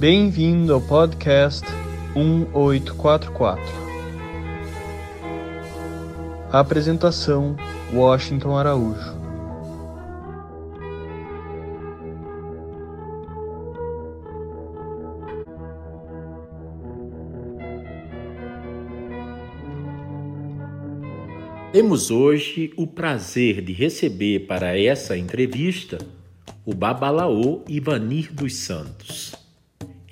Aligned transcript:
Bem-vindo 0.00 0.72
ao 0.72 0.80
podcast 0.80 1.66
1844. 2.16 3.62
A 6.50 6.58
apresentação: 6.58 7.54
Washington 7.92 8.56
Araújo. 8.56 9.14
Temos 21.72 22.10
hoje 22.10 22.72
o 22.74 22.86
prazer 22.86 23.60
de 23.60 23.74
receber 23.74 24.46
para 24.46 24.80
essa 24.80 25.14
entrevista 25.14 25.98
o 26.64 26.72
Babalaô 26.74 27.62
Ivanir 27.68 28.32
dos 28.32 28.56
Santos. 28.56 29.39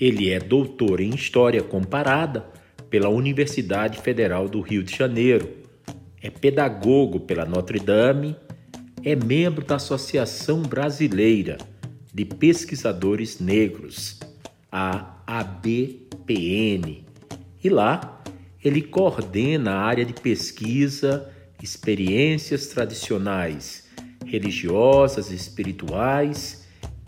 Ele 0.00 0.30
é 0.30 0.38
doutor 0.38 1.00
em 1.00 1.10
História 1.10 1.62
Comparada 1.62 2.46
pela 2.88 3.08
Universidade 3.08 3.98
Federal 3.98 4.48
do 4.48 4.60
Rio 4.60 4.82
de 4.82 4.96
Janeiro, 4.96 5.48
é 6.22 6.30
pedagogo 6.30 7.20
pela 7.20 7.44
Notre 7.44 7.78
Dame, 7.78 8.36
é 9.04 9.14
membro 9.14 9.64
da 9.64 9.76
Associação 9.76 10.62
Brasileira 10.62 11.58
de 12.12 12.24
Pesquisadores 12.24 13.40
Negros, 13.40 14.18
a 14.70 15.16
ABPN, 15.26 17.04
e 17.62 17.68
lá 17.68 18.22
ele 18.64 18.82
coordena 18.82 19.72
a 19.72 19.80
área 19.80 20.04
de 20.04 20.12
pesquisa 20.12 21.30
experiências 21.62 22.68
tradicionais 22.68 23.88
religiosas, 24.24 25.30
espirituais 25.30 26.57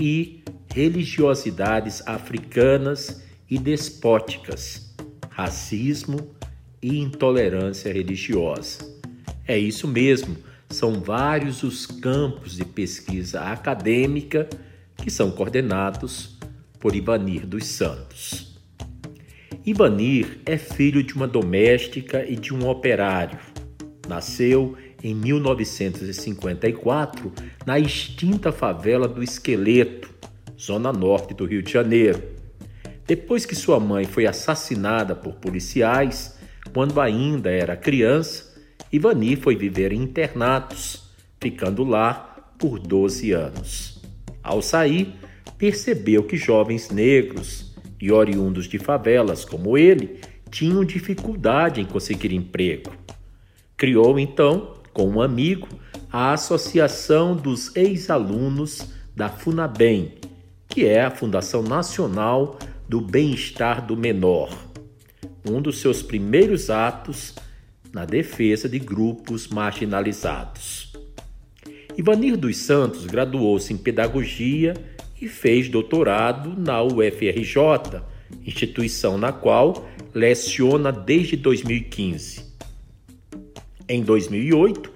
e 0.00 0.42
religiosidades 0.74 2.02
africanas 2.06 3.22
e 3.48 3.58
despóticas, 3.58 4.94
racismo 5.28 6.34
e 6.82 6.98
intolerância 6.98 7.92
religiosa. 7.92 8.78
É 9.46 9.58
isso 9.58 9.86
mesmo, 9.86 10.36
são 10.68 11.00
vários 11.00 11.62
os 11.62 11.84
campos 11.84 12.56
de 12.56 12.64
pesquisa 12.64 13.40
acadêmica 13.40 14.48
que 14.96 15.10
são 15.10 15.30
coordenados 15.30 16.38
por 16.78 16.94
Ivanir 16.94 17.46
dos 17.46 17.66
Santos. 17.66 18.58
Ivanir 19.66 20.40
é 20.46 20.56
filho 20.56 21.02
de 21.02 21.14
uma 21.14 21.26
doméstica 21.28 22.24
e 22.24 22.36
de 22.36 22.54
um 22.54 22.66
operário 22.66 23.38
Nasceu 24.10 24.76
em 25.02 25.14
1954 25.14 27.32
na 27.64 27.78
extinta 27.78 28.52
favela 28.52 29.08
do 29.08 29.22
Esqueleto, 29.22 30.10
zona 30.58 30.92
norte 30.92 31.32
do 31.34 31.46
Rio 31.46 31.62
de 31.62 31.72
Janeiro. 31.72 32.22
Depois 33.06 33.46
que 33.46 33.54
sua 33.54 33.80
mãe 33.80 34.04
foi 34.04 34.26
assassinada 34.26 35.14
por 35.14 35.34
policiais, 35.34 36.38
quando 36.72 37.00
ainda 37.00 37.50
era 37.50 37.76
criança, 37.76 38.50
Ivani 38.92 39.36
foi 39.36 39.56
viver 39.56 39.92
em 39.92 40.02
internatos, 40.02 41.10
ficando 41.40 41.84
lá 41.84 42.54
por 42.58 42.78
12 42.78 43.32
anos. 43.32 44.02
Ao 44.42 44.60
sair, 44.60 45.14
percebeu 45.56 46.24
que 46.24 46.36
jovens 46.36 46.90
negros 46.90 47.74
e 48.00 48.10
oriundos 48.10 48.66
de 48.66 48.78
favelas 48.78 49.44
como 49.44 49.76
ele 49.76 50.20
tinham 50.50 50.84
dificuldade 50.84 51.80
em 51.80 51.84
conseguir 51.84 52.32
emprego. 52.32 52.90
Criou 53.76 54.18
então, 54.18 54.79
com 54.92 55.08
um 55.08 55.20
amigo, 55.20 55.68
a 56.12 56.32
Associação 56.32 57.36
dos 57.36 57.74
Ex-Alunos 57.76 58.88
da 59.14 59.28
FUNABEM, 59.28 60.14
que 60.68 60.86
é 60.86 61.02
a 61.02 61.10
Fundação 61.10 61.62
Nacional 61.62 62.58
do 62.88 63.00
Bem-Estar 63.00 63.86
do 63.86 63.96
Menor. 63.96 64.50
Um 65.48 65.60
dos 65.60 65.78
seus 65.78 66.02
primeiros 66.02 66.70
atos 66.70 67.34
na 67.92 68.04
defesa 68.04 68.68
de 68.68 68.78
grupos 68.78 69.48
marginalizados. 69.48 70.92
Ivanir 71.96 72.36
dos 72.36 72.56
Santos 72.56 73.04
graduou-se 73.06 73.72
em 73.72 73.76
Pedagogia 73.76 74.74
e 75.20 75.28
fez 75.28 75.68
doutorado 75.68 76.54
na 76.56 76.82
UFRJ, 76.82 78.00
instituição 78.46 79.18
na 79.18 79.32
qual 79.32 79.88
leciona 80.14 80.90
desde 80.90 81.36
2015. 81.36 82.49
Em 83.92 84.04
2008, 84.04 84.88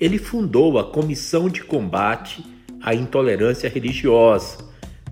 ele 0.00 0.18
fundou 0.18 0.76
a 0.76 0.82
Comissão 0.82 1.48
de 1.48 1.62
Combate 1.62 2.44
à 2.82 2.92
Intolerância 2.92 3.70
Religiosa, 3.70 4.58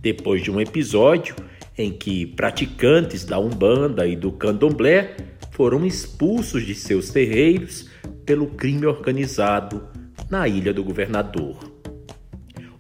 depois 0.03 0.43
de 0.43 0.51
um 0.51 0.61
episódio 0.61 1.37
em 1.79 1.93
que 1.93 2.27
praticantes 2.27 3.25
da 3.25 3.39
Umbanda 3.39 4.09
e 4.09 4.17
do 4.17 4.33
Candomblé 4.33 5.17
foram 5.53 5.87
expulsos 5.87 6.67
de 6.67 6.75
seus 6.75 7.11
terreiros 7.11 7.89
pelo 8.27 8.49
crime 8.49 8.87
organizado 8.87 9.87
na 10.29 10.49
Ilha 10.49 10.75
do 10.75 10.83
Governador. 10.83 11.59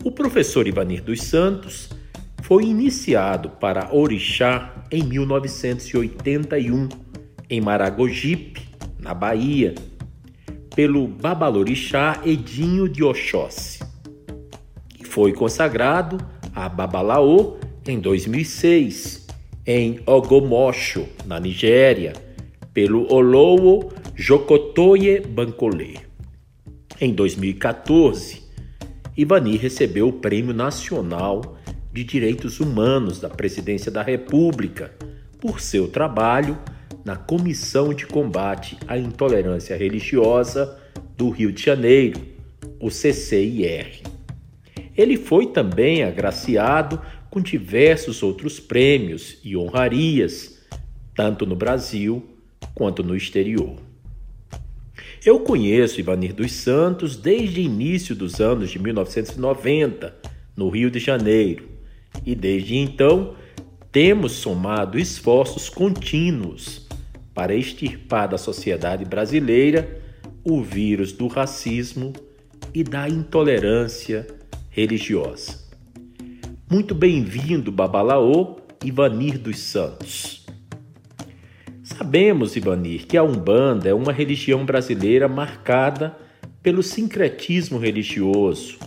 O 0.03 0.11
professor 0.11 0.67
Ivanir 0.67 1.05
dos 1.05 1.23
Santos 1.23 1.89
foi 2.43 2.65
iniciado 2.65 3.51
para 3.61 3.95
Orixá 3.95 4.85
em 4.91 5.05
1981, 5.05 6.89
em 7.49 7.61
Maragogipe, 7.61 8.63
na 8.99 9.15
Bahia, 9.15 9.77
pelo 10.78 11.09
Babalorixá 11.09 12.22
Edinho 12.25 12.89
de 12.89 13.03
Oxóssi, 13.03 13.81
e 14.97 15.05
foi 15.05 15.33
consagrado 15.33 16.25
a 16.55 16.69
Babalaô 16.69 17.56
em 17.84 17.99
2006, 17.99 19.27
em 19.66 19.99
Ogomosho, 20.06 21.09
na 21.27 21.41
Nigéria, 21.41 22.12
pelo 22.72 23.12
Olowo 23.12 23.93
Jokotoye 24.15 25.19
Bancolé. 25.19 25.94
Em 27.00 27.12
2014, 27.12 28.45
Ivani 29.16 29.56
recebeu 29.56 30.06
o 30.06 30.12
Prêmio 30.12 30.55
Nacional 30.55 31.59
de 31.93 32.05
Direitos 32.05 32.60
Humanos 32.60 33.19
da 33.19 33.28
Presidência 33.28 33.91
da 33.91 34.05
República 34.05 34.93
por 35.41 35.60
seu 35.60 35.89
trabalho 35.89 36.56
na 37.04 37.16
Comissão 37.16 37.94
de 37.94 38.06
Combate 38.06 38.76
à 38.86 38.98
Intolerância 38.98 39.76
Religiosa 39.76 40.78
do 41.16 41.31
Rio 41.31 41.53
de 41.53 41.62
Janeiro, 41.62 42.20
o 42.81 42.91
CCIR. 42.91 44.03
Ele 44.97 45.16
foi 45.16 45.47
também 45.47 46.03
agraciado 46.03 47.00
com 47.31 47.41
diversos 47.41 48.22
outros 48.22 48.59
prêmios 48.59 49.38
e 49.44 49.56
honrarias, 49.56 50.59
tanto 51.14 51.47
no 51.47 51.54
Brasil 51.54 52.25
quanto 52.75 53.03
no 53.03 53.15
exterior. 53.15 53.76
Eu 55.25 55.41
conheço 55.41 56.00
Ivanir 56.00 56.32
dos 56.32 56.53
Santos 56.53 57.16
desde 57.16 57.60
o 57.60 57.65
início 57.65 58.15
dos 58.15 58.41
anos 58.41 58.70
de 58.70 58.78
1990, 58.78 60.15
no 60.56 60.69
Rio 60.69 60.91
de 60.91 60.98
Janeiro, 60.98 61.69
e 62.25 62.34
desde 62.34 62.76
então 62.76 63.34
temos 63.91 64.32
somado 64.32 64.98
esforços 64.98 65.69
contínuos 65.69 66.88
para 67.38 67.54
extirpar 67.54 68.28
da 68.28 68.37
sociedade 68.37 69.04
brasileira 69.04 70.03
o 70.43 70.60
vírus 70.60 71.12
do 71.12 71.28
racismo 71.28 72.12
e 72.75 72.82
da 72.82 73.09
intolerância 73.09 74.26
religiosa. 74.69 75.56
Muito 76.69 76.97
bem-vindo, 76.97 77.71
Babalaô 77.71 78.56
Ivanir 78.84 79.38
dos 79.38 79.60
Santos. 79.60 80.44
Sabemos, 81.84 82.56
Ivanir, 82.56 83.06
que 83.06 83.16
a 83.16 83.22
Umbanda 83.22 83.88
é 83.88 83.94
uma 83.94 84.12
religião 84.12 84.66
brasileira 84.66 85.28
marcada 85.28 86.19
pelo 86.60 86.82
sincretismo 86.82 87.78
religioso, 87.78 88.81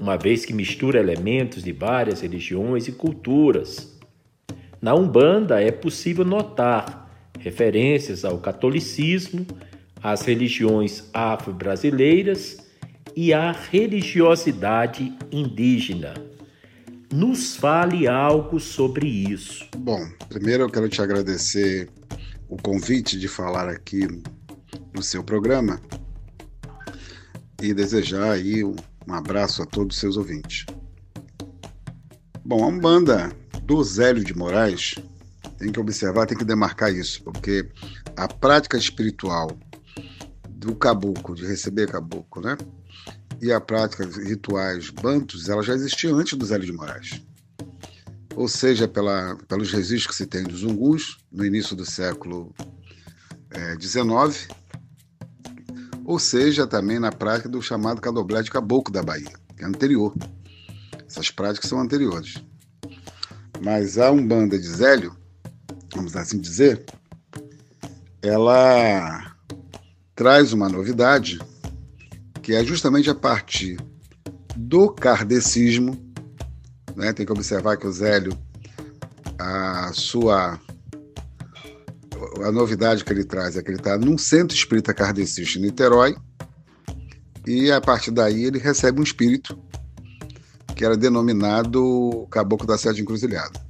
uma 0.00 0.16
vez 0.16 0.44
que 0.44 0.52
mistura 0.52 1.00
elementos 1.00 1.64
de 1.64 1.72
várias 1.72 2.20
religiões 2.20 2.86
e 2.86 2.92
culturas. 2.92 4.00
Na 4.80 4.94
Umbanda 4.94 5.60
é 5.60 5.72
possível 5.72 6.24
notar 6.24 7.01
referências 7.38 8.24
ao 8.24 8.38
catolicismo, 8.38 9.46
às 10.02 10.22
religiões 10.22 11.04
afro-brasileiras 11.12 12.58
e 13.14 13.32
à 13.32 13.52
religiosidade 13.52 15.16
indígena. 15.30 16.14
Nos 17.12 17.56
fale 17.56 18.08
algo 18.08 18.58
sobre 18.58 19.06
isso. 19.06 19.68
Bom, 19.76 20.00
primeiro 20.28 20.64
eu 20.64 20.70
quero 20.70 20.88
te 20.88 21.02
agradecer 21.02 21.88
o 22.48 22.56
convite 22.56 23.18
de 23.18 23.28
falar 23.28 23.68
aqui 23.68 24.06
no 24.94 25.02
seu 25.02 25.22
programa 25.22 25.80
e 27.62 27.72
desejar 27.72 28.32
aí 28.32 28.64
um 28.64 28.74
abraço 29.08 29.62
a 29.62 29.66
todos 29.66 29.96
os 29.96 30.00
seus 30.00 30.16
ouvintes. 30.16 30.66
Bom, 32.44 32.64
a 32.64 32.66
Umbanda 32.66 33.32
do 33.62 33.82
Zélio 33.84 34.24
de 34.24 34.36
Moraes 34.36 34.94
tem 35.62 35.70
que 35.70 35.78
observar, 35.78 36.26
tem 36.26 36.36
que 36.36 36.44
demarcar 36.44 36.92
isso, 36.92 37.22
porque 37.22 37.68
a 38.16 38.26
prática 38.26 38.76
espiritual 38.76 39.56
do 40.48 40.74
caboclo, 40.74 41.36
de 41.36 41.46
receber 41.46 41.88
caboclo, 41.88 42.42
né? 42.42 42.58
E 43.40 43.52
a 43.52 43.60
prática 43.60 44.04
rituais 44.04 44.90
bantos, 44.90 45.48
ela 45.48 45.62
já 45.62 45.74
existia 45.74 46.12
antes 46.12 46.36
do 46.36 46.44
Zélio 46.44 46.66
de 46.66 46.72
Moraes. 46.72 47.22
ou 48.34 48.48
seja, 48.48 48.88
pela, 48.88 49.36
pelos 49.46 49.70
registros 49.70 50.06
que 50.06 50.14
se 50.14 50.26
tem 50.26 50.42
dos 50.42 50.60
Zungus, 50.60 51.18
no 51.30 51.44
início 51.44 51.76
do 51.76 51.84
século 51.84 52.52
XIX, 53.80 54.48
é, 54.48 54.62
ou 56.04 56.18
seja, 56.18 56.66
também 56.66 56.98
na 56.98 57.12
prática 57.12 57.48
do 57.48 57.62
chamado 57.62 58.00
candomblé 58.00 58.42
de 58.42 58.50
caboclo 58.50 58.92
da 58.92 59.02
Bahia, 59.02 59.32
que 59.56 59.62
é 59.62 59.66
anterior. 59.66 60.12
Essas 61.06 61.30
práticas 61.30 61.68
são 61.68 61.78
anteriores. 61.78 62.42
Mas 63.62 63.98
a 63.98 64.10
Umbanda 64.10 64.58
de 64.58 64.66
Zélio, 64.66 65.21
vamos 65.94 66.16
assim 66.16 66.40
dizer, 66.40 66.84
ela 68.22 69.34
traz 70.14 70.52
uma 70.52 70.68
novidade 70.68 71.40
que 72.42 72.54
é 72.54 72.64
justamente 72.64 73.08
a 73.08 73.14
partir 73.14 73.78
do 74.56 74.90
kardecismo, 74.90 75.96
né? 76.96 77.12
tem 77.12 77.24
que 77.24 77.32
observar 77.32 77.76
que 77.76 77.86
o 77.86 77.92
Zélio, 77.92 78.36
a 79.38 79.92
sua 79.92 80.60
a 82.44 82.52
novidade 82.52 83.04
que 83.04 83.12
ele 83.12 83.24
traz 83.24 83.56
é 83.56 83.62
que 83.62 83.70
ele 83.70 83.78
está 83.78 83.98
num 83.98 84.16
centro 84.16 84.56
espírita 84.56 84.94
kardecista 84.94 85.58
em 85.58 85.62
Niterói, 85.62 86.16
e 87.46 87.70
a 87.70 87.80
partir 87.80 88.10
daí 88.10 88.44
ele 88.44 88.58
recebe 88.58 89.00
um 89.00 89.02
espírito 89.02 89.58
que 90.74 90.84
era 90.84 90.96
denominado 90.96 92.26
Caboclo 92.30 92.66
da 92.66 92.78
Sete 92.78 93.02
Encruzilhada. 93.02 93.60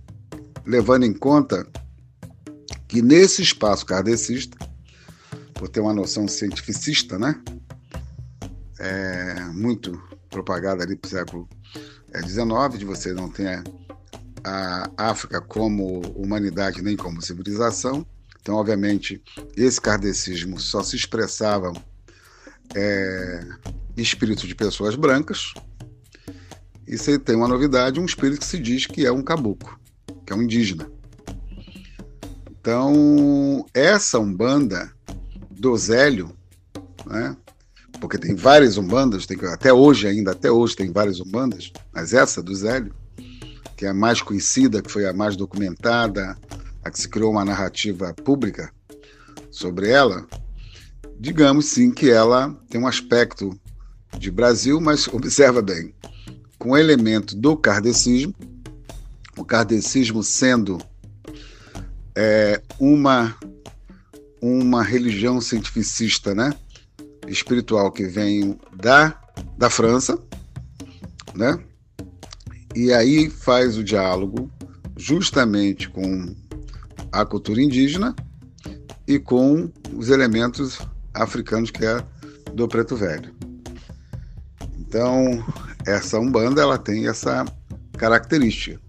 Levando 0.65 1.05
em 1.05 1.13
conta 1.13 1.67
que 2.93 3.01
nesse 3.01 3.41
espaço 3.41 3.87
kardecista, 3.87 4.59
por 5.55 5.67
ter 5.67 5.81
uma 5.81 5.95
noção 5.95 6.29
cientificista, 6.29 7.19
né? 7.19 7.43
É, 8.79 9.41
muito 9.55 9.99
propagada 10.29 10.85
ali 10.85 10.95
para 10.95 11.07
o 11.07 11.11
século 11.11 11.49
XIX, 12.15 12.79
de 12.79 12.85
você 12.85 13.15
não 13.15 13.31
ter 13.31 13.65
a 14.45 14.91
África 14.99 15.41
como 15.41 16.01
humanidade 16.15 16.83
nem 16.83 16.95
como 16.95 17.23
civilização, 17.23 18.07
então, 18.43 18.57
obviamente, 18.57 19.23
esse 19.57 19.81
kardecismo 19.81 20.61
só 20.61 20.83
se 20.83 20.95
expressava 20.95 21.73
é, 22.75 23.41
espírito 23.97 24.47
de 24.47 24.55
pessoas 24.55 24.97
brancas. 24.97 25.55
E 26.87 26.99
você 26.99 27.19
tem 27.19 27.37
uma 27.37 27.49
novidade, 27.49 27.99
um 27.99 28.05
espírito 28.05 28.41
que 28.41 28.47
se 28.47 28.59
diz 28.59 28.85
que 28.85 29.07
é 29.07 29.13
um 29.13 29.23
caboclo, 29.23 29.81
que 30.27 30.33
é 30.35 30.37
um 30.37 30.43
indígena. 30.43 30.91
Então, 32.63 33.67
essa 33.75 34.21
umbanda 34.21 34.89
do 35.51 35.77
Zélio, 35.77 36.33
né, 37.05 37.37
porque 38.01 38.17
tem 38.17 38.37
várias 38.37 38.77
umbandas, 38.77 39.27
tem, 39.27 39.37
até 39.49 39.73
hoje 39.73 40.07
ainda, 40.07 40.31
até 40.31 40.49
hoje 40.49 40.77
tem 40.77 40.93
várias 40.93 41.19
umbandas, 41.19 41.73
mas 41.93 42.13
essa 42.13 42.41
do 42.41 42.55
Zélio, 42.55 42.95
que 43.77 43.85
é 43.85 43.89
a 43.89 43.95
mais 43.95 44.23
conhecida, 44.23 44.81
que 44.81 44.93
foi 44.93 45.05
a 45.07 45.13
mais 45.13 45.35
documentada, 45.35 46.39
a 46.85 46.91
que 46.93 47.01
se 47.01 47.09
criou 47.09 47.33
uma 47.33 47.45
narrativa 47.45 48.15
pública 48.15 48.73
sobre 49.51 49.91
ela, 49.91 50.25
digamos 51.19 51.67
sim 51.67 51.91
que 51.91 52.11
ela 52.11 52.57
tem 52.71 52.81
um 52.81 52.87
aspecto 52.87 53.59
de 54.17 54.31
Brasil, 54.31 54.81
mas 54.81 55.09
observa 55.13 55.61
bem, 55.61 55.93
com 56.61 56.79
elemento 56.79 57.35
do 57.35 57.57
kardecismo, 57.57 58.33
o 59.37 59.45
kardecismo 59.45 60.23
sendo 60.23 60.79
é, 62.17 62.61
uma 62.79 63.37
uma 64.41 64.83
religião 64.83 65.41
cientificista, 65.41 66.35
né, 66.35 66.53
espiritual 67.29 67.93
que 67.93 68.05
vem 68.05 68.59
da 68.75 69.19
da 69.57 69.71
França, 69.71 70.19
né, 71.35 71.59
e 72.75 72.93
aí 72.93 73.31
faz 73.31 73.77
o 73.77 73.85
diálogo 73.85 74.51
justamente 74.97 75.89
com 75.89 76.35
a 77.11 77.25
cultura 77.25 77.63
indígena 77.63 78.15
e 79.07 79.19
com 79.19 79.71
os 79.95 80.09
elementos 80.09 80.81
africanos 81.15 81.71
que 81.71 81.85
é 81.85 82.05
do 82.55 82.67
preto 82.67 82.97
velho. 82.97 83.35
Então, 84.79 85.45
essa 85.87 86.19
umbanda 86.19 86.61
ela 86.61 86.79
tem 86.79 87.09
essa 87.09 87.45
característica. 87.97 88.81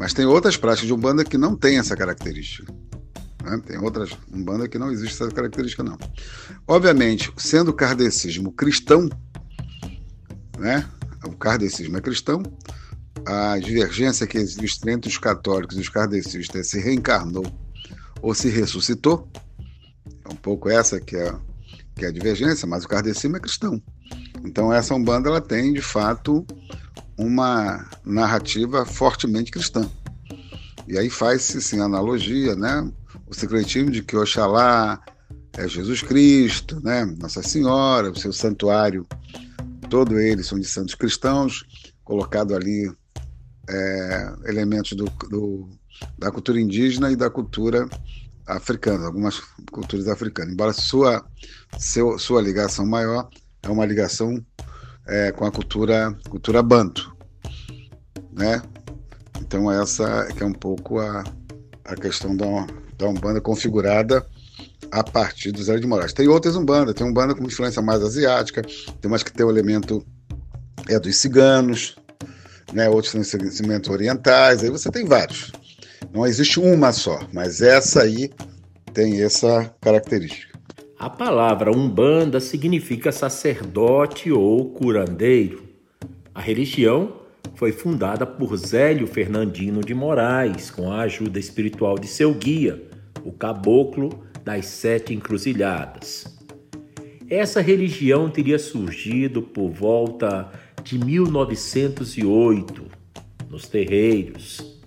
Mas 0.00 0.14
tem 0.14 0.24
outras 0.24 0.56
práticas 0.56 0.86
de 0.86 0.94
umbanda 0.94 1.22
que 1.22 1.36
não 1.36 1.54
tem 1.54 1.76
essa 1.76 1.94
característica. 1.94 2.72
Né? 3.44 3.60
Tem 3.66 3.76
outras 3.76 4.16
umbanda 4.32 4.66
que 4.66 4.78
não 4.78 4.90
existe 4.90 5.22
essa 5.22 5.30
característica 5.30 5.82
não. 5.82 5.98
Obviamente, 6.66 7.30
sendo 7.36 7.70
o 7.70 7.74
kardecismo 7.74 8.50
cristão, 8.50 9.10
né? 10.58 10.88
O 11.22 11.32
kardecismo 11.32 11.98
é 11.98 12.00
cristão, 12.00 12.42
a 13.26 13.58
divergência 13.58 14.26
que 14.26 14.38
existe 14.38 14.88
entre 14.88 15.10
os 15.10 15.18
católicos 15.18 15.76
e 15.76 15.80
os 15.80 15.90
kardecistas 15.90 16.68
se 16.68 16.80
reencarnou 16.80 17.44
ou 18.22 18.34
se 18.34 18.48
ressuscitou. 18.48 19.28
É 20.24 20.32
um 20.32 20.36
pouco 20.36 20.70
essa 20.70 20.98
que 20.98 21.14
é, 21.14 21.30
que 21.94 22.06
é 22.06 22.08
a 22.08 22.12
divergência, 22.12 22.66
mas 22.66 22.84
o 22.84 22.88
kardecismo 22.88 23.36
é 23.36 23.40
cristão. 23.40 23.82
Então 24.46 24.72
essa 24.72 24.94
Umbanda 24.94 25.28
ela 25.28 25.42
tem, 25.42 25.74
de 25.74 25.82
fato, 25.82 26.46
uma 27.20 27.86
narrativa 28.04 28.86
fortemente 28.86 29.50
cristã. 29.50 29.88
E 30.88 30.96
aí 30.98 31.10
faz-se 31.10 31.60
sim 31.60 31.80
analogia, 31.80 32.56
né? 32.56 32.90
O 33.26 33.34
secretismo 33.34 33.90
de 33.90 34.02
que 34.02 34.16
Oxalá 34.16 34.98
é 35.56 35.68
Jesus 35.68 36.00
Cristo, 36.02 36.80
né? 36.82 37.04
Nossa 37.04 37.42
Senhora, 37.42 38.10
o 38.10 38.16
seu 38.16 38.32
santuário, 38.32 39.06
todo 39.90 40.18
eles 40.18 40.46
são 40.46 40.58
de 40.58 40.66
santos 40.66 40.94
cristãos, 40.94 41.64
colocado 42.02 42.54
ali 42.54 42.90
é, 43.68 44.32
elementos 44.46 44.92
do, 44.94 45.04
do, 45.28 45.68
da 46.18 46.30
cultura 46.30 46.58
indígena 46.58 47.12
e 47.12 47.16
da 47.16 47.28
cultura 47.28 47.86
africana, 48.46 49.06
algumas 49.06 49.40
culturas 49.70 50.08
africanas. 50.08 50.52
Embora 50.52 50.72
sua, 50.72 51.24
seu, 51.78 52.18
sua 52.18 52.40
ligação 52.40 52.86
maior 52.86 53.28
é 53.62 53.68
uma 53.68 53.84
ligação 53.84 54.44
é, 55.06 55.32
com 55.32 55.44
a 55.44 55.50
cultura, 55.50 56.16
cultura 56.28 56.62
banto, 56.62 57.09
né? 58.32 58.62
Então 59.40 59.70
essa 59.70 60.28
é 60.28 60.42
é 60.42 60.46
um 60.46 60.52
pouco 60.52 60.98
a, 60.98 61.24
a 61.84 61.94
questão 61.96 62.36
da, 62.36 62.66
da 62.96 63.08
Umbanda 63.08 63.40
configurada 63.40 64.24
a 64.90 65.04
partir 65.04 65.52
do 65.52 65.62
Zé 65.62 65.78
de 65.78 65.86
Moraes. 65.86 66.12
Tem 66.12 66.28
outras 66.28 66.56
Umbanda, 66.56 66.94
tem 66.94 67.06
Umbanda 67.06 67.34
com 67.34 67.44
influência 67.44 67.82
mais 67.82 68.02
asiática, 68.02 68.62
tem 68.62 69.10
umas 69.10 69.22
que 69.22 69.32
tem 69.32 69.44
o 69.44 69.50
elemento 69.50 70.04
é 70.88 70.98
dos 70.98 71.16
ciganos, 71.16 71.96
né, 72.72 72.88
outros 72.88 73.12
conhecimentos 73.12 73.90
orientais, 73.90 74.62
aí 74.62 74.70
você 74.70 74.90
tem 74.90 75.04
vários. 75.04 75.52
Não 76.12 76.26
existe 76.26 76.58
uma 76.58 76.92
só, 76.92 77.20
mas 77.32 77.60
essa 77.60 78.02
aí 78.02 78.30
tem 78.92 79.22
essa 79.22 79.72
característica. 79.80 80.58
A 80.98 81.08
palavra 81.08 81.70
umbanda 81.70 82.40
significa 82.40 83.12
sacerdote 83.12 84.30
ou 84.30 84.70
curandeiro. 84.70 85.62
A 86.34 86.40
religião 86.40 87.19
foi 87.54 87.72
fundada 87.72 88.24
por 88.26 88.56
Zélio 88.56 89.06
Fernandino 89.06 89.80
de 89.80 89.94
Moraes, 89.94 90.70
com 90.70 90.90
a 90.90 91.02
ajuda 91.02 91.38
espiritual 91.38 91.98
de 91.98 92.06
seu 92.06 92.32
guia, 92.32 92.82
o 93.24 93.32
caboclo 93.32 94.24
das 94.44 94.66
sete 94.66 95.12
encruzilhadas. 95.12 96.38
Essa 97.28 97.60
religião 97.60 98.30
teria 98.30 98.58
surgido 98.58 99.42
por 99.42 99.70
volta 99.70 100.50
de 100.82 100.98
1908, 100.98 102.82
nos 103.48 103.68
terreiros. 103.68 104.80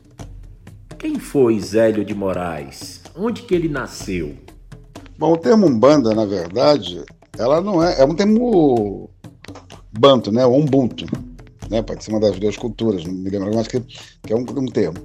Quem 0.98 1.20
foi 1.20 1.60
Zélio 1.60 2.04
de 2.04 2.14
Moraes? 2.14 3.04
Onde 3.16 3.44
que 3.44 3.54
ele 3.54 3.70
nasceu? 3.70 4.36
Bom, 5.18 5.34
o 5.34 5.38
termo 5.38 5.68
Umbanda, 5.68 6.14
na 6.16 6.26
verdade, 6.26 7.04
ela 7.38 7.62
não 7.62 7.84
é. 7.84 8.02
É 8.02 8.06
um 8.06 8.16
termo 8.16 9.10
banto, 9.92 10.32
né? 10.32 10.46
Ou 10.46 10.60
Ubuntu. 10.60 11.06
Né? 11.70 11.82
Pode 11.82 12.04
ser 12.04 12.12
uma 12.12 12.20
das 12.20 12.40
duas 12.40 12.58
culturas, 12.58 13.04
não 13.04 13.14
me 13.14 13.30
lembro, 13.30 13.54
mas 13.54 13.68
que, 13.68 13.80
que 13.80 14.34
é 14.34 14.36
um, 14.36 14.42
um 14.42 14.66
termo. 14.66 14.98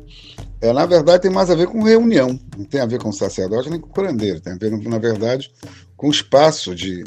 É, 0.61 0.73
na 0.73 0.87
verdade, 0.87 1.23
tem 1.23 1.31
mais 1.31 1.51
a 1.51 1.55
ver 1.55 1.69
com 1.69 1.83
reunião, 1.83 2.39
não 2.57 2.65
tem 2.65 2.81
a 2.81 2.87
ver 2.87 3.01
com 3.01 3.13
sacerdote 3.13 3.71
nem 3.71 3.81
com 3.81 3.89
curandeiro, 3.89 4.41
tem 4.41 4.53
a 4.53 4.57
ver, 4.57 4.71
na 4.89 4.99
verdade, 4.99 5.53
com 5.97 6.11
espaço 6.11 6.75
de, 6.75 7.05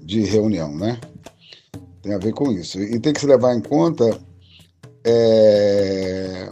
de 0.00 0.22
reunião, 0.22 0.74
né? 0.74 0.98
Tem 2.02 2.14
a 2.14 2.18
ver 2.18 2.32
com 2.32 2.50
isso. 2.50 2.80
E 2.80 2.98
tem 2.98 3.12
que 3.12 3.20
se 3.20 3.26
levar 3.26 3.54
em 3.54 3.60
conta 3.60 4.18
é, 5.04 6.50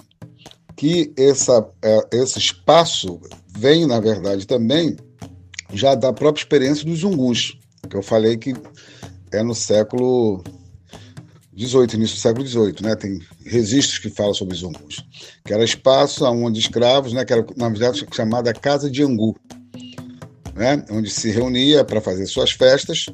que 0.77 1.13
essa, 1.17 1.67
é, 1.83 2.01
esse 2.13 2.39
espaço 2.39 3.21
vem, 3.49 3.87
na 3.87 3.99
verdade, 3.99 4.47
também 4.47 4.97
já 5.73 5.95
da 5.95 6.13
própria 6.13 6.43
experiência 6.43 6.85
dos 6.85 7.01
zungus, 7.01 7.59
que 7.89 7.97
eu 7.97 8.03
falei 8.03 8.37
que 8.37 8.55
é 9.33 9.43
no 9.43 9.55
século 9.55 10.45
XVIII, 11.59 11.95
início 11.95 12.17
do 12.17 12.21
século 12.21 12.47
XVIII, 12.47 12.75
né? 12.83 12.95
Tem 12.95 13.21
registros 13.45 13.99
que 13.99 14.11
falam 14.11 14.35
sobre 14.35 14.57
zungus, 14.57 15.05
que 15.45 15.53
era 15.53 15.65
espaço 15.65 16.25
onde 16.27 16.61
escravos, 16.61 17.13
né? 17.13 17.25
Que 17.25 17.33
era 17.33 17.47
na 17.57 17.69
verdade 17.69 18.07
chamada 18.13 18.53
Casa 18.53 18.91
de 18.91 19.03
Angu, 19.03 19.35
né? 20.55 20.85
Onde 20.91 21.09
se 21.09 21.31
reunia 21.31 21.85
para 21.85 22.01
fazer 22.01 22.27
suas 22.27 22.51
festas 22.51 23.07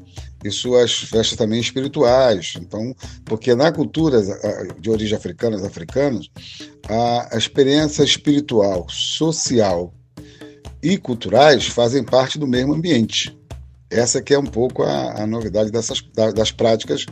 e 0.44 0.50
suas 0.50 0.92
festas 0.92 1.36
também 1.36 1.60
espirituais. 1.60 2.54
Então, 2.60 2.94
porque 3.24 3.54
na 3.54 3.70
cultura 3.70 4.20
de 4.80 4.90
origem 4.90 5.16
africana, 5.16 5.64
africanos, 5.64 6.30
a 6.88 7.36
experiência 7.36 8.02
espiritual, 8.02 8.86
social 8.88 9.94
e 10.82 10.98
culturais 10.98 11.66
fazem 11.66 12.02
parte 12.02 12.38
do 12.38 12.46
mesmo 12.46 12.74
ambiente. 12.74 13.36
Essa 13.88 14.22
que 14.22 14.34
é 14.34 14.38
um 14.38 14.46
pouco 14.46 14.82
a, 14.82 15.22
a 15.22 15.26
novidade 15.26 15.70
dessas, 15.70 16.02
das 16.34 16.50
práticas 16.50 17.06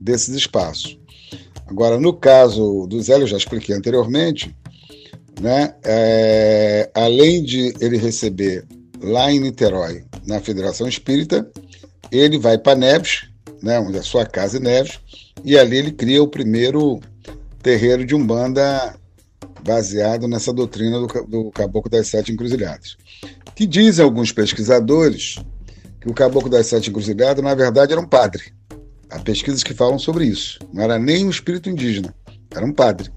desses 0.00 0.34
espaços. 0.34 0.98
Agora, 1.66 1.98
no 1.98 2.12
caso 2.12 2.86
do 2.86 3.00
Zé, 3.02 3.14
eu 3.14 3.26
já 3.26 3.36
expliquei 3.36 3.74
anteriormente, 3.74 4.54
né, 5.40 5.74
é, 5.84 6.90
além 6.94 7.42
de 7.42 7.74
ele 7.80 7.96
receber 7.96 8.64
lá 9.00 9.30
em 9.30 9.40
Niterói, 9.40 10.04
na 10.26 10.40
Federação 10.40 10.88
Espírita, 10.88 11.48
ele 12.10 12.38
vai 12.38 12.56
para 12.56 12.78
Neves, 12.78 13.28
né, 13.62 13.78
onde 13.80 13.96
é 13.96 14.00
a 14.00 14.04
sua 14.04 14.24
casa 14.24 14.58
em 14.58 14.62
Neves, 14.62 15.00
e 15.44 15.58
ali 15.58 15.76
ele 15.76 15.92
cria 15.92 16.22
o 16.22 16.28
primeiro 16.28 17.00
terreiro 17.62 18.04
de 18.04 18.14
Umbanda 18.14 18.96
baseado 19.64 20.28
nessa 20.28 20.52
doutrina 20.52 21.00
do, 21.00 21.06
do 21.26 21.50
Caboclo 21.50 21.90
das 21.90 22.06
Sete 22.06 22.32
Encruzilhadas. 22.32 22.96
Que 23.54 23.66
dizem 23.66 24.04
alguns 24.04 24.30
pesquisadores 24.30 25.36
que 26.00 26.08
o 26.08 26.14
Caboclo 26.14 26.48
das 26.48 26.66
Sete 26.66 26.90
Encruzilhadas, 26.90 27.42
na 27.42 27.54
verdade, 27.54 27.92
era 27.92 28.00
um 28.00 28.06
padre. 28.06 28.55
Há 29.10 29.18
pesquisas 29.20 29.62
que 29.62 29.74
falam 29.74 29.98
sobre 29.98 30.26
isso. 30.26 30.58
Não 30.72 30.82
era 30.82 30.98
nem 30.98 31.26
um 31.26 31.30
espírito 31.30 31.70
indígena, 31.70 32.14
era 32.54 32.64
um 32.64 32.72
padre. 32.72 33.10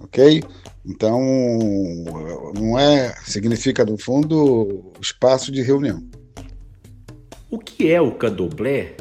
Ok? 0.00 0.42
Então, 0.84 1.20
não 2.54 2.78
é. 2.78 3.14
Significa, 3.24 3.84
no 3.84 3.96
fundo, 3.96 4.92
espaço 5.00 5.52
de 5.52 5.62
reunião. 5.62 6.02
O 7.50 7.58
que 7.58 7.92
é 7.92 8.00
o 8.00 8.12
candomblé? 8.12 8.96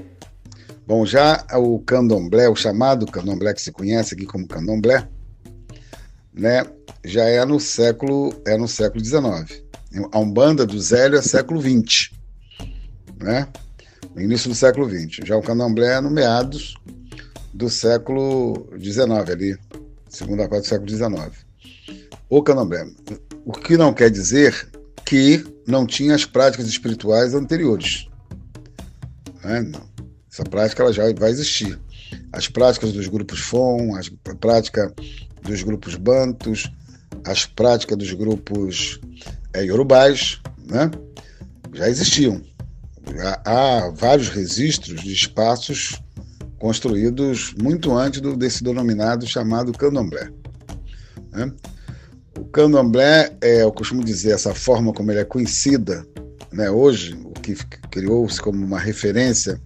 Bom, 0.85 1.05
já 1.05 1.45
o 1.53 1.79
candomblé, 1.79 2.49
o 2.49 2.55
chamado 2.55 3.05
candomblé 3.05 3.53
que 3.53 3.61
se 3.61 3.71
conhece 3.71 4.13
aqui 4.13 4.25
como 4.25 4.47
candomblé, 4.47 5.07
né, 6.33 6.65
já 7.03 7.23
é 7.23 7.43
no 7.45 7.59
século 7.59 8.33
é 8.45 8.57
no 8.57 8.67
século 8.67 9.03
XIX. 9.03 9.63
A 10.11 10.19
Umbanda 10.19 10.65
do 10.65 10.79
Zélio 10.79 11.17
é 11.17 11.21
século 11.21 11.61
XX, 11.61 12.11
né? 13.21 13.47
No 14.15 14.21
início 14.21 14.49
do 14.49 14.55
século 14.55 14.89
XX. 14.89 15.25
Já 15.25 15.37
o 15.37 15.41
Candomblé 15.41 15.97
é 15.97 16.01
no 16.01 16.11
meados 16.11 16.75
do 17.53 17.69
século 17.69 18.69
XIX 18.79 19.29
ali, 19.29 19.57
segunda 20.09 20.47
parte 20.47 20.63
do 20.63 20.67
século 20.67 20.89
XIX. 20.89 21.45
O 22.29 22.41
Candomblé, 22.41 22.87
o 23.45 23.51
que 23.51 23.77
não 23.77 23.93
quer 23.93 24.09
dizer 24.09 24.69
que 25.05 25.43
não 25.67 25.85
tinha 25.85 26.15
as 26.15 26.25
práticas 26.25 26.67
espirituais 26.67 27.33
anteriores. 27.33 28.07
Né? 29.43 29.71
Essa 30.31 30.43
prática 30.43 30.83
ela 30.83 30.93
já 30.93 31.03
vai 31.13 31.29
existir. 31.29 31.77
As 32.31 32.47
práticas 32.47 32.93
dos 32.93 33.07
grupos 33.07 33.39
FON, 33.39 33.95
a 33.95 34.35
prática 34.35 34.93
dos 35.41 35.63
grupos 35.63 35.95
bantos, 35.95 36.71
as 37.25 37.45
práticas 37.45 37.97
dos 37.97 38.13
grupos 38.13 38.99
é, 39.53 39.63
yorubais, 39.63 40.41
né? 40.65 40.89
já 41.73 41.89
existiam. 41.89 42.41
Há, 43.45 43.91
vários 43.95 44.29
registros 44.29 45.01
de 45.01 45.11
espaços 45.11 46.01
construídos 46.59 47.53
muito 47.61 47.95
antes 47.97 48.21
do, 48.21 48.37
desse 48.37 48.63
denominado 48.63 49.25
chamado 49.25 49.71
candomblé. 49.73 50.29
Né? 51.31 51.51
O 52.37 52.45
candomblé, 52.45 53.35
é, 53.41 53.63
eu 53.63 53.71
costumo 53.71 54.03
dizer, 54.03 54.31
essa 54.31 54.53
forma 54.53 54.93
como 54.93 55.11
ele 55.11 55.19
é 55.19 55.25
conhecida 55.25 56.05
né, 56.51 56.69
hoje, 56.69 57.13
o 57.23 57.31
que 57.31 57.55
criou-se 57.89 58.39
como 58.39 58.63
uma 58.63 58.79
referência 58.79 59.59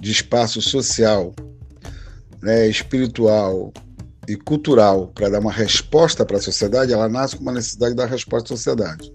de 0.00 0.10
espaço 0.10 0.60
social, 0.60 1.34
né, 2.42 2.68
espiritual 2.68 3.72
e 4.26 4.36
cultural 4.36 5.08
para 5.08 5.28
dar 5.28 5.40
uma 5.40 5.52
resposta 5.52 6.24
para 6.24 6.38
a 6.38 6.42
sociedade, 6.42 6.92
ela 6.92 7.08
nasce 7.08 7.36
com 7.36 7.42
uma 7.42 7.52
necessidade 7.52 7.92
de 7.92 7.96
dar 7.96 8.06
resposta 8.06 8.52
à 8.52 8.56
sociedade. 8.56 9.12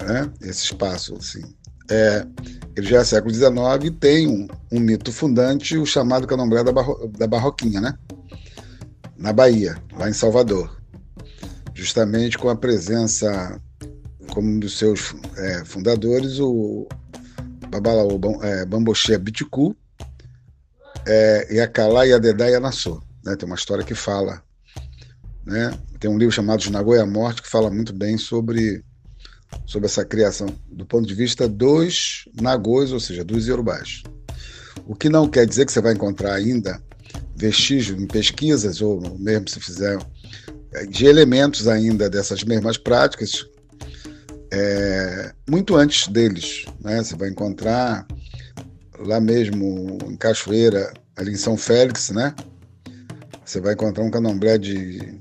Né? 0.00 0.30
Esse 0.40 0.64
espaço, 0.64 1.14
assim. 1.16 1.42
É, 1.92 2.26
ele 2.74 2.86
já 2.86 3.00
é 3.00 3.04
século 3.04 3.34
XIX 3.34 3.52
e 3.84 3.90
tem 3.90 4.26
um, 4.26 4.48
um 4.72 4.80
mito 4.80 5.12
fundante, 5.12 5.76
o 5.76 5.84
chamado 5.84 6.26
candomblé 6.26 6.64
da, 6.64 6.72
barro, 6.72 7.06
da 7.18 7.26
Barroquinha, 7.26 7.80
né? 7.80 7.98
na 9.22 9.32
Bahia, 9.32 9.80
lá 9.96 10.10
em 10.10 10.12
Salvador. 10.12 10.76
Justamente 11.72 12.36
com 12.36 12.50
a 12.50 12.56
presença, 12.56 13.60
como 14.32 14.48
um 14.48 14.58
dos 14.58 14.76
seus 14.76 15.14
é, 15.36 15.64
fundadores, 15.64 16.40
o 16.40 16.88
Babalaô 17.68 18.18
é, 18.42 18.66
Bamboxé 18.66 19.16
Biticu 19.16 19.76
é, 21.06 21.54
e 21.54 21.60
a 21.60 21.68
Calá 21.68 22.04
e 22.04 22.12
a 22.12 22.18
Dedá 22.18 22.50
e 22.50 22.54
a 22.56 22.60
Nassô. 22.60 23.00
Né? 23.24 23.36
Tem 23.36 23.46
uma 23.46 23.54
história 23.54 23.84
que 23.84 23.94
fala. 23.94 24.42
Né? 25.46 25.72
Tem 26.00 26.10
um 26.10 26.18
livro 26.18 26.34
chamado 26.34 26.68
Nagoya 26.70 27.06
Morte 27.06 27.42
que 27.42 27.48
fala 27.48 27.70
muito 27.70 27.92
bem 27.92 28.18
sobre, 28.18 28.84
sobre 29.66 29.86
essa 29.86 30.04
criação, 30.04 30.46
do 30.70 30.84
ponto 30.84 31.06
de 31.06 31.14
vista 31.14 31.48
dos 31.48 32.28
Nagôs, 32.40 32.92
ou 32.92 33.00
seja, 33.00 33.24
dos 33.24 33.46
Yorubás. 33.46 34.02
O 34.86 34.94
que 34.94 35.08
não 35.08 35.28
quer 35.28 35.46
dizer 35.46 35.66
que 35.66 35.72
você 35.72 35.80
vai 35.80 35.92
encontrar 35.92 36.34
ainda 36.34 36.82
vestígio 37.36 38.00
em 38.00 38.06
pesquisas, 38.06 38.80
ou 38.80 39.00
mesmo 39.18 39.48
se 39.48 39.60
fizer, 39.60 39.98
é, 40.74 40.86
de 40.86 41.06
elementos 41.06 41.68
ainda 41.68 42.08
dessas 42.08 42.44
mesmas 42.44 42.76
práticas, 42.76 43.46
é, 44.52 45.32
muito 45.48 45.76
antes 45.76 46.08
deles. 46.08 46.64
Né? 46.80 47.02
Você 47.02 47.16
vai 47.16 47.30
encontrar 47.30 48.06
lá 48.98 49.20
mesmo 49.20 49.98
em 50.06 50.16
Cachoeira, 50.16 50.92
ali 51.16 51.32
em 51.32 51.36
São 51.36 51.56
Félix, 51.56 52.10
né? 52.10 52.34
Você 53.44 53.60
vai 53.60 53.74
encontrar 53.74 54.04
um 54.04 54.10
candomblé 54.10 54.56
de, 54.56 55.18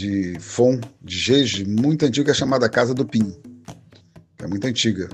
de 0.00 0.38
Fon, 0.40 0.80
de 1.02 1.18
Jeje, 1.18 1.64
muito 1.66 2.06
é 2.06 2.34
chamada 2.34 2.70
Casa 2.70 2.94
do 2.94 3.04
Pinho, 3.04 3.36
é 4.42 4.46
muito 4.46 4.66
antiga. 4.66 5.08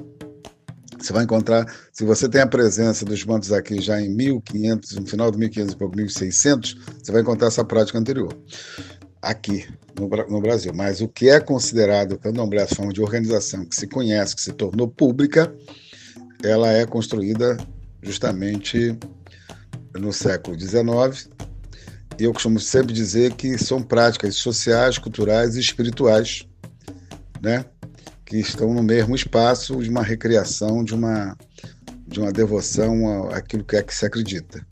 Você 0.97 1.13
vai 1.13 1.25
encontrar, 1.25 1.67
se 1.93 2.05
você 2.05 2.29
tem 2.29 2.41
a 2.41 2.47
presença 2.47 3.05
dos 3.05 3.25
mantos 3.25 3.53
aqui 3.53 3.81
já 3.81 4.01
em 4.01 4.09
1500, 4.09 4.93
no 4.97 5.07
final 5.07 5.31
de 5.31 5.39
1500 5.39 5.75
e 5.75 5.77
pouco, 5.77 5.97
1600, 5.97 6.77
você 7.03 7.13
vai 7.13 7.21
encontrar 7.21 7.49
essa 7.49 7.65
prática 7.65 7.99
anterior 7.99 8.33
aqui 9.21 9.67
no, 9.99 10.09
no, 10.09 10.41
Brasil. 10.41 10.73
Mas 10.75 11.01
o 11.01 11.09
que 11.09 11.29
é 11.29 11.41
considerado 11.41 12.19
candomblé, 12.19 12.63
a 12.63 12.69
forma 12.69 12.93
de 12.93 13.03
organização 13.03 13.65
que 13.65 13.77
se 13.77 13.89
conhece, 13.89 14.37
que 14.37 14.43
se 14.43 14.53
tornou 14.53 14.89
pública, 14.89 15.53
ela 16.43 16.73
é 16.73 16.87
construída 16.87 17.57
justamente 18.03 18.97
no 19.95 20.13
século 20.13 20.59
XIX. 20.59 21.29
Eu 22.19 22.33
costumo 22.33 22.59
sempre 22.59 22.93
dizer 22.93 23.35
que 23.35 23.59
são 23.59 23.83
práticas 23.83 24.37
sociais, 24.37 24.97
culturais 24.97 25.57
e 25.57 25.61
espirituais, 25.61 26.47
né? 27.43 27.65
que 28.27 28.39
estão 28.39 28.75
no 28.75 28.83
mesmo 28.83 29.15
espaço 29.15 29.81
de 29.83 29.89
uma 29.89 30.03
recriação, 30.03 30.83
de 30.83 30.95
uma, 30.95 31.37
de 32.09 32.19
uma 32.19 32.33
devoção 32.33 33.29
àquilo 33.31 33.65
que 33.65 33.77
é 33.77 33.83
que 33.83 33.95
se 33.95 34.05
acredita. 34.05 34.67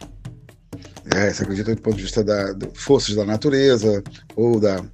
É, 1.14 1.32
se 1.32 1.42
acredita 1.42 1.74
do 1.74 1.80
ponto 1.80 1.96
de 1.96 2.02
vista 2.02 2.24
da, 2.24 2.52
de 2.52 2.68
forças 2.74 3.14
da 3.14 3.24
natureza 3.24 4.02
ou 4.34 4.58
da, 4.58 4.84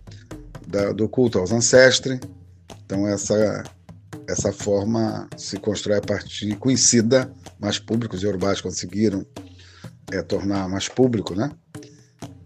da, 0.67 0.93
do 0.93 1.09
culto 1.09 1.39
aos 1.39 1.53
ancestres. 1.53 2.21
Então, 2.85 3.09
essa, 3.09 3.63
essa 4.29 4.53
forma 4.53 5.27
se 5.37 5.57
constrói 5.57 5.99
a 5.99 6.03
partir 6.03 6.55
conhecida, 6.57 7.33
mais 7.59 7.79
públicos 7.79 8.23
e 8.23 8.27
urbanos 8.27 8.61
conseguiram 8.61 9.25
é, 10.13 10.21
tornar 10.21 10.69
mais 10.69 10.89
público, 10.89 11.35
né? 11.35 11.51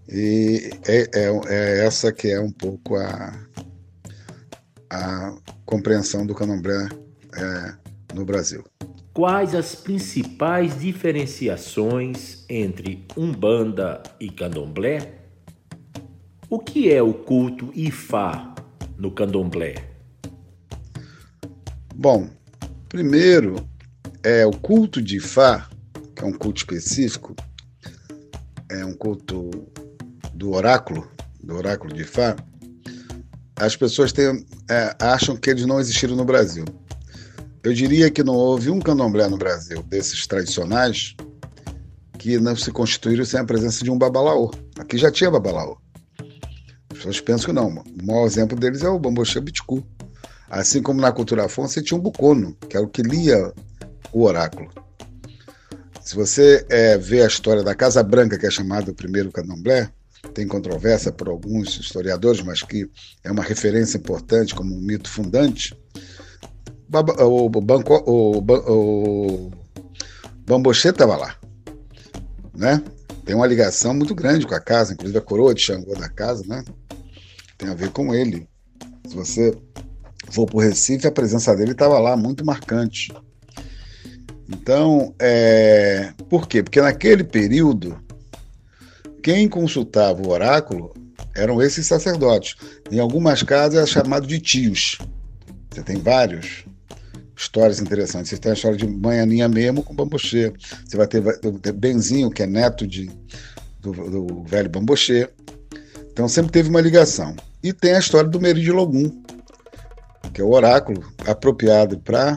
E 0.08 0.70
é, 0.87 1.08
é, 1.14 1.40
é 1.46 1.87
essa 1.87 2.12
que 2.12 2.28
é 2.28 2.40
um 2.40 2.50
pouco 2.50 2.96
a, 2.96 3.46
a 4.90 5.34
compreensão 5.64 6.26
do 6.26 6.34
candomblé 6.34 6.88
é, 7.34 7.75
no 8.14 8.25
Brasil. 8.25 8.64
Quais 9.12 9.54
as 9.54 9.75
principais 9.75 10.78
diferenciações 10.78 12.44
entre 12.49 13.06
Umbanda 13.16 14.02
e 14.18 14.28
Candomblé? 14.28 15.20
O 16.50 16.58
que 16.58 16.90
é 16.92 17.00
o 17.00 17.14
culto 17.14 17.70
Ifá 17.75 18.54
no 18.99 19.11
Candomblé? 19.11 19.76
Bom, 21.94 22.28
primeiro 22.88 23.56
é 24.23 24.44
o 24.44 24.50
culto 24.50 25.00
de 25.00 25.18
Ifá, 25.18 25.68
que 26.14 26.25
é 26.25 26.26
um 26.26 26.32
culto 26.32 26.58
específico, 26.58 27.37
é 28.68 28.84
um 28.84 28.94
culto 28.94 29.50
do 30.34 30.52
oráculo, 30.52 31.08
do 31.42 31.56
oráculo 31.56 31.92
de 31.92 32.02
Ifá, 32.02 32.36
as 33.56 33.76
pessoas 33.76 34.12
têm, 34.12 34.44
é, 34.68 34.96
acham 35.00 35.36
que 35.36 35.48
eles 35.48 35.64
não 35.64 35.80
existiram 35.80 36.16
no 36.16 36.24
Brasil. 36.24 36.64
Eu 37.62 37.72
diria 37.72 38.10
que 38.10 38.22
não 38.22 38.34
houve 38.34 38.68
um 38.70 38.80
candomblé 38.80 39.28
no 39.28 39.38
Brasil, 39.38 39.82
desses 39.84 40.26
tradicionais, 40.26 41.14
que 42.18 42.38
não 42.38 42.56
se 42.56 42.70
constituíram 42.70 43.24
sem 43.24 43.40
a 43.40 43.44
presença 43.44 43.84
de 43.84 43.90
um 43.90 43.98
babalaô. 43.98 44.50
Aqui 44.78 44.98
já 44.98 45.10
tinha 45.10 45.30
babalaô. 45.30 45.78
As 46.90 46.98
pessoas 46.98 47.20
pensam 47.20 47.46
que 47.46 47.52
não. 47.52 47.68
O 47.68 48.06
maior 48.06 48.26
exemplo 48.26 48.58
deles 48.58 48.82
é 48.82 48.88
o 48.88 48.98
Bamboxê 48.98 49.40
Biticu. 49.40 49.86
Assim 50.50 50.82
como 50.82 51.00
na 51.00 51.12
cultura 51.12 51.46
Afonso, 51.46 51.74
você 51.74 51.82
tinha 51.82 51.98
um 51.98 52.02
bucono, 52.02 52.56
que 52.68 52.76
era 52.76 52.84
o 52.84 52.88
que 52.88 53.02
lia 53.02 53.52
o 54.12 54.22
oráculo. 54.22 54.70
Se 56.02 56.14
você 56.14 56.66
é, 56.68 56.98
vê 56.98 57.22
a 57.22 57.26
história 57.26 57.62
da 57.62 57.74
Casa 57.74 58.02
Branca, 58.02 58.38
que 58.38 58.46
é 58.46 58.50
chamada 58.50 58.90
o 58.90 58.94
primeiro 58.94 59.32
candomblé, 59.32 59.90
tem 60.33 60.47
controvérsia 60.47 61.12
por 61.12 61.28
alguns 61.28 61.78
historiadores, 61.78 62.43
mas 62.43 62.62
que 62.62 62.88
é 63.23 63.31
uma 63.31 63.43
referência 63.43 63.99
importante 63.99 64.54
como 64.54 64.75
um 64.75 64.81
mito 64.81 65.09
fundante, 65.09 65.76
o, 66.90 67.61
banco, 67.61 67.95
o, 68.07 68.38
o 70.47 70.73
estava 70.73 71.16
lá, 71.16 71.37
né? 72.54 72.83
Tem 73.25 73.35
uma 73.35 73.47
ligação 73.47 73.95
muito 73.95 74.14
grande 74.14 74.47
com 74.47 74.54
a 74.54 74.61
casa, 74.61 74.93
inclusive 74.93 75.19
a 75.19 75.23
coroa 75.23 75.54
de 75.54 75.62
Xangô 75.62 75.95
da 75.95 76.09
casa, 76.09 76.45
né? 76.47 76.62
Tem 77.57 77.69
a 77.69 77.75
ver 77.75 77.90
com 77.90 78.14
ele. 78.14 78.47
Se 79.09 79.14
você 79.14 79.57
for 80.31 80.47
para 80.47 80.57
o 80.57 80.61
Recife, 80.61 81.07
a 81.07 81.12
presença 81.12 81.57
dele 81.57 81.73
estava 81.73 81.99
lá, 81.99 82.16
muito 82.16 82.45
marcante. 82.45 83.12
Então, 84.49 85.14
é... 85.19 86.12
por 86.28 86.47
quê? 86.47 86.62
Porque 86.62 86.81
naquele 86.81 87.25
período, 87.25 87.99
quem 89.25 89.49
consultava 89.49 90.21
o 90.21 90.28
oráculo 90.28 90.93
eram 91.35 91.62
esses 91.62 91.87
sacerdotes. 91.87 92.57
Em 92.93 92.99
algumas 92.99 93.43
casas 93.43 93.83
é 93.83 93.87
chamado 93.87 94.26
de 94.26 94.38
tios. 94.38 94.99
Você 95.71 95.83
tem 95.83 95.97
vários 95.97 96.66
histórias 97.35 97.81
interessantes. 97.81 98.28
Você 98.28 98.37
tem 98.37 98.50
a 98.50 98.54
história 98.54 98.76
de 98.76 98.87
Manhaninha 98.87 99.49
mesmo 99.49 99.83
com 99.83 99.95
Bambochê. 99.95 100.52
Você 100.85 100.99
vai 100.99 101.07
ter, 101.07 101.23
Benzinho, 101.73 102.31
que 102.31 102.43
é 102.43 102.47
neto 102.47 102.87
de, 102.87 103.11
do, 103.81 103.93
do, 103.93 104.45
velho 104.45 104.69
Bambochê. 104.69 105.31
Então 106.12 106.28
sempre 106.28 106.52
teve 106.52 106.69
uma 106.69 106.83
ligação. 106.83 107.35
E 107.62 107.73
tem 107.73 107.95
a 107.95 108.00
história 108.00 108.28
do 108.28 108.38
Meri 108.38 108.61
de 108.61 108.71
Logum, 108.71 109.11
que 110.35 110.43
é 110.43 110.45
o 110.45 110.52
oráculo 110.52 111.02
apropriado 111.26 111.99
para 111.99 112.37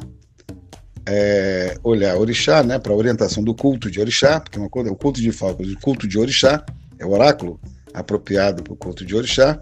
é, 1.10 1.78
olhar 1.84 2.18
orixá, 2.18 2.62
né, 2.62 2.78
para 2.78 2.94
orientação 2.94 3.42
do 3.42 3.56
culto 3.56 3.90
de 3.90 4.00
orixá, 4.00 4.42
porque 4.42 4.60
uma 4.60 4.70
coisa 4.70 4.90
é 4.90 4.92
o 4.92 4.96
culto 4.96 5.22
de 5.22 5.32
falco, 5.32 5.64
o 5.64 5.80
culto 5.80 6.06
de 6.06 6.20
orixá 6.20 6.66
é 7.00 7.06
o 7.06 7.12
oráculo 7.12 7.60
apropriado 7.94 8.62
para 8.62 8.74
o 8.74 8.76
culto 8.76 9.06
de 9.06 9.16
orixá, 9.16 9.60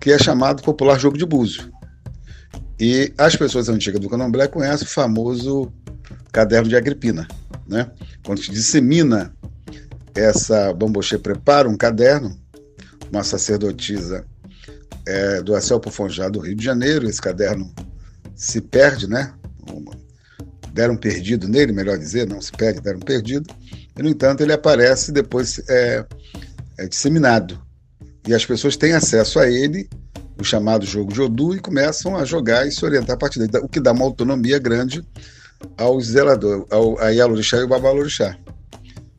que 0.00 0.10
é 0.10 0.18
chamado 0.18 0.60
popular 0.62 0.98
jogo 0.98 1.16
de 1.16 1.24
búzio. 1.24 1.70
E 2.80 3.12
as 3.16 3.36
pessoas 3.36 3.68
antigas 3.68 4.00
do 4.00 4.08
candomblé 4.08 4.48
conhecem 4.48 4.86
o 4.86 4.90
famoso 4.90 5.72
caderno 6.32 6.68
de 6.68 6.76
Agripina. 6.76 7.28
Né? 7.68 7.88
Quando 8.24 8.42
se 8.42 8.50
dissemina 8.50 9.32
essa 10.14 10.72
bamboche 10.72 11.16
prepara 11.16 11.68
um 11.68 11.76
caderno, 11.76 12.36
uma 13.12 13.22
sacerdotisa 13.22 14.24
é, 15.06 15.42
do 15.42 15.54
Acelpo 15.54 15.90
Fonjá 15.90 16.28
do 16.28 16.40
Rio 16.40 16.56
de 16.56 16.64
Janeiro, 16.64 17.08
esse 17.08 17.20
caderno 17.20 17.72
se 18.34 18.60
perde, 18.60 19.06
né? 19.06 19.32
Deram 20.72 20.96
perdido 20.96 21.48
nele, 21.48 21.72
melhor 21.72 21.98
dizer, 21.98 22.26
não 22.26 22.40
se 22.40 22.52
perde, 22.52 22.80
deram 22.80 23.00
perdido. 23.00 23.52
E, 23.96 24.02
no 24.02 24.08
entanto, 24.08 24.42
ele 24.42 24.52
aparece 24.52 25.12
depois 25.12 25.60
é, 25.68 26.04
é 26.78 26.86
disseminado. 26.86 27.60
E 28.26 28.34
as 28.34 28.44
pessoas 28.44 28.76
têm 28.76 28.92
acesso 28.92 29.38
a 29.38 29.50
ele 29.50 29.88
o 30.38 30.44
chamado 30.44 30.86
jogo 30.86 31.12
de 31.12 31.20
Odu 31.20 31.54
e 31.54 31.60
começam 31.60 32.16
a 32.16 32.24
jogar 32.24 32.66
e 32.66 32.72
se 32.72 32.84
orientar 32.84 33.14
a 33.14 33.18
partir 33.18 33.46
daí, 33.46 33.62
o 33.62 33.68
que 33.68 33.80
dá 33.80 33.92
uma 33.92 34.04
autonomia 34.04 34.58
grande 34.58 35.04
aos 35.76 36.06
zeladores, 36.06 36.64
ao, 36.70 36.98
a 36.98 37.10
Yalorixá 37.10 37.58
e 37.58 37.64
o 37.64 37.68
Babalorixá, 37.68 38.36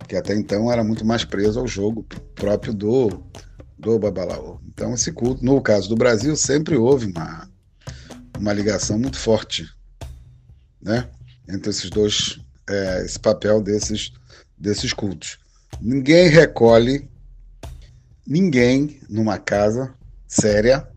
que 0.07 0.15
até 0.15 0.33
então 0.33 0.71
era 0.71 0.83
muito 0.83 1.05
mais 1.05 1.23
preso 1.23 1.59
ao 1.59 1.67
jogo 1.67 2.05
próprio 2.33 2.73
do, 2.73 3.23
do 3.77 3.99
Babalaô. 3.99 4.59
Então, 4.67 4.93
esse 4.93 5.11
culto, 5.11 5.45
no 5.45 5.61
caso 5.61 5.87
do 5.87 5.95
Brasil, 5.95 6.35
sempre 6.35 6.75
houve 6.75 7.05
uma, 7.05 7.47
uma 8.39 8.53
ligação 8.53 8.97
muito 8.97 9.19
forte 9.19 9.67
né, 10.81 11.07
entre 11.51 11.69
esses 11.69 11.89
dois, 11.89 12.39
é, 12.69 13.03
esse 13.03 13.19
papel 13.19 13.61
desses, 13.61 14.11
desses 14.57 14.93
cultos. 14.93 15.39
Ninguém 15.79 16.27
recolhe 16.27 17.09
ninguém 18.25 18.99
numa 19.09 19.37
casa 19.37 19.93
séria 20.27 20.87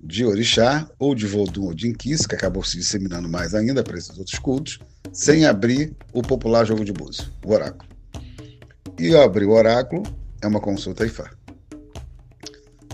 de 0.00 0.24
orixá 0.24 0.88
ou 0.98 1.14
de 1.14 1.26
vodum 1.26 1.66
ou 1.66 1.74
de 1.74 1.88
inquis, 1.88 2.26
que 2.26 2.34
acabou 2.34 2.62
se 2.62 2.76
disseminando 2.76 3.28
mais 3.28 3.54
ainda 3.54 3.82
para 3.82 3.96
esses 3.96 4.16
outros 4.18 4.38
cultos, 4.38 4.78
sem 5.12 5.46
abrir 5.46 5.96
o 6.12 6.20
popular 6.20 6.66
jogo 6.66 6.84
de 6.84 6.92
búzio, 6.92 7.24
o 7.44 7.52
oráculo. 7.52 7.88
E 8.98 9.16
abrir 9.16 9.46
o 9.46 9.52
oráculo 9.52 10.02
é 10.42 10.46
uma 10.46 10.60
consulta 10.60 11.06
IFA. 11.06 11.30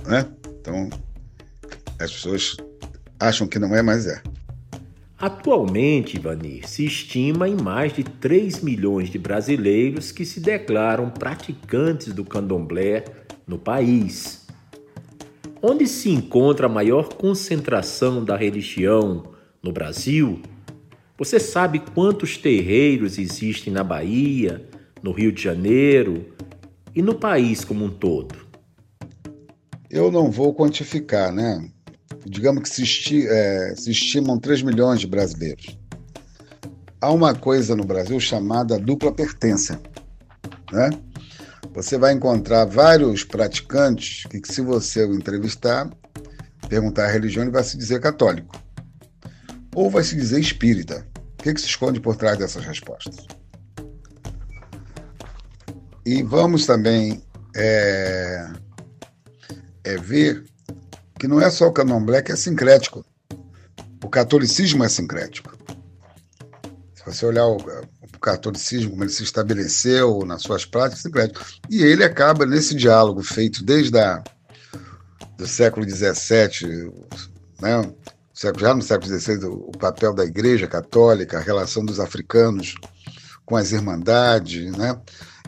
Né? 0.06 0.26
Então, 0.60 0.88
as 1.98 2.12
pessoas 2.12 2.56
acham 3.18 3.46
que 3.46 3.58
não 3.58 3.74
é, 3.74 3.82
mas 3.82 4.06
é. 4.06 4.22
Atualmente, 5.20 6.16
Ivanir, 6.16 6.66
se 6.66 6.86
estima 6.86 7.46
em 7.46 7.54
mais 7.54 7.92
de 7.92 8.02
3 8.02 8.62
milhões 8.62 9.10
de 9.10 9.18
brasileiros 9.18 10.10
que 10.10 10.24
se 10.24 10.40
declaram 10.40 11.10
praticantes 11.10 12.14
do 12.14 12.24
candomblé 12.24 13.04
no 13.46 13.58
país. 13.58 14.46
Onde 15.60 15.86
se 15.86 16.08
encontra 16.08 16.64
a 16.64 16.70
maior 16.70 17.12
concentração 17.12 18.24
da 18.24 18.34
religião 18.34 19.34
no 19.62 19.70
Brasil? 19.70 20.40
Você 21.18 21.38
sabe 21.38 21.80
quantos 21.80 22.38
terreiros 22.38 23.18
existem 23.18 23.70
na 23.70 23.84
Bahia, 23.84 24.66
no 25.02 25.12
Rio 25.12 25.30
de 25.30 25.42
Janeiro 25.42 26.32
e 26.94 27.02
no 27.02 27.14
país 27.14 27.62
como 27.62 27.84
um 27.84 27.90
todo? 27.90 28.34
Eu 29.90 30.10
não 30.10 30.30
vou 30.30 30.54
quantificar, 30.54 31.30
né? 31.30 31.70
Digamos 32.26 32.62
que 32.62 32.68
se, 32.68 32.82
esti 32.82 33.26
é, 33.26 33.74
se 33.76 33.90
estimam 33.90 34.38
3 34.38 34.62
milhões 34.62 35.00
de 35.00 35.06
brasileiros. 35.06 35.78
Há 37.00 37.10
uma 37.10 37.34
coisa 37.34 37.74
no 37.74 37.84
Brasil 37.84 38.20
chamada 38.20 38.78
dupla 38.78 39.10
pertença, 39.10 39.80
né? 40.70 40.90
você 41.72 41.96
vai 41.96 42.12
encontrar 42.12 42.64
vários 42.64 43.24
praticantes 43.24 44.24
que, 44.26 44.52
se 44.52 44.60
você 44.60 45.04
o 45.04 45.14
entrevistar, 45.14 45.88
perguntar 46.68 47.06
a 47.06 47.10
religião, 47.10 47.44
ele 47.44 47.52
vai 47.52 47.64
se 47.64 47.76
dizer 47.76 48.00
católico. 48.00 48.60
Ou 49.74 49.88
vai 49.88 50.02
se 50.02 50.16
dizer 50.16 50.40
espírita. 50.40 51.06
O 51.38 51.42
que, 51.42 51.54
que 51.54 51.60
se 51.60 51.68
esconde 51.68 52.00
por 52.00 52.16
trás 52.16 52.38
dessas 52.38 52.64
respostas? 52.64 53.26
E 56.04 56.22
vamos 56.22 56.66
também 56.66 57.22
é, 57.56 58.52
é 59.84 59.96
ver 59.96 60.44
que 61.20 61.28
não 61.28 61.38
é 61.38 61.50
só 61.50 61.68
o 61.68 61.72
candomblé 61.72 62.22
que 62.22 62.32
é 62.32 62.36
sincrético. 62.36 63.04
O 64.02 64.08
catolicismo 64.08 64.82
é 64.82 64.88
sincrético. 64.88 65.54
Se 66.94 67.04
você 67.04 67.26
olhar 67.26 67.46
o, 67.46 67.58
catolicismo, 68.18 68.92
como 68.92 69.04
ele 69.04 69.10
se 69.10 69.22
estabeleceu 69.22 70.24
nas 70.24 70.40
suas 70.42 70.64
práticas, 70.64 71.02
e 71.68 71.82
ele 71.82 72.04
acaba 72.04 72.46
nesse 72.46 72.74
diálogo 72.74 73.22
feito 73.22 73.62
desde 73.62 73.98
a, 73.98 74.22
do 75.36 75.46
século 75.46 75.86
XVII, 75.88 76.90
né, 77.60 77.92
já 78.58 78.74
no 78.74 78.82
século 78.82 79.18
XVI, 79.18 79.44
o 79.44 79.72
papel 79.78 80.14
da 80.14 80.24
Igreja 80.24 80.66
Católica, 80.66 81.36
a 81.36 81.42
relação 81.42 81.84
dos 81.84 82.00
africanos 82.00 82.74
com 83.44 83.56
as 83.56 83.72
irmandades, 83.72 84.72
né? 84.72 84.98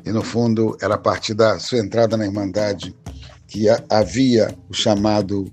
E 0.04 0.12
no 0.12 0.22
fundo 0.22 0.76
era 0.82 0.96
a 0.96 0.98
partir 0.98 1.32
da 1.32 1.58
sua 1.58 1.78
entrada 1.78 2.16
na 2.16 2.26
irmandade 2.26 2.94
que 3.53 3.67
havia 3.91 4.57
o 4.71 4.73
chamado 4.73 5.53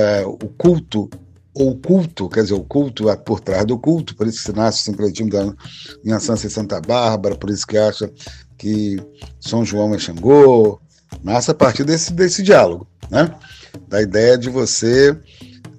é, 0.00 0.26
o 0.26 0.48
culto 0.58 1.08
ou 1.54 1.78
culto, 1.78 2.28
quer 2.28 2.42
dizer, 2.42 2.54
o 2.54 2.64
culto 2.64 3.08
é 3.08 3.14
por 3.14 3.38
trás 3.38 3.64
do 3.64 3.78
culto, 3.78 4.16
por 4.16 4.26
isso 4.26 4.44
que 4.44 4.58
nasce 4.58 4.80
o 4.80 4.84
sincretismo 4.84 5.30
da 5.30 5.54
minha 6.02 6.18
Sança 6.18 6.48
e 6.48 6.50
Santa 6.50 6.80
Bárbara, 6.80 7.36
por 7.36 7.48
isso 7.50 7.64
que 7.64 7.78
acha 7.78 8.10
que 8.58 9.00
São 9.38 9.64
João 9.64 9.94
é 9.94 9.98
Xangô, 9.98 10.80
nasce 11.22 11.52
a 11.52 11.54
partir 11.54 11.84
desse, 11.84 12.12
desse 12.12 12.42
diálogo, 12.42 12.88
né? 13.08 13.32
da 13.86 14.02
ideia 14.02 14.36
de 14.36 14.50
você 14.50 15.16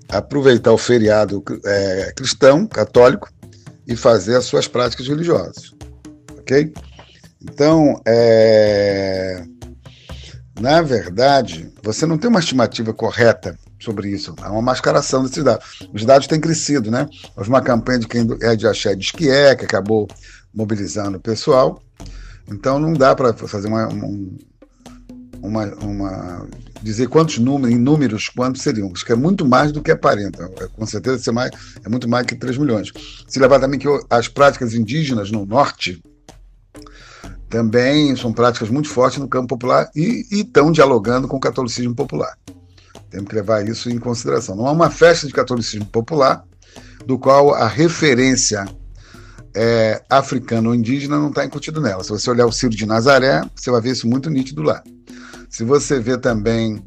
aproveitar 0.08 0.72
o 0.72 0.78
feriado 0.78 1.44
é, 1.66 2.14
cristão, 2.16 2.66
católico, 2.66 3.30
e 3.86 3.98
fazer 3.98 4.38
as 4.38 4.46
suas 4.46 4.70
práticas 4.70 5.06
religiosas, 5.06 5.74
ok? 6.40 6.74
Então, 7.42 8.02
é... 8.08 9.46
na 10.60 10.82
verdade, 10.82 11.70
você 11.84 12.06
não 12.06 12.18
tem 12.18 12.30
uma 12.30 12.40
estimativa 12.40 12.94
correta 12.94 13.58
sobre 13.80 14.10
isso. 14.10 14.34
Há 14.42 14.52
uma 14.52 14.62
mascaração 14.62 15.24
desses 15.24 15.44
dados. 15.44 15.88
Os 15.94 16.06
dados 16.06 16.28
têm 16.28 16.40
crescido, 16.40 16.90
né? 16.90 17.08
Houve 17.36 17.50
uma 17.50 17.62
campanha 17.62 18.00
de 18.00 18.08
quem 18.08 18.26
é 18.42 18.56
de 18.56 18.68
axé 18.68 18.96
diz 18.96 19.12
que 19.12 19.30
é, 19.30 19.56
que 19.56 19.66
acabou 19.66 20.08
mobilizando 20.54 21.18
o 21.18 21.22
pessoal. 21.22 21.82
Então 22.48 22.80
não 22.80 22.94
dá 22.94 23.14
para 23.14 23.34
fazer 23.34 23.68
uma, 23.68 23.88
uma, 25.42 25.66
uma, 25.84 26.48
dizer 26.82 27.08
quantos 27.10 27.38
números, 27.38 27.76
em 27.76 27.80
números, 27.80 28.30
quantos 28.30 28.62
seriam. 28.62 28.90
Acho 28.94 29.06
que 29.06 29.12
é 29.12 29.16
muito 29.16 29.46
mais 29.46 29.72
do 29.72 29.82
que 29.82 29.92
aparenta. 29.92 30.50
É, 30.62 30.68
com 30.68 30.86
certeza 30.86 31.32
mais, 31.34 31.52
é 31.84 31.90
muito 31.90 32.08
mais 32.08 32.26
que 32.26 32.36
3 32.36 32.58
milhões. 32.58 32.92
Se 33.28 33.40
levar 33.40 33.60
também 33.60 33.80
que 33.80 33.88
as 34.10 34.28
práticas 34.30 34.74
indígenas 34.74 35.32
no 35.32 35.46
norte 35.46 36.02
também 37.50 38.16
são 38.16 38.34
práticas 38.34 38.70
muito 38.70 38.90
fortes 38.90 39.20
no 39.20 39.28
campo 39.28 39.48
popular 39.48 39.90
e, 39.96 40.26
estão 40.32 40.72
dialogando 40.72 41.28
com 41.28 41.38
o 41.38 41.40
catolicismo 41.40 41.96
popular. 41.96 42.38
Temos 43.10 43.30
que 43.30 43.36
levar 43.36 43.68
isso 43.68 43.90
em 43.90 43.98
consideração. 43.98 44.56
Não 44.56 44.68
é 44.68 44.72
uma 44.72 44.90
festa 44.90 45.28
de 45.28 45.34
catolicismo 45.34 45.86
popular, 45.86 46.44
do 47.06 47.18
qual 47.20 47.54
a 47.54 47.68
referência 47.68 48.66
é, 49.56 50.02
africano 50.10 50.70
ou 50.70 50.76
indígena 50.76 51.18
não 51.18 51.30
está 51.30 51.46
incutido 51.46 51.80
nela. 51.80 52.04
Se 52.04 52.10
você 52.10 52.30
olhar 52.30 52.46
o 52.46 52.52
Ciro 52.52 52.76
de 52.76 52.86
Nazaré, 52.86 53.42
você 53.56 53.72
vai 53.72 53.80
ver 53.80 53.92
isso 53.92 54.08
muito 54.08 54.30
nítido 54.30 54.62
lá. 54.62 54.84
Se 55.50 55.64
você 55.64 56.00
vê 56.00 56.18
também 56.18 56.84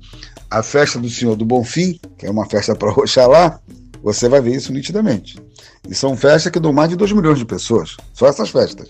a 0.50 0.62
festa 0.62 0.98
do 0.98 1.08
Senhor 1.08 1.36
do 1.36 1.44
Bonfim, 1.44 1.98
que 2.18 2.26
é 2.26 2.30
uma 2.30 2.46
festa 2.46 2.74
para 2.74 2.90
Oxalá, 2.90 3.60
você 4.02 4.28
vai 4.28 4.40
ver 4.40 4.56
isso 4.56 4.72
nitidamente. 4.72 5.40
E 5.88 5.94
são 5.94 6.16
festas 6.16 6.52
que 6.52 6.60
dão 6.60 6.72
mais 6.72 6.90
de 6.90 6.96
2 6.96 7.12
milhões 7.12 7.38
de 7.38 7.44
pessoas, 7.44 7.96
só 8.12 8.26
essas 8.26 8.50
festas. 8.50 8.88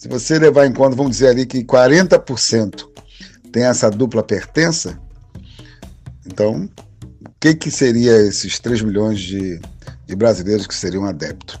Se 0.00 0.08
você 0.08 0.38
levar 0.38 0.64
em 0.64 0.72
conta, 0.72 0.96
vamos 0.96 1.12
dizer 1.12 1.28
ali 1.28 1.44
que 1.44 1.62
40% 1.62 2.88
tem 3.52 3.64
essa 3.64 3.90
dupla 3.90 4.22
pertença, 4.22 4.98
então, 6.24 6.70
o 7.20 7.30
que, 7.38 7.54
que 7.54 7.70
seria 7.70 8.16
esses 8.16 8.58
3 8.58 8.80
milhões 8.80 9.20
de, 9.20 9.60
de 10.06 10.16
brasileiros 10.16 10.66
que 10.66 10.74
seriam 10.74 11.04
adeptos? 11.04 11.60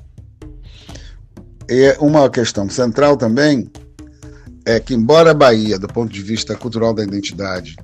E 1.68 1.94
uma 2.00 2.30
questão 2.30 2.66
central 2.70 3.14
também 3.14 3.70
é 4.64 4.80
que, 4.80 4.94
embora 4.94 5.32
a 5.32 5.34
Bahia, 5.34 5.78
do 5.78 5.86
ponto 5.86 6.10
de 6.10 6.22
vista 6.22 6.56
cultural 6.56 6.94
da 6.94 7.02
identidade, 7.02 7.76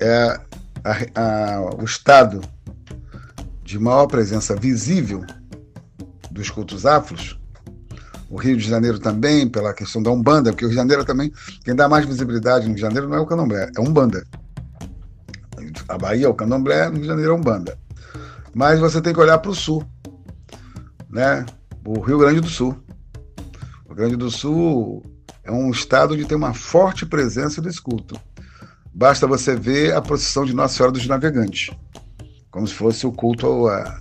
é 0.00 0.40
a, 0.82 0.96
a, 1.14 1.60
o 1.80 1.84
estado 1.84 2.40
de 3.62 3.78
maior 3.78 4.08
presença 4.08 4.56
visível 4.56 5.24
dos 6.32 6.50
cultos 6.50 6.84
afros, 6.84 7.38
o 8.28 8.36
Rio 8.36 8.56
de 8.56 8.68
Janeiro 8.68 8.98
também, 8.98 9.48
pela 9.48 9.72
questão 9.72 10.02
da 10.02 10.10
Umbanda, 10.10 10.50
porque 10.50 10.64
o 10.64 10.68
Rio 10.68 10.76
de 10.76 10.80
Janeiro 10.82 11.04
também, 11.04 11.32
quem 11.64 11.74
dá 11.74 11.88
mais 11.88 12.04
visibilidade 12.04 12.64
no 12.64 12.68
Rio 12.68 12.76
de 12.76 12.80
Janeiro 12.80 13.08
não 13.08 13.16
é 13.16 13.20
o 13.20 13.26
Candomblé, 13.26 13.70
é 13.76 13.80
Umbanda. 13.80 14.26
A 15.88 15.96
Bahia 15.96 16.26
é 16.26 16.28
o 16.28 16.34
Candomblé, 16.34 16.86
no 16.86 16.94
Rio 16.94 17.02
de 17.02 17.06
Janeiro 17.08 17.32
é 17.32 17.34
Umbanda. 17.34 17.78
Mas 18.54 18.80
você 18.80 19.00
tem 19.00 19.12
que 19.12 19.20
olhar 19.20 19.38
para 19.38 19.50
o 19.50 19.54
sul, 19.54 19.84
né? 21.10 21.44
O 21.84 22.00
Rio 22.00 22.18
Grande 22.18 22.40
do 22.40 22.48
Sul. 22.48 22.76
O 23.84 23.88
Rio 23.88 23.96
Grande 23.96 24.16
do 24.16 24.30
Sul 24.30 25.04
é 25.44 25.52
um 25.52 25.70
estado 25.70 26.14
onde 26.14 26.24
tem 26.24 26.36
uma 26.36 26.52
forte 26.52 27.06
presença 27.06 27.62
desse 27.62 27.80
culto. 27.80 28.18
Basta 28.92 29.26
você 29.26 29.54
ver 29.54 29.94
a 29.94 30.00
procissão 30.00 30.44
de 30.44 30.54
Nossa 30.54 30.74
Senhora 30.74 30.92
dos 30.92 31.06
Navegantes, 31.06 31.70
como 32.50 32.66
se 32.66 32.74
fosse 32.74 33.06
o 33.06 33.12
culto 33.12 33.68
a, 33.68 34.00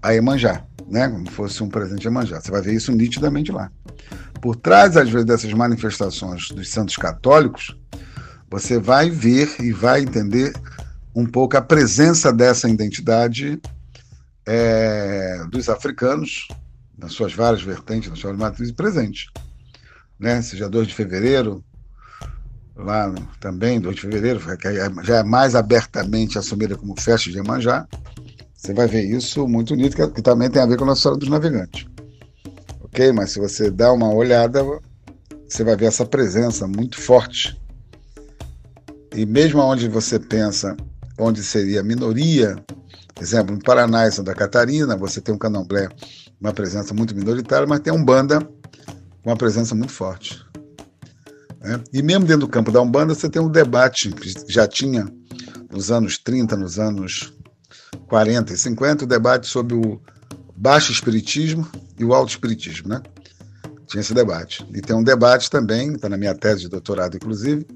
a 0.00 0.14
Emanjá, 0.14 0.64
né? 0.88 1.08
como 1.08 1.26
se 1.26 1.32
fosse 1.32 1.62
um 1.62 1.68
presente 1.68 2.00
de 2.00 2.08
Emanjá. 2.08 2.40
Você 2.40 2.50
vai 2.50 2.62
ver 2.62 2.74
isso 2.74 2.92
nitidamente 2.92 3.52
lá. 3.52 3.70
Por 4.40 4.56
trás, 4.56 4.96
às 4.96 5.08
vezes, 5.08 5.26
dessas 5.26 5.52
manifestações 5.52 6.48
dos 6.48 6.68
santos 6.68 6.96
católicos, 6.96 7.76
você 8.50 8.78
vai 8.78 9.10
ver 9.10 9.48
e 9.60 9.72
vai 9.72 10.02
entender 10.02 10.52
um 11.14 11.26
pouco 11.26 11.56
a 11.56 11.62
presença 11.62 12.32
dessa 12.32 12.68
identidade 12.68 13.60
é, 14.46 15.44
dos 15.50 15.68
africanos, 15.68 16.46
nas 16.96 17.12
suas 17.12 17.34
várias 17.34 17.62
vertentes, 17.62 18.08
nas 18.08 18.18
suas 18.18 18.36
matrizes, 18.36 18.72
presente 18.72 19.30
né? 20.18 20.40
Seja 20.42 20.68
2 20.68 20.88
de 20.88 20.94
fevereiro, 20.94 21.64
lá 22.74 23.12
também, 23.40 23.80
2 23.80 23.94
de 23.94 24.02
fevereiro, 24.02 24.40
que 24.56 24.74
já 25.04 25.16
é 25.18 25.22
mais 25.22 25.54
abertamente 25.54 26.38
assumida 26.38 26.76
como 26.76 26.98
festa 27.00 27.30
de 27.30 27.36
Iemanjá. 27.36 27.86
Você 28.56 28.72
vai 28.72 28.86
ver 28.86 29.04
isso 29.04 29.46
muito 29.46 29.74
bonito, 29.74 29.94
que, 29.94 30.06
que 30.08 30.22
também 30.22 30.50
tem 30.50 30.62
a 30.62 30.66
ver 30.66 30.76
com 30.76 30.84
a 30.84 30.88
Nossa 30.88 31.02
Senhora 31.02 31.20
dos 31.20 31.28
Navegantes. 31.28 31.86
Ok? 32.80 33.12
Mas 33.12 33.32
se 33.32 33.38
você 33.38 33.70
dá 33.70 33.92
uma 33.92 34.12
olhada, 34.12 34.64
você 35.48 35.62
vai 35.62 35.76
ver 35.76 35.86
essa 35.86 36.06
presença 36.06 36.66
muito 36.66 37.00
forte. 37.00 37.60
E 39.14 39.24
mesmo 39.26 39.60
onde 39.60 39.88
você 39.88 40.18
pensa 40.18 40.76
onde 41.18 41.42
seria 41.42 41.82
minoria, 41.82 42.56
exemplo, 43.20 43.54
no 43.54 43.62
Paraná 43.62 44.06
e 44.06 44.12
Santa 44.12 44.34
Catarina, 44.34 44.96
você 44.96 45.20
tem 45.20 45.34
um 45.34 45.38
candomblé, 45.38 45.88
uma 46.40 46.52
presença 46.52 46.92
muito 46.92 47.14
minoritária, 47.14 47.66
mas 47.66 47.80
tem 47.80 47.92
um 47.92 48.04
banda 48.04 48.40
com 48.40 49.30
uma 49.30 49.36
presença 49.36 49.74
muito 49.74 49.92
forte. 49.92 50.44
Né? 51.60 51.82
E 51.92 52.02
mesmo 52.02 52.24
dentro 52.24 52.46
do 52.46 52.48
campo 52.48 52.70
da 52.70 52.80
Umbanda, 52.80 53.14
você 53.14 53.28
tem 53.28 53.42
um 53.42 53.50
debate 53.50 54.10
que 54.10 54.32
já 54.48 54.68
tinha 54.68 55.06
nos 55.70 55.90
anos 55.90 56.18
30, 56.18 56.56
nos 56.56 56.78
anos 56.78 57.32
40 58.08 58.52
e 58.52 58.56
50, 58.56 59.04
o 59.04 59.06
debate 59.06 59.46
sobre 59.46 59.74
o 59.74 60.00
baixo 60.56 60.92
espiritismo 60.92 61.68
e 61.98 62.04
o 62.04 62.14
alto 62.14 62.30
espiritismo, 62.30 62.88
né? 62.88 63.02
Tinha 63.86 64.00
esse 64.00 64.14
debate. 64.14 64.66
E 64.74 64.80
tem 64.80 64.96
um 64.96 65.02
debate 65.02 65.50
também, 65.50 65.92
está 65.92 66.08
na 66.08 66.16
minha 66.16 66.34
tese 66.34 66.62
de 66.62 66.68
doutorado, 66.68 67.16
inclusive, 67.16 67.66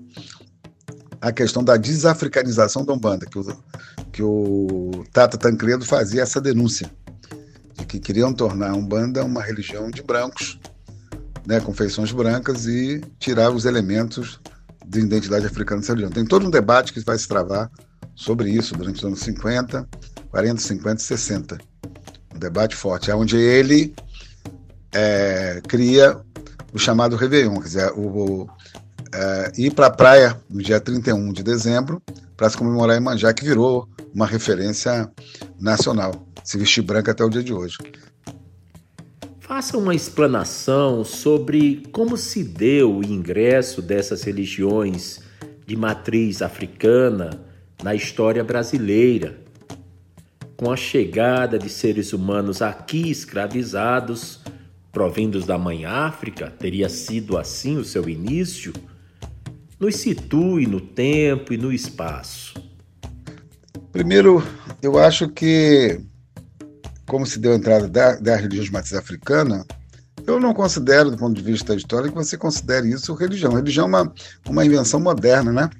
a 1.20 1.30
questão 1.30 1.62
da 1.62 1.76
desafricanização 1.76 2.84
da 2.84 2.92
Umbanda, 2.92 3.26
que 3.26 3.38
o, 3.38 3.44
que 4.10 4.22
o 4.22 5.04
Tata 5.12 5.36
Tancredo 5.36 5.84
fazia 5.84 6.22
essa 6.22 6.40
denúncia, 6.40 6.90
de 7.76 7.84
que 7.84 8.00
queriam 8.00 8.32
tornar 8.32 8.70
a 8.70 8.74
Umbanda 8.74 9.24
uma 9.24 9.42
religião 9.42 9.90
de 9.90 10.02
brancos 10.02 10.58
né, 11.46 11.60
com 11.60 11.72
feições 11.72 12.12
brancas 12.12 12.66
e 12.66 13.00
tirar 13.18 13.50
os 13.50 13.64
elementos 13.64 14.40
de 14.86 15.00
identidade 15.00 15.46
africana 15.46 15.80
dessa 15.80 15.92
religião. 15.92 16.10
Tem 16.10 16.24
todo 16.24 16.46
um 16.46 16.50
debate 16.50 16.92
que 16.92 17.00
vai 17.00 17.18
se 17.18 17.28
travar 17.28 17.70
sobre 18.14 18.50
isso 18.50 18.74
durante 18.74 18.96
os 18.96 19.04
anos 19.04 19.20
50, 19.20 19.88
40, 20.30 20.60
50 20.60 21.00
e 21.00 21.04
60. 21.04 21.58
Um 22.34 22.38
debate 22.38 22.74
forte, 22.74 23.10
é 23.10 23.14
onde 23.14 23.36
ele 23.36 23.94
é, 24.92 25.60
cria 25.66 26.18
o 26.72 26.78
chamado 26.78 27.16
Réveillon, 27.16 27.56
quer 27.60 27.66
dizer, 27.66 27.92
o, 27.92 28.42
o 28.42 28.50
é, 29.12 29.52
ir 29.58 29.74
para 29.74 29.86
a 29.86 29.90
praia 29.90 30.40
no 30.48 30.62
dia 30.62 30.80
31 30.80 31.32
de 31.32 31.42
dezembro 31.42 32.00
para 32.36 32.48
se 32.48 32.56
comemorar 32.56 32.96
Imanjá, 32.96 33.34
que 33.34 33.44
virou 33.44 33.88
uma 34.14 34.26
referência 34.26 35.10
nacional, 35.58 36.26
se 36.42 36.56
vestir 36.56 36.82
branco 36.82 37.10
até 37.10 37.24
o 37.24 37.28
dia 37.28 37.42
de 37.42 37.52
hoje. 37.52 37.76
Faça 39.40 39.76
uma 39.76 39.94
explanação 39.94 41.04
sobre 41.04 41.82
como 41.92 42.16
se 42.16 42.44
deu 42.44 42.98
o 42.98 43.04
ingresso 43.04 43.82
dessas 43.82 44.22
religiões 44.22 45.20
de 45.66 45.76
matriz 45.76 46.40
africana 46.40 47.44
na 47.82 47.94
história 47.94 48.44
brasileira. 48.44 49.38
Com 50.60 50.70
a 50.70 50.76
chegada 50.76 51.58
de 51.58 51.70
seres 51.70 52.12
humanos 52.12 52.60
aqui 52.60 53.10
escravizados, 53.10 54.40
provindos 54.92 55.46
da 55.46 55.56
Mãe 55.56 55.86
África, 55.86 56.50
teria 56.50 56.86
sido 56.90 57.38
assim 57.38 57.78
o 57.78 57.84
seu 57.84 58.06
início? 58.06 58.70
Nos 59.78 59.96
situe 59.96 60.66
no 60.66 60.78
tempo 60.78 61.54
e 61.54 61.56
no 61.56 61.72
espaço. 61.72 62.62
Primeiro, 63.90 64.46
eu 64.82 64.98
acho 64.98 65.30
que 65.30 65.98
como 67.06 67.24
se 67.24 67.38
deu 67.38 67.52
a 67.52 67.56
entrada 67.56 67.88
da, 67.88 68.16
da 68.16 68.36
religião 68.36 68.62
de 68.62 68.70
matriz 68.70 68.92
africana, 68.92 69.64
eu 70.26 70.38
não 70.38 70.52
considero, 70.52 71.10
do 71.10 71.16
ponto 71.16 71.34
de 71.34 71.42
vista 71.42 71.74
histórico, 71.74 72.18
que 72.18 72.22
você 72.22 72.36
considere 72.36 72.90
isso 72.90 73.14
religião. 73.14 73.54
Religião 73.54 73.86
é 73.86 73.88
uma, 73.88 74.12
uma 74.46 74.66
invenção 74.66 75.00
moderna, 75.00 75.54
né? 75.54 75.70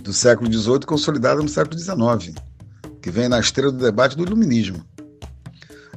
Do 0.00 0.12
século 0.12 0.48
XVIII, 0.48 0.86
consolidada 0.86 1.42
no 1.42 1.48
século 1.48 1.76
XIX, 1.76 2.36
que 3.04 3.10
vem 3.10 3.28
na 3.28 3.38
esteira 3.38 3.70
do 3.70 3.76
debate 3.76 4.16
do 4.16 4.22
iluminismo. 4.22 4.82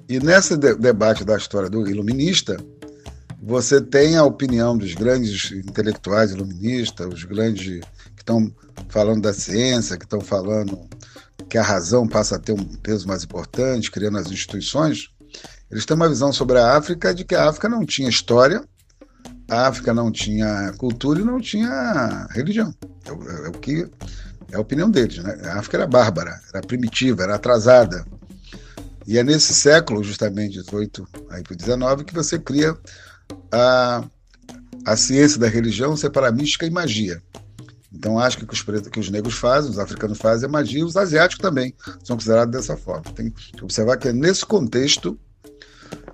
E 0.10 0.20
nesse 0.20 0.58
de 0.58 0.76
debate 0.76 1.24
da 1.24 1.38
história 1.38 1.70
do 1.70 1.89
iluminista, 1.89 2.58
você 3.41 3.80
tem 3.80 4.17
a 4.17 4.26
opinião 4.26 4.78
dos 4.78 4.93
grandes 4.93 5.54
intelectuais 5.54 6.32
iluministas, 6.32 7.08
os 7.08 7.24
grandes 7.24 7.80
que 8.13 8.22
estão 8.22 8.54
falando 8.89 9.22
da 9.22 9.32
ciência, 9.32 9.96
que 9.96 10.04
estão 10.04 10.20
falando 10.20 10.86
que 11.48 11.58
a 11.58 11.63
razão 11.63 12.06
passa 12.06 12.36
a 12.36 12.39
ter 12.39 12.52
um 12.52 12.76
peso 12.76 13.08
mais 13.08 13.24
importante, 13.24 13.89
criando 13.89 14.17
as 14.17 14.30
instituições, 14.30 15.10
eles 15.72 15.86
têm 15.86 15.96
uma 15.96 16.10
visão 16.10 16.34
sobre 16.34 16.60
a 16.60 16.76
África 16.76 17.15
de 17.15 17.24
que 17.24 17.36
a 17.36 17.48
África 17.48 17.70
não 17.70 17.86
tinha 17.86 18.10
história, 18.10 18.65
a 19.50 19.67
África 19.67 19.93
não 19.93 20.12
tinha 20.12 20.74
cultura 20.78 21.22
e 21.22 21.24
não 21.24 21.39
tinha 21.39 22.28
religião. 22.32 22.76
É 23.06 23.12
o, 23.13 23.46
é 23.46 23.48
o 23.48 23.52
que 23.54 23.89
é 24.51 24.55
a 24.55 24.60
opinião 24.60 24.89
deles. 24.89 25.17
Né? 25.17 25.38
A 25.45 25.60
África 25.60 25.77
era 25.77 25.88
bárbara, 25.88 26.39
era 26.53 26.62
primitiva, 26.62 27.23
era 27.23 27.36
atrasada. 27.36 28.05
E 29.05 29.17
é 29.17 29.23
nesse 29.23 29.53
século, 29.53 30.03
justamente 30.03 30.62
18 30.62 31.07
aí 31.29 31.41
para 31.41 31.55
19, 31.55 32.03
que 32.03 32.13
você 32.13 32.38
cria 32.38 32.77
a, 33.51 34.03
a 34.86 34.97
ciência 34.97 35.39
da 35.39 35.47
religião 35.47 35.95
separar 35.95 36.31
mística 36.31 36.65
e 36.65 36.69
magia. 36.69 37.21
Então, 37.91 38.19
acho 38.19 38.38
que 38.38 38.53
os, 38.53 38.62
pretos, 38.62 38.89
que 38.89 38.99
os 38.99 39.10
negros 39.10 39.36
fazem, 39.36 39.71
os 39.71 39.79
africanos 39.79 40.17
fazem 40.17 40.47
é 40.47 40.51
magia, 40.51 40.86
os 40.86 40.97
asiáticos 40.97 41.41
também 41.41 41.73
são 42.03 42.15
considerados 42.15 42.51
dessa 42.51 42.75
forma. 42.75 43.03
Tem 43.15 43.29
que 43.29 43.63
observar 43.63 43.97
que 43.97 44.10
é 44.10 44.13
nesse 44.13 44.45
contexto, 44.45 45.17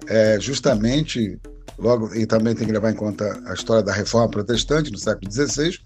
é, 0.07 0.39
justamente, 0.39 1.39
logo, 1.77 2.13
e 2.13 2.25
também 2.25 2.55
tem 2.55 2.67
que 2.67 2.73
levar 2.73 2.91
em 2.91 2.95
conta 2.95 3.41
a 3.47 3.53
história 3.53 3.83
da 3.83 3.91
reforma 3.91 4.29
protestante 4.29 4.91
no 4.91 4.97
século 4.97 5.31
XVI, 5.31 5.79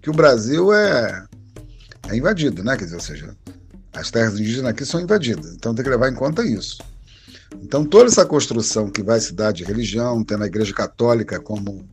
que 0.00 0.08
o 0.08 0.14
Brasil 0.14 0.72
é, 0.72 1.26
é 2.08 2.16
invadido, 2.16 2.62
né? 2.62 2.76
Quer 2.76 2.84
dizer, 2.84 2.96
ou 2.96 3.02
seja, 3.02 3.36
as 3.92 4.10
terras 4.10 4.34
indígenas 4.38 4.70
aqui 4.70 4.84
são 4.84 5.00
invadidas. 5.00 5.54
Então, 5.54 5.74
tem 5.74 5.84
que 5.84 5.90
levar 5.90 6.10
em 6.10 6.14
conta 6.14 6.44
isso. 6.44 6.78
Então, 7.62 7.84
toda 7.84 8.06
essa 8.06 8.24
construção 8.24 8.90
que 8.90 9.02
vai 9.02 9.20
se 9.20 9.32
dar 9.34 9.52
de 9.52 9.64
religião, 9.64 10.24
tendo 10.24 10.44
a 10.44 10.46
Igreja 10.46 10.72
Católica 10.72 11.38
como, 11.38 11.84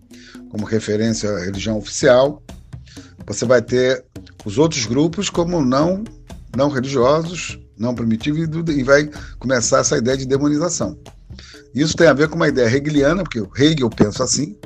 como 0.49 0.65
referência 0.65 1.29
à 1.29 1.39
religião 1.39 1.77
oficial, 1.77 2.41
você 3.25 3.45
vai 3.45 3.61
ter 3.61 4.03
os 4.45 4.57
outros 4.57 4.85
grupos 4.85 5.29
como 5.29 5.63
não, 5.63 6.03
não 6.55 6.69
religiosos, 6.69 7.59
não 7.77 7.93
primitivos, 7.93 8.41
e 8.69 8.83
vai 8.83 9.09
começar 9.37 9.79
essa 9.79 9.97
ideia 9.97 10.17
de 10.17 10.25
demonização. 10.25 10.97
Isso 11.73 11.95
tem 11.95 12.07
a 12.07 12.13
ver 12.13 12.29
com 12.29 12.35
uma 12.35 12.47
ideia 12.47 12.67
hegeliana, 12.67 13.23
porque 13.23 13.39
o 13.39 13.49
Hegel 13.55 13.89
pensa 13.89 14.23
assim. 14.23 14.57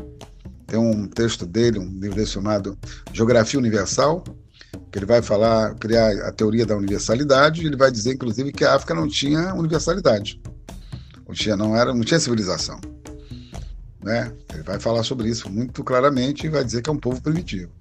Tem 0.65 0.79
um 0.79 1.07
texto 1.07 1.45
dele, 1.45 1.77
um 1.77 1.99
livro 1.99 2.15
dele 2.15 2.25
chamado 2.25 2.77
Geografia 3.11 3.59
Universal, 3.59 4.23
que 4.93 4.99
ele 4.99 5.07
vai 5.07 5.23
falar, 5.23 5.73
criar 5.73 6.11
a 6.27 6.31
teoria 6.31 6.67
da 6.67 6.77
universalidade, 6.77 7.63
e 7.63 7.65
ele 7.65 7.75
vai 7.75 7.89
dizer, 7.89 8.13
inclusive, 8.13 8.51
que 8.51 8.63
a 8.63 8.75
África 8.75 8.93
não 8.93 9.07
tinha 9.07 9.51
universalidade. 9.55 10.39
Não 11.27 11.33
tinha, 11.33 11.57
não 11.57 11.75
era, 11.75 11.91
não 11.95 12.03
tinha 12.03 12.19
civilização. 12.19 12.79
Né? 14.03 14.31
Ele 14.53 14.61
vai 14.61 14.79
falar 14.79 15.01
sobre 15.01 15.29
isso 15.29 15.49
muito 15.49 15.83
claramente 15.83 16.45
e 16.45 16.49
vai 16.49 16.63
dizer 16.63 16.83
que 16.83 16.91
é 16.91 16.93
um 16.93 16.99
povo 16.99 17.19
primitivo. 17.19 17.71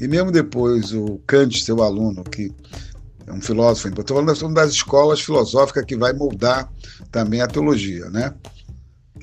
E 0.00 0.08
mesmo 0.08 0.32
depois, 0.32 0.92
o 0.92 1.20
Kant, 1.24 1.62
seu 1.62 1.84
aluno, 1.84 2.24
que 2.24 2.52
é 3.28 3.32
um 3.32 3.40
filósofo, 3.40 3.86
estou 3.86 4.16
falando 4.24 4.54
das 4.54 4.70
escolas 4.70 5.20
filosóficas 5.20 5.84
que 5.84 5.96
vai 5.96 6.12
moldar 6.12 6.68
também 7.12 7.42
a 7.42 7.46
teologia, 7.46 8.10
né? 8.10 8.34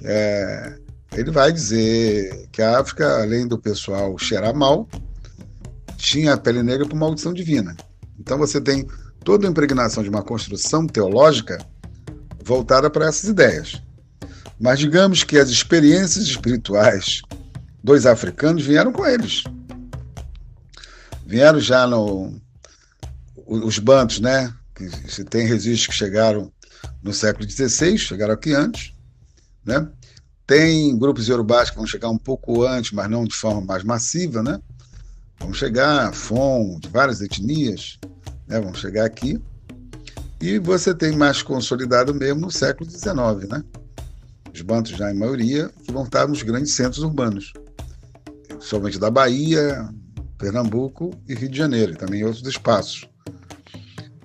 É, 0.02 0.78
ele 1.12 1.32
vai 1.32 1.52
dizer 1.52 2.48
que 2.54 2.62
a 2.62 2.80
África, 2.80 3.22
além 3.22 3.46
do 3.46 3.58
pessoal 3.58 4.18
cheirar 4.18 4.56
mal, 4.56 4.88
tinha 5.98 6.34
a 6.34 6.38
pele 6.38 6.64
negra 6.64 6.88
por 6.88 6.96
maldição 6.96 7.34
divina. 7.34 7.76
Então 8.20 8.38
você 8.38 8.62
tem 8.62 8.88
toda 9.24 9.48
a 9.48 9.50
impregnação 9.50 10.04
de 10.04 10.10
uma 10.10 10.24
construção 10.24 10.88
teológica 10.88 11.58
voltada 12.44 12.90
para 12.90 13.08
essas 13.08 13.30
ideias. 13.30 13.82
Mas 14.60 14.80
digamos 14.80 15.24
que 15.24 15.38
as 15.38 15.50
experiências 15.50 16.26
espirituais 16.26 17.22
dos 17.84 18.06
africanos 18.06 18.66
vieram 18.66 18.92
com 18.92 19.06
eles. 19.06 19.44
Vieram 21.26 21.60
já 21.60 21.86
no 21.86 22.40
os 23.46 23.80
bantos, 23.80 24.20
né? 24.20 24.54
Que 24.76 24.90
se 25.10 25.24
tem 25.24 25.48
registros 25.48 25.88
que 25.88 25.94
chegaram 25.94 26.52
no 27.02 27.14
século 27.14 27.50
XVI, 27.50 27.98
chegaram 27.98 28.34
aqui 28.34 28.54
antes, 28.54 28.94
né? 29.66 29.88
Tem 30.46 30.98
grupos 30.98 31.28
yorubás 31.28 31.70
que 31.70 31.76
vão 31.76 31.86
chegar 31.86 32.10
um 32.10 32.18
pouco 32.18 32.66
antes, 32.66 32.92
mas 32.92 33.10
não 33.10 33.26
de 33.26 33.36
forma 33.36 33.62
mais 33.62 33.84
massiva, 33.84 34.42
né? 34.42 34.60
Vão 35.40 35.54
chegar 35.54 36.14
FON, 36.14 36.80
de 36.80 36.90
várias 36.90 37.22
etnias, 37.22 38.00
né? 38.48 38.60
Vão 38.60 38.74
chegar 38.74 39.06
aqui. 39.06 39.42
E 40.42 40.60
você 40.60 40.94
tem 40.94 41.16
mais 41.16 41.42
consolidado 41.42 42.14
mesmo 42.14 42.42
no 42.42 42.52
século 42.52 42.90
XIX, 42.90 43.50
né? 43.50 43.64
Os 44.54 44.62
bantos 44.62 44.92
já 44.92 45.12
em 45.12 45.16
maioria, 45.16 45.70
que 45.84 45.92
vão 45.92 46.04
estar 46.04 46.28
nos 46.28 46.44
grandes 46.44 46.74
centros 46.74 47.04
urbanos, 47.04 47.54
somente 48.60 49.00
da 49.00 49.10
Bahia, 49.10 49.88
Pernambuco 50.38 51.12
e 51.28 51.34
Rio 51.34 51.50
de 51.50 51.58
Janeiro, 51.58 51.94
e 51.94 51.96
também 51.96 52.24
outros 52.24 52.46
espaços. 52.46 53.08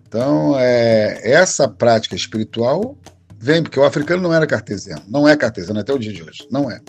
Então, 0.07 0.59
é, 0.59 1.21
essa 1.25 1.67
prática 1.67 2.15
espiritual 2.15 2.99
vem, 3.39 3.63
porque 3.63 3.81
o 3.81 3.85
africano 3.85 4.23
não 4.23 4.33
era 4.33 4.47
cartesiano, 4.47 5.03
não 5.09 5.27
é 5.27 5.37
cartesiano 5.37 5.81
até 5.81 5.93
o 5.93 5.99
dia 5.99 6.13
de 6.13 6.23
hoje, 6.23 6.47
não 6.51 6.71
é. 6.71 6.81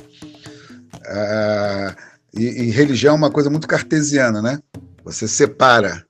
Ah, 1.06 1.96
e, 2.34 2.64
e, 2.64 2.70
religião 2.72 3.14
é 3.14 3.18
uma 3.18 3.32
coisa 3.32 3.50
muito 3.50 3.68
cartesiana, 3.68 4.42
né? 4.42 4.60
Você 5.04 5.28
separa 5.28 6.04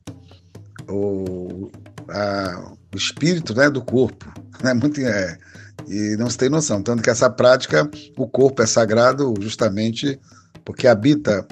o, 0.88 1.69
a, 2.09 2.73
o 2.93 2.97
espírito 2.97 3.53
né, 3.53 3.69
do 3.69 3.83
corpo, 3.83 4.31
né? 4.63 4.73
Muito, 4.73 5.01
é, 5.01 5.38
e 5.88 6.15
não 6.17 6.29
se 6.29 6.38
tem 6.38 6.49
noção. 6.49 6.81
Tanto 6.81 7.03
que 7.03 7.09
essa 7.09 7.29
prática, 7.29 7.89
o 8.17 8.27
corpo 8.27 8.62
é 8.62 8.65
sagrado 8.65 9.33
justamente 9.41 10.19
porque 10.63 10.88
habita 10.88 11.45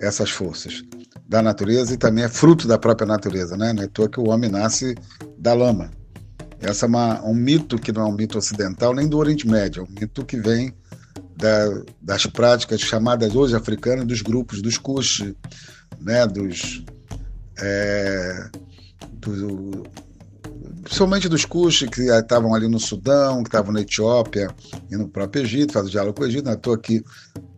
essas 0.00 0.30
forças 0.30 0.82
da 1.28 1.42
natureza 1.42 1.94
e 1.94 1.96
também 1.96 2.24
é 2.24 2.28
fruto 2.28 2.68
da 2.68 2.78
própria 2.78 3.06
natureza, 3.06 3.56
né? 3.56 3.72
Não 3.72 3.82
é 3.82 3.86
toa 3.86 4.08
que 4.08 4.20
o 4.20 4.28
homem 4.28 4.50
nasce 4.50 4.94
da 5.38 5.54
lama. 5.54 5.90
Essa 6.60 6.86
é 6.86 6.88
uma, 6.88 7.22
um 7.24 7.34
mito 7.34 7.76
que 7.76 7.90
não 7.90 8.02
é 8.02 8.04
um 8.04 8.12
mito 8.12 8.38
ocidental 8.38 8.94
nem 8.94 9.08
do 9.08 9.18
Oriente 9.18 9.48
Médio, 9.48 9.82
é 9.82 9.84
um 9.84 10.00
mito 10.00 10.24
que 10.24 10.36
vem 10.36 10.72
da, 11.36 11.82
das 12.00 12.26
práticas 12.26 12.80
chamadas 12.80 13.34
hoje 13.34 13.56
africanas 13.56 14.06
dos 14.06 14.22
grupos 14.22 14.60
dos 14.62 14.78
Kush, 14.78 15.34
né? 16.00 16.26
Dos 16.26 16.84
é, 17.58 18.50
do, 19.12 19.84
principalmente 20.82 21.28
dos 21.28 21.44
Kush 21.44 21.86
que 21.92 22.02
estavam 22.02 22.54
ali 22.54 22.68
no 22.68 22.78
Sudão, 22.78 23.42
que 23.42 23.48
estavam 23.48 23.72
na 23.72 23.80
Etiópia 23.80 24.48
e 24.90 24.96
no 24.96 25.08
próprio 25.08 25.42
Egito, 25.42 25.72
faz 25.72 25.86
o 25.86 25.90
diálogo 25.90 26.16
com 26.16 26.24
o 26.24 26.26
Egito. 26.26 26.44
Não 26.44 26.52
é 26.52 26.76
que 26.78 27.04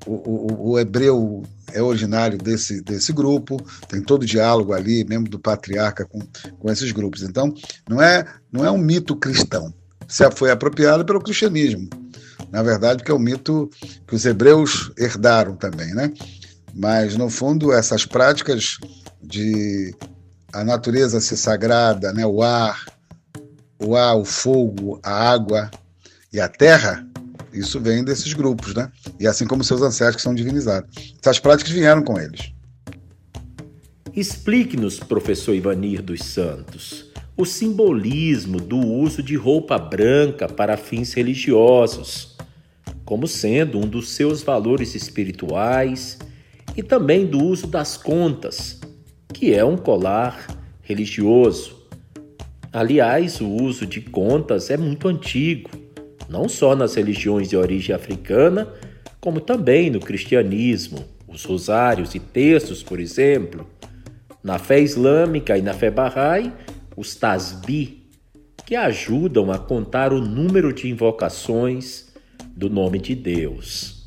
o, 0.07 0.13
o, 0.13 0.71
o 0.71 0.79
hebreu 0.79 1.43
é 1.73 1.83
originário 1.83 2.39
desse, 2.39 2.81
desse 2.83 3.13
grupo, 3.13 3.57
tem 3.89 4.01
todo 4.01 4.23
o 4.23 4.27
diálogo 4.27 4.73
ali, 4.73 5.05
mesmo 5.05 5.29
do 5.29 5.39
patriarca 5.39 6.05
com, 6.05 6.21
com 6.59 6.71
esses 6.71 6.93
grupos. 6.93 7.23
Então, 7.23 7.53
não 7.89 8.01
é, 8.01 8.25
não 8.53 8.65
é 8.65 8.71
um 8.71 8.79
mito 8.79 9.17
cristão. 9.17 9.73
Se 10.07 10.31
foi 10.31 10.51
apropriado 10.51 11.05
pelo 11.05 11.21
cristianismo. 11.21 11.89
Na 12.55 12.63
verdade, 12.63 13.03
que 13.03 13.11
é 13.11 13.15
um 13.15 13.19
mito 13.19 13.69
que 14.07 14.15
os 14.15 14.25
hebreus 14.25 14.93
herdaram 14.97 15.57
também, 15.57 15.93
né? 15.93 16.13
Mas, 16.73 17.17
no 17.17 17.29
fundo, 17.29 17.73
essas 17.73 18.07
práticas 18.07 18.79
de 19.21 19.93
a 20.53 20.63
natureza 20.63 21.21
ser 21.21 21.37
sagrada, 21.37 22.13
né? 22.13 22.25
o 22.25 22.45
ar, 22.45 22.87
o 23.77 23.97
ar, 23.97 24.17
o 24.17 24.25
fogo, 24.25 25.01
a 25.03 25.33
água 25.33 25.69
e 26.33 26.39
a 26.39 26.47
terra, 26.47 27.05
isso 27.53 27.81
vem 27.81 28.05
desses 28.05 28.33
grupos, 28.33 28.73
né? 28.73 28.89
E 29.19 29.27
assim 29.27 29.49
como 29.49 29.65
seus 29.65 29.83
ancestros 29.83 30.15
que 30.15 30.23
são 30.23 30.33
divinizados. 30.33 30.89
Essas 31.21 31.41
práticas 31.41 31.73
vieram 31.73 32.05
com 32.05 32.21
eles. 32.21 32.53
Explique-nos, 34.15 35.01
professor 35.01 35.57
Ivanir 35.57 36.01
dos 36.01 36.21
Santos, 36.21 37.07
o 37.37 37.45
simbolismo 37.45 38.61
do 38.61 38.79
uso 38.79 39.25
de 39.25 39.35
roupa 39.35 39.77
branca 39.77 40.47
para 40.47 40.77
fins 40.77 41.13
religiosos, 41.15 42.34
como 43.05 43.27
sendo 43.27 43.79
um 43.79 43.87
dos 43.87 44.11
seus 44.11 44.43
valores 44.43 44.95
espirituais, 44.95 46.19
e 46.77 46.83
também 46.83 47.27
do 47.27 47.43
uso 47.43 47.67
das 47.67 47.97
contas, 47.97 48.81
que 49.33 49.55
é 49.55 49.65
um 49.65 49.77
colar 49.77 50.47
religioso. 50.83 51.83
Aliás, 52.73 53.41
o 53.41 53.49
uso 53.49 53.87
de 53.87 54.01
contas 54.01 54.71
é 54.71 54.77
muito 54.77 55.07
antigo 55.07 55.71
não 56.29 56.49
só 56.49 56.75
nas 56.75 56.95
religiões 56.95 57.49
de 57.49 57.57
origem 57.57 57.95
africana, 57.95 58.69
como 59.21 59.41
também 59.41 59.91
no 59.91 60.01
cristianismo, 60.01 61.05
os 61.29 61.45
rosários 61.45 62.15
e 62.15 62.21
textos, 62.21 62.83
por 62.83 63.01
exemplo, 63.01 63.67
na 64.43 64.59
fé 64.59 64.81
islâmica 64.81 65.57
e 65.57 65.63
na 65.63 65.73
fé 65.73 65.91
Bahá'í, 65.91 66.53
os 66.97 67.15
tasbih, 67.15 68.03
que 68.67 68.75
ajudam 68.75 69.51
a 69.53 69.59
contar 69.59 70.13
o 70.13 70.21
número 70.21 70.73
de 70.73 70.89
invocações 70.89 72.04
do 72.57 72.71
nome 72.71 72.99
de 72.99 73.15
Deus. 73.15 74.03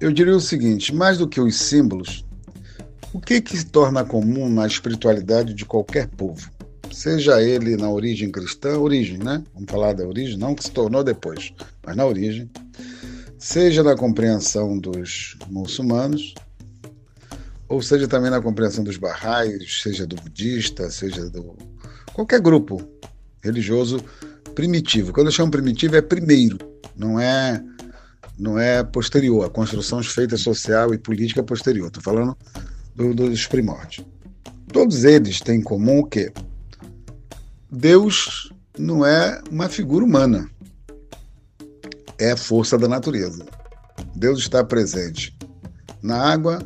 Eu 0.00 0.12
diria 0.12 0.36
o 0.36 0.40
seguinte: 0.40 0.94
mais 0.94 1.18
do 1.18 1.28
que 1.28 1.40
os 1.40 1.56
símbolos, 1.56 2.24
o 3.12 3.20
que, 3.20 3.40
que 3.40 3.56
se 3.56 3.66
torna 3.66 4.04
comum 4.04 4.48
na 4.48 4.66
espiritualidade 4.66 5.54
de 5.54 5.64
qualquer 5.64 6.08
povo? 6.08 6.50
seja 6.96 7.42
ele 7.42 7.76
na 7.76 7.90
origem 7.90 8.30
cristã, 8.30 8.78
origem, 8.78 9.18
né? 9.18 9.42
Vamos 9.52 9.70
falar 9.70 9.92
da 9.92 10.06
origem, 10.06 10.38
não 10.38 10.54
que 10.54 10.64
se 10.64 10.70
tornou 10.70 11.04
depois, 11.04 11.52
mas 11.84 11.94
na 11.94 12.06
origem, 12.06 12.50
seja 13.38 13.82
na 13.82 13.94
compreensão 13.94 14.78
dos 14.78 15.36
muçulmanos, 15.48 16.34
ou 17.68 17.82
seja 17.82 18.08
também 18.08 18.30
na 18.30 18.40
compreensão 18.40 18.82
dos 18.82 18.96
barrais, 18.96 19.82
seja 19.82 20.06
do 20.06 20.16
budista, 20.16 20.90
seja 20.90 21.28
do 21.28 21.54
qualquer 22.14 22.40
grupo 22.40 22.80
religioso 23.42 24.02
primitivo. 24.54 25.12
Quando 25.12 25.26
eu 25.26 25.32
chamo 25.32 25.50
primitivo 25.50 25.96
é 25.96 26.00
primeiro, 26.00 26.56
não 26.96 27.20
é 27.20 27.62
não 28.38 28.58
é 28.58 28.84
posterior. 28.84 29.44
A 29.44 29.50
construção 29.50 30.02
feita 30.02 30.36
social 30.36 30.92
e 30.92 30.98
política 30.98 31.40
é 31.40 31.42
posterior. 31.42 31.86
Estou 31.88 32.02
falando 32.02 32.36
do, 32.94 33.14
dos 33.14 33.46
primórdios. 33.46 34.06
Todos 34.72 35.04
eles 35.04 35.40
têm 35.40 35.60
em 35.60 35.62
comum 35.62 36.00
o 36.00 36.06
quê? 36.06 36.32
Deus 37.70 38.52
não 38.78 39.04
é 39.04 39.40
uma 39.50 39.68
figura 39.68 40.04
humana, 40.04 40.50
é 42.18 42.32
a 42.32 42.36
força 42.36 42.76
da 42.78 42.88
natureza. 42.88 43.44
Deus 44.14 44.40
está 44.40 44.64
presente 44.64 45.36
na 46.02 46.16
água, 46.16 46.58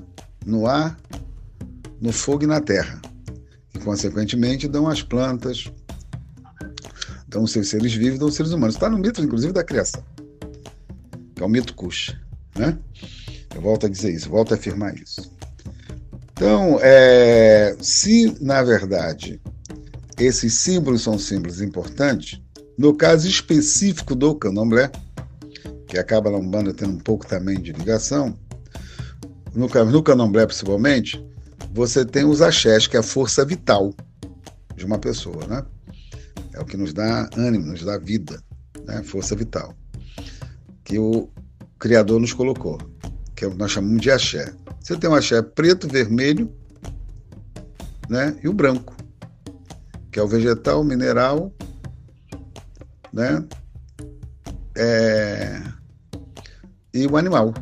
no 0.45 0.67
ar, 0.67 0.97
no 2.01 2.13
fogo 2.13 2.45
e 2.45 2.47
na 2.47 2.61
terra. 2.61 3.01
E, 3.75 3.79
consequentemente, 3.79 4.69
dão 4.69 4.89
as 4.89 5.03
plantas, 5.03 5.71
dão 7.29 7.45
os 7.45 7.53
seus 7.53 7.69
seres 7.69 7.93
vivos, 7.95 8.19
dão 8.19 8.29
os 8.29 8.35
seres 8.35 8.53
humanos. 8.53 8.75
Está 8.75 8.89
no 8.89 8.99
mito, 8.99 9.23
inclusive, 9.23 9.53
da 9.53 9.65
criação, 9.65 10.03
é 11.43 11.47
o 11.47 11.49
mito 11.49 11.75
Kush. 11.75 12.17
Né? 12.57 12.77
Eu 13.55 13.61
volto 13.61 13.87
a 13.87 13.89
dizer 13.89 14.13
isso, 14.13 14.29
volto 14.29 14.53
a 14.53 14.57
afirmar 14.57 14.95
isso. 14.95 15.31
Então, 16.33 16.79
é, 16.81 17.77
se, 17.81 18.37
na 18.41 18.63
verdade, 18.63 19.41
esses 20.19 20.55
símbolos 20.55 21.03
são 21.03 21.19
símbolos 21.19 21.61
importantes. 21.61 22.41
No 22.79 22.95
caso 22.95 23.29
específico 23.29 24.15
do 24.15 24.35
candomblé, 24.35 24.91
que 25.87 25.99
acaba 25.99 26.31
na 26.31 26.39
Umbanda 26.39 26.73
tendo 26.73 26.95
um 26.95 26.99
pouco 26.99 27.27
também 27.27 27.61
de 27.61 27.73
ligação, 27.73 28.35
no, 29.55 29.67
no 29.67 30.03
candomblé 30.03 30.47
principalmente, 30.47 31.23
você 31.73 32.05
tem 32.05 32.25
os 32.25 32.41
axés, 32.41 32.87
que 32.87 32.97
é 32.97 33.01
a 33.01 33.03
força 33.03 33.45
vital 33.45 33.93
de 34.77 34.85
uma 34.85 34.99
pessoa, 34.99 35.47
né? 35.47 35.65
É 36.55 36.61
o 36.61 36.65
que 36.65 36.77
nos 36.77 36.93
dá 36.93 37.29
ânimo, 37.37 37.67
nos 37.67 37.85
dá 37.85 37.99
vida, 37.99 38.43
né? 38.87 39.03
Força 39.03 39.37
vital. 39.37 39.75
Que 40.91 40.99
o 40.99 41.31
Criador 41.79 42.19
nos 42.19 42.33
colocou, 42.33 42.77
que 43.37 43.45
é 43.45 43.49
o 43.49 43.53
que 43.53 43.57
nós 43.57 43.71
chamamos 43.71 44.01
de 44.01 44.11
axé. 44.11 44.53
Você 44.81 44.97
tem 44.97 45.09
um 45.09 45.15
axé 45.15 45.41
preto, 45.41 45.87
vermelho 45.87 46.53
né, 48.09 48.37
e 48.43 48.49
o 48.49 48.53
branco, 48.53 48.93
que 50.11 50.19
é 50.19 50.23
o 50.23 50.27
vegetal, 50.27 50.83
mineral, 50.83 51.55
né, 53.13 53.47
é, 54.77 55.63
e 56.93 57.07
o 57.07 57.17
animal. 57.17 57.55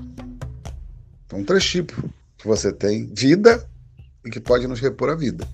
São 1.30 1.44
três 1.44 1.66
tipos 1.66 2.02
que 2.38 2.46
você 2.46 2.72
tem: 2.72 3.12
vida 3.14 3.68
e 4.24 4.30
que 4.30 4.40
pode 4.40 4.66
nos 4.66 4.80
repor 4.80 5.10
a 5.10 5.14
vida. 5.14 5.46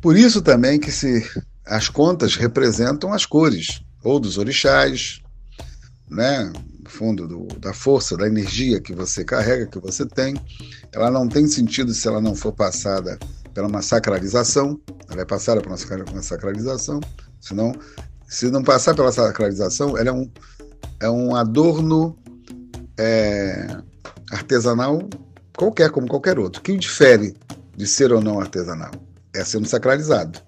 Por 0.00 0.16
isso 0.16 0.40
também 0.40 0.80
que 0.80 0.90
se 0.90 1.30
as 1.66 1.90
contas 1.90 2.36
representam 2.36 3.12
as 3.12 3.26
cores, 3.26 3.84
ou 4.02 4.18
dos 4.18 4.38
orixás, 4.38 5.22
né? 6.10 6.52
fundo 6.88 7.26
do, 7.26 7.46
da 7.58 7.72
força, 7.72 8.16
da 8.16 8.26
energia 8.26 8.80
que 8.80 8.94
você 8.94 9.24
carrega, 9.24 9.66
que 9.66 9.78
você 9.78 10.06
tem. 10.06 10.34
Ela 10.92 11.10
não 11.10 11.28
tem 11.28 11.46
sentido 11.46 11.92
se 11.92 12.06
ela 12.06 12.20
não 12.20 12.34
for 12.34 12.52
passada 12.52 13.18
pela 13.52 13.68
uma 13.68 13.82
sacralização. 13.82 14.80
Ela 15.10 15.22
é 15.22 15.24
passada 15.24 15.60
por 15.60 15.70
uma 15.70 16.22
sacralização. 16.22 17.00
Senão, 17.40 17.72
se 18.28 18.50
não 18.50 18.62
passar 18.62 18.94
pela 18.94 19.12
sacralização, 19.12 19.96
ela 19.96 20.10
é 20.10 20.12
um, 20.12 20.30
é 21.00 21.10
um 21.10 21.34
adorno 21.34 22.16
é, 22.98 23.66
artesanal 24.30 24.98
qualquer, 25.56 25.90
como 25.90 26.06
qualquer 26.06 26.38
outro. 26.38 26.60
O 26.60 26.64
que 26.64 26.76
difere 26.76 27.34
de 27.76 27.86
ser 27.86 28.12
ou 28.12 28.20
não 28.20 28.40
artesanal? 28.40 28.92
É 29.34 29.44
sendo 29.44 29.66
sacralizado 29.66 30.40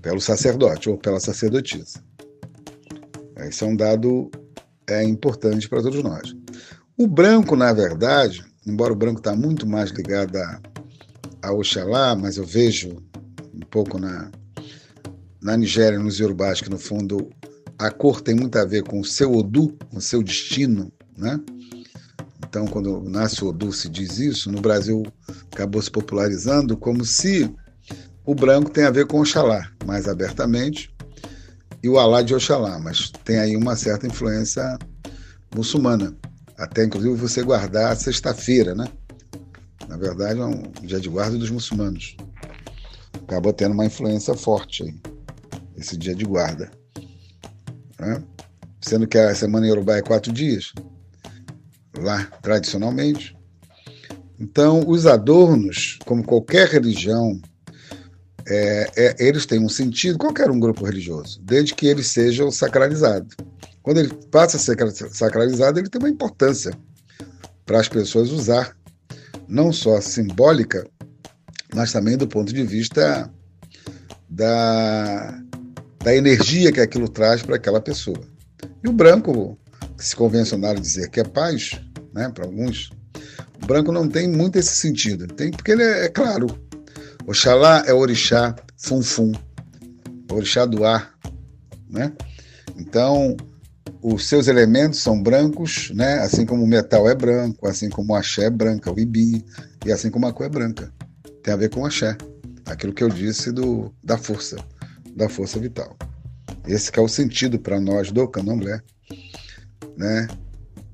pelo 0.00 0.20
sacerdote 0.20 0.88
ou 0.88 0.98
pela 0.98 1.20
sacerdotisa. 1.20 2.02
Esse 3.36 3.64
é 3.64 3.66
um 3.66 3.76
dado 3.76 4.30
é, 4.88 5.04
importante 5.04 5.68
para 5.68 5.82
todos 5.82 6.02
nós. 6.02 6.34
O 6.96 7.06
branco, 7.06 7.56
na 7.56 7.72
verdade, 7.72 8.44
embora 8.66 8.92
o 8.92 8.96
branco 8.96 9.18
está 9.18 9.34
muito 9.34 9.66
mais 9.66 9.90
ligado 9.90 10.36
a, 10.36 10.60
a 11.42 11.52
Oxalá, 11.52 12.14
mas 12.14 12.36
eu 12.36 12.44
vejo 12.44 13.02
um 13.54 13.66
pouco 13.70 13.98
na, 13.98 14.30
na 15.42 15.56
Nigéria, 15.56 15.98
nos 15.98 16.18
Yorubás, 16.18 16.60
que 16.60 16.70
no 16.70 16.78
fundo 16.78 17.28
a 17.78 17.90
cor 17.90 18.20
tem 18.20 18.34
muito 18.34 18.56
a 18.58 18.64
ver 18.64 18.82
com 18.84 19.00
o 19.00 19.04
seu 19.04 19.32
Odu, 19.32 19.76
com 19.90 19.98
o 19.98 20.00
seu 20.00 20.22
destino, 20.22 20.92
né? 21.16 21.40
Então, 22.46 22.66
quando 22.66 23.02
nasce 23.02 23.42
o 23.42 23.48
Odu 23.48 23.72
se 23.72 23.88
diz 23.88 24.18
isso, 24.18 24.50
no 24.50 24.60
Brasil 24.60 25.02
acabou 25.52 25.82
se 25.82 25.90
popularizando 25.90 26.76
como 26.76 27.04
se 27.04 27.52
o 28.24 28.34
branco 28.34 28.70
tem 28.70 28.84
a 28.84 28.90
ver 28.90 29.06
com 29.06 29.20
Oxalá, 29.20 29.68
mais 29.84 30.06
abertamente, 30.06 30.93
e 31.84 31.88
o 31.88 31.98
Alá 31.98 32.22
de 32.22 32.34
Oxalá, 32.34 32.78
mas 32.78 33.10
tem 33.24 33.38
aí 33.38 33.54
uma 33.58 33.76
certa 33.76 34.06
influência 34.06 34.78
muçulmana. 35.54 36.16
Até, 36.56 36.82
inclusive, 36.82 37.14
você 37.14 37.42
guardar 37.42 37.94
sexta-feira, 37.94 38.74
né? 38.74 38.88
Na 39.86 39.98
verdade, 39.98 40.40
é 40.40 40.44
um 40.46 40.62
dia 40.80 40.98
de 40.98 41.10
guarda 41.10 41.36
dos 41.36 41.50
muçulmanos. 41.50 42.16
Acabou 43.28 43.52
tendo 43.52 43.72
uma 43.72 43.84
influência 43.84 44.34
forte 44.34 44.82
aí, 44.82 44.94
esse 45.76 45.94
dia 45.94 46.14
de 46.14 46.24
guarda. 46.24 46.70
Né? 48.00 48.22
Sendo 48.80 49.06
que 49.06 49.18
a 49.18 49.34
semana 49.34 49.66
Yorubá 49.66 49.98
é 49.98 50.02
quatro 50.02 50.32
dias, 50.32 50.72
lá, 51.98 52.24
tradicionalmente. 52.40 53.36
Então, 54.40 54.88
os 54.88 55.04
adornos, 55.06 55.98
como 56.06 56.24
qualquer 56.24 56.66
religião, 56.66 57.38
é, 58.46 58.90
é, 58.96 59.16
eles 59.18 59.46
têm 59.46 59.60
um 59.60 59.68
sentido, 59.68 60.18
qualquer 60.18 60.50
um 60.50 60.60
grupo 60.60 60.84
religioso, 60.84 61.40
desde 61.42 61.74
que 61.74 61.86
eles 61.86 62.08
sejam 62.08 62.50
sacralizados. 62.50 63.34
Quando 63.82 63.98
ele 63.98 64.12
passa 64.30 64.56
a 64.56 64.60
ser 64.60 64.76
sacralizado, 65.10 65.78
ele 65.78 65.88
tem 65.88 66.00
uma 66.00 66.08
importância 66.08 66.72
para 67.66 67.80
as 67.80 67.88
pessoas 67.88 68.30
usar, 68.30 68.76
não 69.48 69.72
só 69.72 70.00
simbólica, 70.00 70.86
mas 71.74 71.92
também 71.92 72.16
do 72.16 72.26
ponto 72.26 72.52
de 72.52 72.62
vista 72.64 73.30
da, 74.28 75.38
da 76.02 76.14
energia 76.14 76.72
que 76.72 76.80
aquilo 76.80 77.08
traz 77.08 77.42
para 77.42 77.56
aquela 77.56 77.80
pessoa. 77.80 78.20
E 78.82 78.88
o 78.88 78.92
branco, 78.92 79.58
que 79.96 80.04
se 80.04 80.14
convencionaram 80.16 80.80
dizer 80.80 81.08
que 81.10 81.20
é 81.20 81.24
paz, 81.24 81.80
né, 82.12 82.30
para 82.30 82.44
alguns, 82.44 82.90
o 83.62 83.66
branco 83.66 83.92
não 83.92 84.08
tem 84.08 84.28
muito 84.28 84.58
esse 84.58 84.76
sentido. 84.76 85.26
Tem 85.26 85.50
porque 85.50 85.72
ele 85.72 85.82
é, 85.82 86.06
é 86.06 86.08
claro, 86.08 86.46
Oxalá 87.26 87.84
é 87.86 87.94
orixá 87.94 88.54
funfum, 88.76 89.32
orixá 90.30 90.66
do 90.66 90.84
ar, 90.84 91.14
né? 91.88 92.12
Então, 92.76 93.36
os 94.02 94.28
seus 94.28 94.46
elementos 94.46 95.00
são 95.00 95.22
brancos, 95.22 95.90
né? 95.94 96.18
Assim 96.18 96.44
como 96.44 96.62
o 96.62 96.66
metal 96.66 97.08
é 97.08 97.14
branco, 97.14 97.66
assim 97.66 97.88
como 97.88 98.12
o 98.12 98.16
axé 98.16 98.44
é 98.44 98.50
branca, 98.50 98.92
o 98.92 99.00
ibi, 99.00 99.42
e 99.86 99.90
assim 99.90 100.10
como 100.10 100.26
a 100.26 100.32
cor 100.32 100.44
é 100.44 100.48
branca. 100.50 100.92
Tem 101.42 101.54
a 101.54 101.56
ver 101.56 101.70
com 101.70 101.80
o 101.80 101.86
axé, 101.86 102.14
aquilo 102.66 102.92
que 102.92 103.02
eu 103.02 103.08
disse 103.08 103.50
do, 103.50 103.90
da 104.02 104.18
força, 104.18 104.56
da 105.16 105.26
força 105.26 105.58
vital. 105.58 105.96
Esse 106.66 106.92
que 106.92 106.98
é 106.98 107.02
o 107.02 107.08
sentido 107.08 107.58
para 107.58 107.80
nós 107.80 108.12
do 108.12 108.28
candomblé, 108.28 108.80
né? 109.96 110.28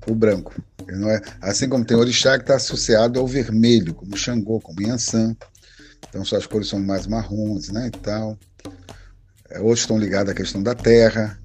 O 0.07 0.15
branco. 0.15 0.53
É, 0.87 1.21
assim 1.41 1.69
como 1.69 1.85
tem 1.85 1.95
orixá 1.95 2.37
que 2.37 2.43
está 2.43 2.55
associado 2.55 3.19
ao 3.19 3.27
vermelho, 3.27 3.93
como 3.93 4.17
Xangô, 4.17 4.59
como 4.59 4.81
Yansan, 4.81 5.35
então 6.09 6.25
suas 6.25 6.45
cores 6.45 6.67
são 6.67 6.79
mais 6.79 7.07
marrons, 7.07 7.69
né, 7.69 7.87
e 7.87 7.91
tal. 7.91 8.37
É, 9.49 9.59
outros 9.59 9.81
estão 9.81 9.97
ligados 9.97 10.31
à 10.31 10.35
questão 10.35 10.61
da 10.61 10.75
terra. 10.75 11.39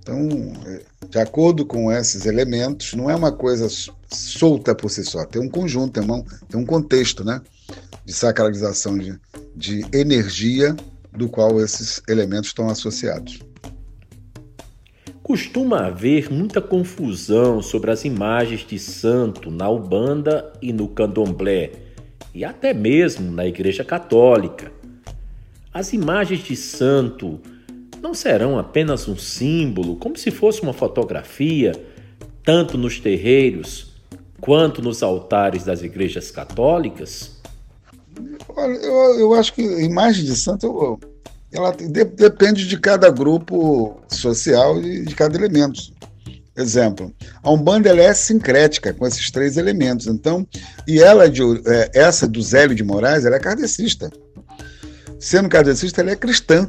Então, 0.00 0.28
é, 0.66 0.82
de 1.08 1.18
acordo 1.18 1.64
com 1.64 1.92
esses 1.92 2.26
elementos, 2.26 2.94
não 2.94 3.10
é 3.10 3.14
uma 3.14 3.32
coisa 3.32 3.68
solta 4.10 4.74
por 4.74 4.90
si 4.90 5.04
só. 5.04 5.24
Tem 5.24 5.40
um 5.40 5.48
conjunto, 5.48 5.92
tem, 5.92 6.02
uma, 6.02 6.22
tem 6.48 6.60
um 6.60 6.66
contexto, 6.66 7.24
né, 7.24 7.40
de 8.04 8.12
sacralização 8.12 8.98
de, 8.98 9.18
de 9.54 9.84
energia 9.92 10.74
do 11.12 11.28
qual 11.28 11.60
esses 11.60 12.02
elementos 12.08 12.48
estão 12.48 12.68
associados. 12.68 13.40
Costuma 15.22 15.86
haver 15.86 16.30
muita 16.32 16.60
confusão 16.60 17.62
sobre 17.62 17.90
as 17.90 18.04
imagens 18.04 18.66
de 18.66 18.78
santo 18.78 19.50
na 19.50 19.70
Ubanda 19.70 20.52
e 20.60 20.72
no 20.72 20.88
Candomblé 20.88 21.91
e 22.34 22.44
até 22.44 22.72
mesmo 22.72 23.30
na 23.30 23.46
Igreja 23.46 23.84
Católica. 23.84 24.72
As 25.72 25.92
imagens 25.92 26.40
de 26.40 26.56
santo 26.56 27.40
não 28.00 28.14
serão 28.14 28.58
apenas 28.58 29.08
um 29.08 29.16
símbolo, 29.16 29.96
como 29.96 30.16
se 30.16 30.30
fosse 30.30 30.62
uma 30.62 30.72
fotografia, 30.72 31.72
tanto 32.44 32.76
nos 32.76 32.98
terreiros 32.98 33.92
quanto 34.40 34.82
nos 34.82 35.02
altares 35.02 35.64
das 35.64 35.82
igrejas 35.82 36.30
católicas? 36.30 37.40
Olha, 38.48 38.74
eu, 38.74 39.20
eu 39.20 39.34
acho 39.34 39.54
que 39.54 39.62
imagem 39.62 40.24
de 40.24 40.36
santo 40.36 40.98
ela 41.52 41.70
de, 41.70 42.04
depende 42.04 42.66
de 42.66 42.78
cada 42.78 43.08
grupo 43.08 44.00
social 44.08 44.80
e 44.82 45.04
de 45.04 45.14
cada 45.14 45.36
elemento. 45.36 45.92
Exemplo, 46.54 47.14
a 47.42 47.50
Umbanda 47.50 47.88
ela 47.88 48.02
é 48.02 48.12
sincrética 48.12 48.92
com 48.92 49.06
esses 49.06 49.30
três 49.30 49.56
elementos. 49.56 50.06
Então, 50.06 50.46
e 50.86 51.00
ela 51.00 51.28
de, 51.28 51.42
é, 51.66 51.90
essa 51.94 52.28
do 52.28 52.42
Zélio 52.42 52.74
de 52.74 52.84
Moraes, 52.84 53.24
ela 53.24 53.36
é 53.36 53.40
kardecista. 53.40 54.10
Sendo 55.18 55.48
kardecista, 55.48 56.02
ela 56.02 56.10
é 56.10 56.16
cristã. 56.16 56.68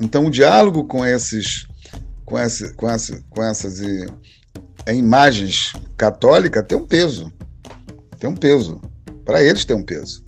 Então, 0.00 0.26
o 0.26 0.30
diálogo 0.30 0.84
com 0.84 1.04
esses 1.04 1.66
com, 2.24 2.38
essa, 2.38 2.72
com, 2.74 2.88
essa, 2.88 3.20
com 3.28 3.42
essas 3.42 3.80
e, 3.80 4.06
é, 4.86 4.94
imagens 4.94 5.72
católicas 5.96 6.64
tem 6.66 6.78
um 6.78 6.86
peso. 6.86 7.32
Tem 8.18 8.30
um 8.30 8.36
peso. 8.36 8.80
Para 9.24 9.42
eles 9.42 9.64
tem 9.64 9.76
um 9.76 9.82
peso. 9.82 10.22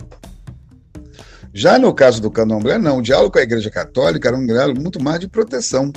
Já 1.53 1.79
no 1.79 1.93
caso 1.93 2.21
do 2.21 2.29
candomblé, 2.29 2.77
não. 2.77 2.97
O 2.97 3.01
diálogo 3.01 3.31
com 3.31 3.39
a 3.39 3.43
Igreja 3.43 3.69
Católica 3.69 4.27
era 4.27 4.37
um 4.37 4.45
diálogo 4.45 4.81
muito 4.81 5.01
mais 5.01 5.19
de 5.19 5.27
proteção. 5.27 5.93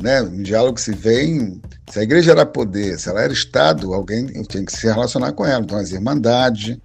Né? 0.00 0.22
Um 0.22 0.42
diálogo 0.42 0.74
que 0.74 0.80
se 0.80 0.92
vem 0.92 1.60
se 1.90 1.98
a 1.98 2.02
igreja 2.02 2.30
era 2.30 2.46
poder, 2.46 2.98
se 2.98 3.08
ela 3.08 3.20
era 3.20 3.32
Estado, 3.32 3.92
alguém 3.92 4.26
tinha 4.44 4.64
que 4.64 4.72
se 4.72 4.86
relacionar 4.86 5.32
com 5.32 5.44
ela. 5.44 5.62
Então, 5.62 5.76
as 5.76 5.90
irmandades. 5.90 6.78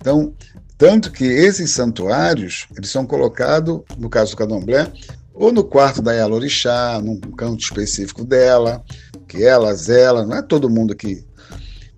Então, 0.00 0.34
tanto 0.78 1.12
que 1.12 1.24
esses 1.24 1.70
santuários, 1.72 2.66
eles 2.74 2.90
são 2.90 3.04
colocados, 3.04 3.82
no 3.98 4.08
caso 4.08 4.30
do 4.30 4.38
candomblé, 4.38 4.90
ou 5.34 5.52
no 5.52 5.62
quarto 5.62 6.00
da 6.00 6.12
Yalorixá, 6.12 7.00
num 7.02 7.20
canto 7.20 7.62
específico 7.62 8.24
dela, 8.24 8.82
que 9.28 9.44
ela, 9.44 9.74
zela, 9.74 10.24
não 10.24 10.36
é 10.38 10.42
todo 10.42 10.70
mundo 10.70 10.96
que, 10.96 11.22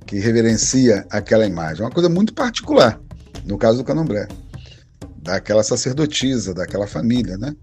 que 0.05 0.19
reverencia 0.19 1.07
aquela 1.11 1.47
imagem. 1.47 1.83
É 1.83 1.85
uma 1.85 1.95
coisa 1.95 2.09
muito 2.09 2.35
particular, 2.35 3.01
no 3.45 3.57
caso 3.57 3.79
do 3.79 3.85
candomblé, 3.85 4.27
daquela 5.17 5.63
sacerdotisa, 5.63 6.53
daquela 6.53 6.89
família, 6.89 7.39
né? 7.39 7.55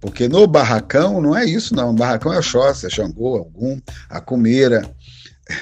Porque 0.00 0.28
no 0.28 0.46
barracão 0.46 1.20
não 1.20 1.36
é 1.36 1.44
isso, 1.44 1.74
não. 1.74 1.90
O 1.90 1.94
barracão 1.94 2.32
é 2.32 2.38
Oxóssi, 2.38 2.86
é 2.86 2.90
Xangô, 2.90 3.36
algum, 3.36 3.80
a 4.08 4.20
comeira 4.20 4.88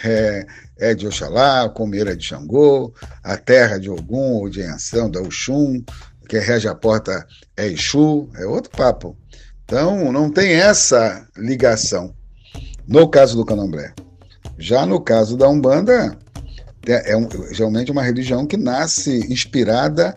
é, 0.05 0.47
é, 0.79 0.95
de 0.95 1.07
Oxalá, 1.07 1.65
a 1.65 1.69
comeira 1.69 2.13
é 2.13 2.17
de 2.17 2.25
Xangô, 2.25 2.93
a 3.23 3.37
terra 3.37 3.79
de 3.79 3.89
Ogum 3.89 4.35
ou 4.35 4.49
de 4.49 4.63
Anção, 4.63 5.11
da 5.11 5.21
Oxum, 5.21 5.83
que 6.29 6.39
rege 6.39 6.69
a 6.69 6.75
porta 6.75 7.27
é 7.57 7.67
Exu, 7.67 8.29
é 8.37 8.45
outro 8.45 8.71
papo. 8.71 9.17
Então, 9.65 10.13
não 10.13 10.31
tem 10.31 10.53
essa 10.53 11.27
ligação. 11.37 12.15
No 12.87 13.09
caso 13.09 13.37
do 13.37 13.45
candomblé. 13.45 13.93
Já 14.59 14.87
no 14.87 15.01
caso 15.01 15.37
da 15.37 15.49
Umbanda, 15.49 16.17
é, 16.87 17.13
é 17.13 17.29
geralmente 17.53 17.91
uma 17.91 18.03
religião 18.03 18.47
que 18.47 18.57
nasce 18.57 19.31
inspirada. 19.33 20.15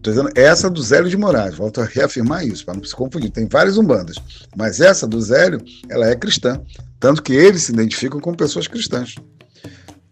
Estou 0.00 0.14
dizendo 0.14 0.30
essa 0.34 0.70
do 0.70 0.82
Zélio 0.82 1.10
de 1.10 1.16
Moraes, 1.18 1.56
volto 1.56 1.82
a 1.82 1.84
reafirmar 1.84 2.42
isso, 2.42 2.64
para 2.64 2.74
não 2.74 2.82
se 2.82 2.96
confundir. 2.96 3.30
Tem 3.30 3.46
várias 3.46 3.76
umbandas, 3.76 4.16
mas 4.56 4.80
essa 4.80 5.06
do 5.06 5.20
Zélio, 5.20 5.62
ela 5.90 6.08
é 6.08 6.16
cristã. 6.16 6.58
Tanto 6.98 7.22
que 7.22 7.34
eles 7.34 7.64
se 7.64 7.72
identificam 7.72 8.18
com 8.18 8.32
pessoas 8.32 8.66
cristãs. 8.66 9.16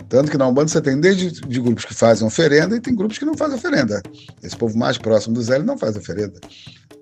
Tanto 0.07 0.30
que 0.30 0.36
na 0.36 0.47
Umbanda 0.47 0.68
você 0.68 0.82
tem 0.82 1.01
desde 1.01 1.30
de 1.30 1.59
grupos 1.59 1.86
que 1.86 1.95
fazem 1.95 2.26
oferenda 2.26 2.76
e 2.76 2.80
tem 2.80 2.95
grupos 2.95 3.16
que 3.16 3.24
não 3.24 3.34
fazem 3.34 3.57
oferenda. 3.57 4.03
Esse 4.43 4.55
povo 4.55 4.76
mais 4.76 4.99
próximo 4.99 5.34
do 5.34 5.43
Zélio 5.43 5.66
não 5.66 5.78
faz 5.78 5.97
oferenda. 5.97 6.39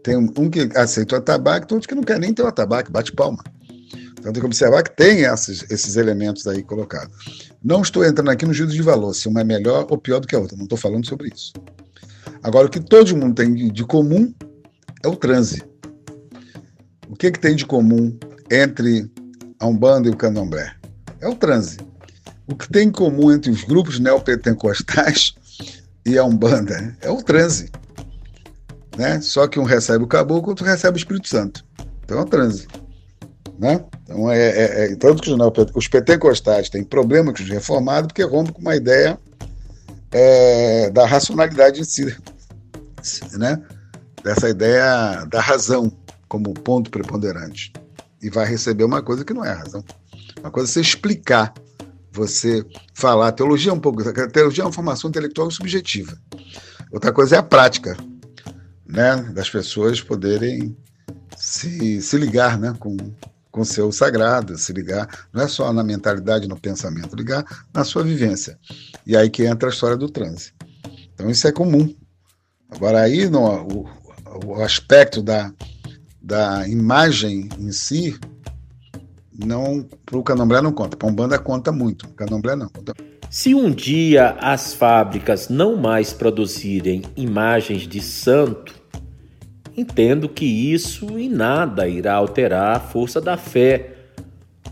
Tem 0.04 0.16
um, 0.16 0.28
que 0.48 0.70
aceita 0.76 1.16
o 1.16 1.18
atabaque, 1.18 1.74
outros 1.74 1.88
que 1.88 1.94
não 1.96 2.04
quer 2.04 2.20
nem 2.20 2.32
ter 2.32 2.42
o 2.42 2.46
atabaque, 2.46 2.92
bate 2.92 3.10
palma. 3.10 3.42
Então 4.12 4.32
tem 4.32 4.40
que 4.40 4.46
observar 4.46 4.84
que 4.84 4.94
tem 4.94 5.22
esses, 5.22 5.68
esses 5.68 5.96
elementos 5.96 6.46
aí 6.46 6.62
colocados. 6.62 7.50
Não 7.64 7.82
estou 7.82 8.04
entrando 8.04 8.30
aqui 8.30 8.46
no 8.46 8.54
juízo 8.54 8.74
de 8.74 8.82
valor, 8.82 9.12
se 9.12 9.26
uma 9.26 9.40
é 9.40 9.44
melhor 9.44 9.88
ou 9.90 9.98
pior 9.98 10.20
do 10.20 10.28
que 10.28 10.36
a 10.36 10.38
outra. 10.38 10.56
Não 10.56 10.64
estou 10.64 10.78
falando 10.78 11.04
sobre 11.04 11.32
isso. 11.34 11.52
Agora, 12.42 12.66
o 12.66 12.70
que 12.70 12.80
todo 12.80 13.16
mundo 13.16 13.34
tem 13.34 13.54
de, 13.54 13.84
comum 13.84 14.32
é 15.02 15.08
o 15.08 15.16
transe. 15.16 15.62
O 17.08 17.16
que, 17.16 17.30
que 17.30 17.40
tem 17.40 17.56
de 17.56 17.66
comum 17.66 18.16
entre 18.50 19.10
a 19.58 19.66
Umbanda 19.66 20.08
e 20.08 20.10
o 20.10 20.16
Candomblé? 20.16 20.74
É 21.20 21.28
o 21.28 21.34
transe. 21.34 21.78
O 22.46 22.54
que 22.54 22.68
tem 22.70 22.88
em 22.88 22.92
comum 22.92 23.32
entre 23.32 23.50
os 23.50 23.64
grupos 23.64 23.98
neopentecostais 23.98 25.34
e 26.04 26.16
a 26.16 26.24
Umbanda 26.24 26.96
é 27.00 27.10
o 27.10 27.22
transe. 27.22 27.70
Né? 28.96 29.20
Só 29.20 29.46
que 29.46 29.58
um 29.58 29.64
recebe 29.64 30.04
o 30.04 30.08
caboclo, 30.08 30.50
outro 30.50 30.64
recebe 30.64 30.96
o 30.96 31.00
Espírito 31.00 31.28
Santo. 31.28 31.64
Então 32.04 32.18
é 32.18 32.22
o 32.22 32.24
transe. 32.24 32.66
Né? 33.58 33.84
Então, 34.04 34.30
é, 34.30 34.38
é, 34.38 34.92
é 34.92 34.96
tanto 34.96 35.22
que 35.22 35.30
os 35.74 35.88
pentecostais 35.88 36.68
têm 36.68 36.84
problema 36.84 37.32
com 37.32 37.42
os 37.42 37.48
reformados, 37.48 38.08
porque 38.08 38.22
rompem 38.22 38.52
com 38.52 38.60
uma 38.60 38.76
ideia 38.76 39.18
é, 40.18 40.88
da 40.90 41.04
racionalidade 41.04 41.82
em 41.82 41.84
si, 41.84 42.16
né? 43.38 43.62
dessa 44.24 44.48
ideia 44.48 45.26
da 45.26 45.42
razão 45.42 45.92
como 46.26 46.54
ponto 46.54 46.90
preponderante. 46.90 47.70
E 48.22 48.30
vai 48.30 48.46
receber 48.46 48.84
uma 48.84 49.02
coisa 49.02 49.26
que 49.26 49.34
não 49.34 49.44
é 49.44 49.50
a 49.50 49.58
razão. 49.58 49.84
Uma 50.40 50.50
coisa 50.50 50.70
é 50.70 50.72
você 50.72 50.80
explicar, 50.80 51.52
você 52.10 52.64
falar. 52.94 53.30
Teologia 53.32 53.70
é 53.70 53.74
um 53.74 53.78
pouco. 53.78 54.02
Teologia 54.30 54.64
é 54.64 54.66
uma 54.66 54.72
formação 54.72 55.10
intelectual 55.10 55.50
subjetiva. 55.50 56.18
Outra 56.90 57.12
coisa 57.12 57.36
é 57.36 57.38
a 57.38 57.42
prática, 57.42 57.94
né? 58.86 59.16
das 59.34 59.50
pessoas 59.50 60.00
poderem 60.00 60.74
se, 61.36 62.00
se 62.00 62.16
ligar 62.16 62.58
né? 62.58 62.74
com, 62.78 62.96
com 63.56 63.64
seu 63.64 63.90
sagrado, 63.90 64.58
se 64.58 64.70
ligar, 64.70 65.08
não 65.32 65.42
é 65.42 65.48
só 65.48 65.72
na 65.72 65.82
mentalidade, 65.82 66.46
no 66.46 66.60
pensamento, 66.60 67.16
ligar 67.16 67.42
na 67.72 67.84
sua 67.84 68.04
vivência. 68.04 68.58
E 69.06 69.16
aí 69.16 69.30
que 69.30 69.46
entra 69.46 69.70
a 69.70 69.72
história 69.72 69.96
do 69.96 70.10
transe. 70.10 70.52
Então 71.14 71.30
isso 71.30 71.48
é 71.48 71.52
comum. 71.52 71.94
Agora 72.70 73.00
aí 73.00 73.30
no, 73.30 73.62
o, 73.62 73.88
o 74.44 74.62
aspecto 74.62 75.22
da, 75.22 75.50
da 76.20 76.68
imagem 76.68 77.48
em 77.58 77.72
si, 77.72 78.20
não 79.34 79.88
para 80.04 80.18
o 80.18 80.22
candomblé 80.22 80.60
não 80.60 80.72
conta, 80.72 80.94
para 80.94 81.08
Umbanda 81.08 81.38
conta 81.38 81.72
muito, 81.72 82.04
o 82.04 82.12
candomblé 82.12 82.56
não. 82.56 82.68
Conta. 82.68 82.92
Se 83.30 83.54
um 83.54 83.70
dia 83.70 84.36
as 84.38 84.74
fábricas 84.74 85.48
não 85.48 85.76
mais 85.76 86.12
produzirem 86.12 87.04
imagens 87.16 87.88
de 87.88 88.02
santo, 88.02 88.74
entendo 89.76 90.28
que 90.28 90.44
isso 90.44 91.18
em 91.18 91.28
nada 91.28 91.86
irá 91.86 92.14
alterar 92.14 92.76
a 92.76 92.80
força 92.80 93.20
da 93.20 93.36
fé, 93.36 93.90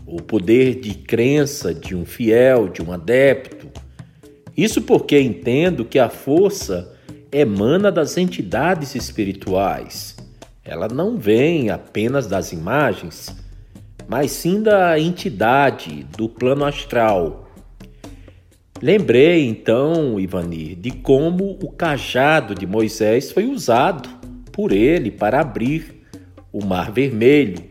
o 0.05 0.21
poder 0.21 0.79
de 0.79 0.95
crença 0.95 1.73
de 1.73 1.95
um 1.95 2.05
fiel, 2.05 2.67
de 2.67 2.81
um 2.81 2.91
adepto. 2.91 3.67
Isso 4.57 4.81
porque 4.81 5.19
entendo 5.19 5.85
que 5.85 5.99
a 5.99 6.09
força 6.09 6.93
emana 7.31 7.91
das 7.91 8.17
entidades 8.17 8.95
espirituais. 8.95 10.15
Ela 10.63 10.87
não 10.87 11.17
vem 11.17 11.69
apenas 11.69 12.25
das 12.25 12.51
imagens, 12.51 13.35
mas 14.07 14.31
sim 14.31 14.63
da 14.63 14.99
entidade, 14.99 16.05
do 16.17 16.27
plano 16.27 16.65
astral. 16.65 17.51
Lembrei 18.81 19.47
então, 19.47 20.19
Ivanir, 20.19 20.75
de 20.75 20.91
como 20.91 21.57
o 21.61 21.71
cajado 21.71 22.55
de 22.55 22.65
Moisés 22.65 23.31
foi 23.31 23.45
usado 23.45 24.09
por 24.55 24.71
ele 24.71 25.11
para 25.11 25.41
abrir 25.41 26.07
o 26.49 26.63
Mar 26.63 26.89
Vermelho. 26.89 27.61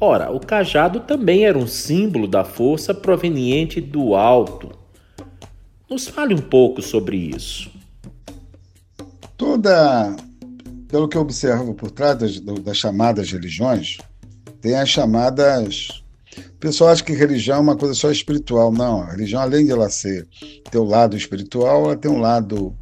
Ora, 0.00 0.30
o 0.30 0.38
cajado 0.38 1.00
também 1.00 1.44
era 1.44 1.58
um 1.58 1.66
símbolo 1.66 2.28
da 2.28 2.44
força 2.44 2.94
proveniente 2.94 3.80
do 3.80 4.14
alto. 4.14 4.70
Nos 5.90 6.06
fale 6.06 6.32
um 6.32 6.40
pouco 6.40 6.80
sobre 6.80 7.16
isso. 7.16 7.72
Toda, 9.36 10.14
pelo 10.86 11.08
que 11.08 11.16
eu 11.16 11.22
observo 11.22 11.74
por 11.74 11.90
trás 11.90 12.16
das, 12.18 12.38
das 12.38 12.76
chamadas 12.76 13.32
religiões, 13.32 13.98
tem 14.60 14.76
as 14.76 14.88
chamadas 14.88 16.04
o 16.36 16.58
pessoal 16.58 16.90
acha 16.90 17.04
que 17.04 17.12
religião 17.12 17.58
é 17.58 17.60
uma 17.60 17.76
coisa 17.76 17.94
só 17.94 18.10
espiritual. 18.10 18.72
Não, 18.72 19.02
a 19.02 19.10
religião, 19.12 19.42
além 19.42 19.66
de 19.66 19.72
ela 19.72 19.90
ser 19.90 20.26
ter 20.70 20.78
o 20.78 20.84
lado 20.84 21.16
espiritual, 21.16 21.84
ela 21.84 21.96
tem 21.96 22.10
um 22.10 22.18
lado 22.18 22.74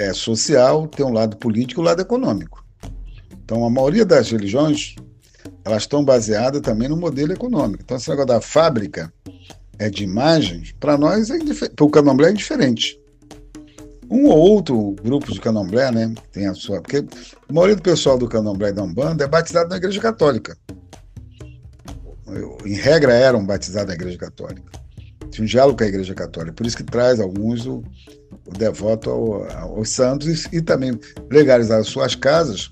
é, 0.00 0.14
social, 0.14 0.88
tem 0.88 1.04
um 1.04 1.12
lado 1.12 1.36
político 1.36 1.80
e 1.80 1.82
um 1.82 1.84
lado 1.84 2.00
econômico. 2.00 2.64
Então, 3.44 3.64
a 3.64 3.70
maioria 3.70 4.04
das 4.04 4.30
religiões 4.30 4.96
elas 5.64 5.82
estão 5.82 6.04
baseadas 6.04 6.60
também 6.62 6.88
no 6.88 6.96
modelo 6.96 7.32
econômico. 7.32 7.82
Então, 7.82 7.96
esse 7.96 8.08
negócio 8.08 8.28
da 8.28 8.40
fábrica 8.40 9.12
é 9.78 9.90
de 9.90 10.04
imagens, 10.04 10.72
para 10.78 10.96
nós, 10.96 11.30
é 11.30 11.38
para 11.68 11.84
o 11.84 11.90
candomblé 11.90 12.30
é 12.30 12.32
diferente. 12.32 12.98
Um 14.10 14.26
ou 14.26 14.38
outro 14.38 14.96
grupo 15.02 15.32
de 15.32 15.40
candomblé, 15.40 15.90
né, 15.92 16.14
tem 16.32 16.46
a 16.46 16.54
sua... 16.54 16.80
Porque 16.80 16.98
a 17.48 17.52
maioria 17.52 17.76
do 17.76 17.82
pessoal 17.82 18.18
do 18.18 18.28
candomblé 18.28 18.72
da 18.72 18.82
Umbanda 18.82 19.24
é 19.24 19.28
batizado 19.28 19.68
na 19.68 19.76
igreja 19.76 20.00
católica. 20.00 20.56
Em 22.64 22.74
regra, 22.74 23.12
eram 23.12 23.44
batizados 23.44 23.88
na 23.88 23.94
igreja 23.94 24.18
católica. 24.18 24.70
Tinha 25.30 25.44
um 25.44 25.48
diálogo 25.48 25.78
com 25.78 25.84
a 25.84 25.88
igreja 25.88 26.14
católica. 26.14 26.52
Por 26.52 26.66
isso 26.66 26.76
que 26.76 26.84
traz 26.84 27.20
alguns 27.20 27.66
o, 27.66 27.78
o 27.78 28.19
devoto 28.56 29.10
ao, 29.10 29.50
aos 29.58 29.90
santos 29.90 30.46
e, 30.52 30.60
também 30.60 30.98
legalizar 31.30 31.82
suas 31.84 32.14
casas, 32.14 32.70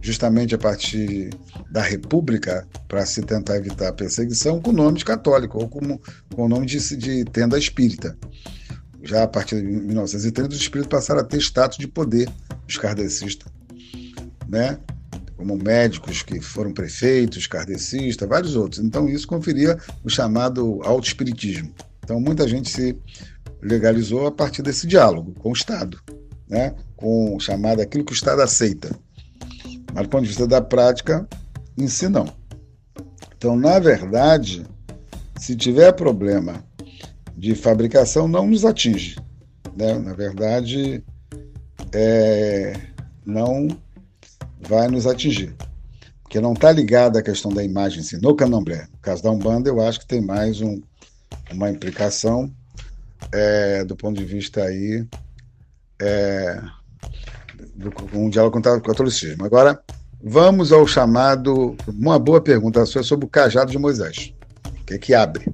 justamente 0.00 0.54
a 0.54 0.58
partir 0.58 1.30
da 1.70 1.82
República, 1.82 2.66
para 2.86 3.04
se 3.04 3.22
tentar 3.22 3.56
evitar 3.56 3.88
a 3.88 3.92
perseguição, 3.92 4.60
com 4.60 4.70
o 4.70 4.74
nome 4.74 4.98
de 4.98 5.04
católico, 5.04 5.58
ou 5.58 5.68
como, 5.68 6.00
com 6.34 6.44
o 6.44 6.48
nome 6.48 6.66
de, 6.66 6.96
de 6.96 7.24
tenda 7.24 7.58
espírita. 7.58 8.16
Já 9.02 9.22
a 9.22 9.28
partir 9.28 9.56
de 9.56 9.66
1930, 9.66 10.48
os 10.50 10.60
espíritos 10.60 10.90
passaram 10.90 11.20
a 11.20 11.24
ter 11.24 11.38
status 11.38 11.78
de 11.78 11.86
poder, 11.86 12.28
os 12.66 12.76
kardecistas, 12.76 13.50
né? 14.48 14.78
como 15.38 15.56
médicos 15.56 16.20
que 16.20 16.40
foram 16.40 16.72
prefeitos, 16.72 17.46
kardecistas, 17.46 18.28
vários 18.28 18.56
outros. 18.56 18.84
Então, 18.84 19.08
isso 19.08 19.26
conferia 19.26 19.78
o 20.02 20.10
chamado 20.10 20.80
auto-espiritismo. 20.82 21.72
Então, 22.02 22.20
muita 22.20 22.48
gente 22.48 22.68
se 22.68 22.96
legalizou 23.62 24.26
a 24.26 24.32
partir 24.32 24.62
desse 24.62 24.86
diálogo 24.86 25.34
com 25.38 25.50
o 25.50 25.52
Estado, 25.52 26.00
né? 26.48 26.74
com 26.96 27.36
o 27.36 27.40
chamado 27.40 27.80
aquilo 27.80 28.04
que 28.04 28.12
o 28.12 28.14
Estado 28.14 28.42
aceita. 28.42 28.90
Mas 29.92 30.04
do 30.04 30.08
ponto 30.08 30.22
de 30.22 30.28
vista 30.28 30.46
da 30.46 30.60
prática, 30.60 31.26
em 31.76 31.88
si 31.88 32.08
não. 32.08 32.26
Então, 33.36 33.56
na 33.56 33.78
verdade, 33.78 34.66
se 35.38 35.54
tiver 35.54 35.92
problema 35.92 36.64
de 37.36 37.54
fabricação, 37.54 38.26
não 38.26 38.46
nos 38.46 38.64
atinge. 38.64 39.16
Né? 39.76 39.96
Na 39.98 40.12
verdade, 40.12 41.02
é, 41.92 42.74
não 43.24 43.68
vai 44.60 44.88
nos 44.88 45.06
atingir. 45.06 45.54
Porque 46.22 46.40
não 46.40 46.52
está 46.52 46.70
ligada 46.72 47.20
à 47.20 47.22
questão 47.22 47.52
da 47.52 47.64
imagem 47.64 48.02
no 48.20 48.34
candomblé. 48.34 48.86
No 48.92 48.98
caso 48.98 49.22
da 49.22 49.30
Umbanda, 49.30 49.70
eu 49.70 49.80
acho 49.80 50.00
que 50.00 50.06
tem 50.06 50.20
mais 50.20 50.60
um, 50.60 50.80
uma 51.52 51.70
implicação 51.70 52.52
é, 53.32 53.84
do 53.84 53.96
ponto 53.96 54.18
de 54.18 54.24
vista 54.24 54.62
aí 54.62 55.06
é, 56.00 56.60
do, 57.74 57.92
um 58.12 58.28
diálogo 58.28 58.60
com 58.60 58.70
o 58.70 58.82
catolicismo. 58.82 59.44
Agora, 59.44 59.80
vamos 60.22 60.72
ao 60.72 60.86
chamado. 60.86 61.76
Uma 61.86 62.18
boa 62.18 62.40
pergunta 62.40 62.84
sua 62.86 63.02
sobre 63.02 63.26
o 63.26 63.28
cajado 63.28 63.70
de 63.70 63.78
Moisés, 63.78 64.32
que 64.86 64.94
é 64.94 64.98
que 64.98 65.14
abre. 65.14 65.52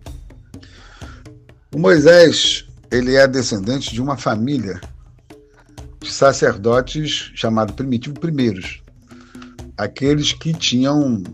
O 1.75 1.79
Moisés 1.79 2.67
ele 2.91 3.17
é 3.17 3.27
descendente 3.27 3.93
de 3.93 4.01
uma 4.01 4.17
família 4.17 4.81
de 6.01 6.13
sacerdotes 6.13 7.33
chamado 7.35 7.73
primitivo 7.73 8.21
primeiros, 8.21 8.83
aqueles 9.77 10.33
que 10.33 10.53
tinham 10.53 11.25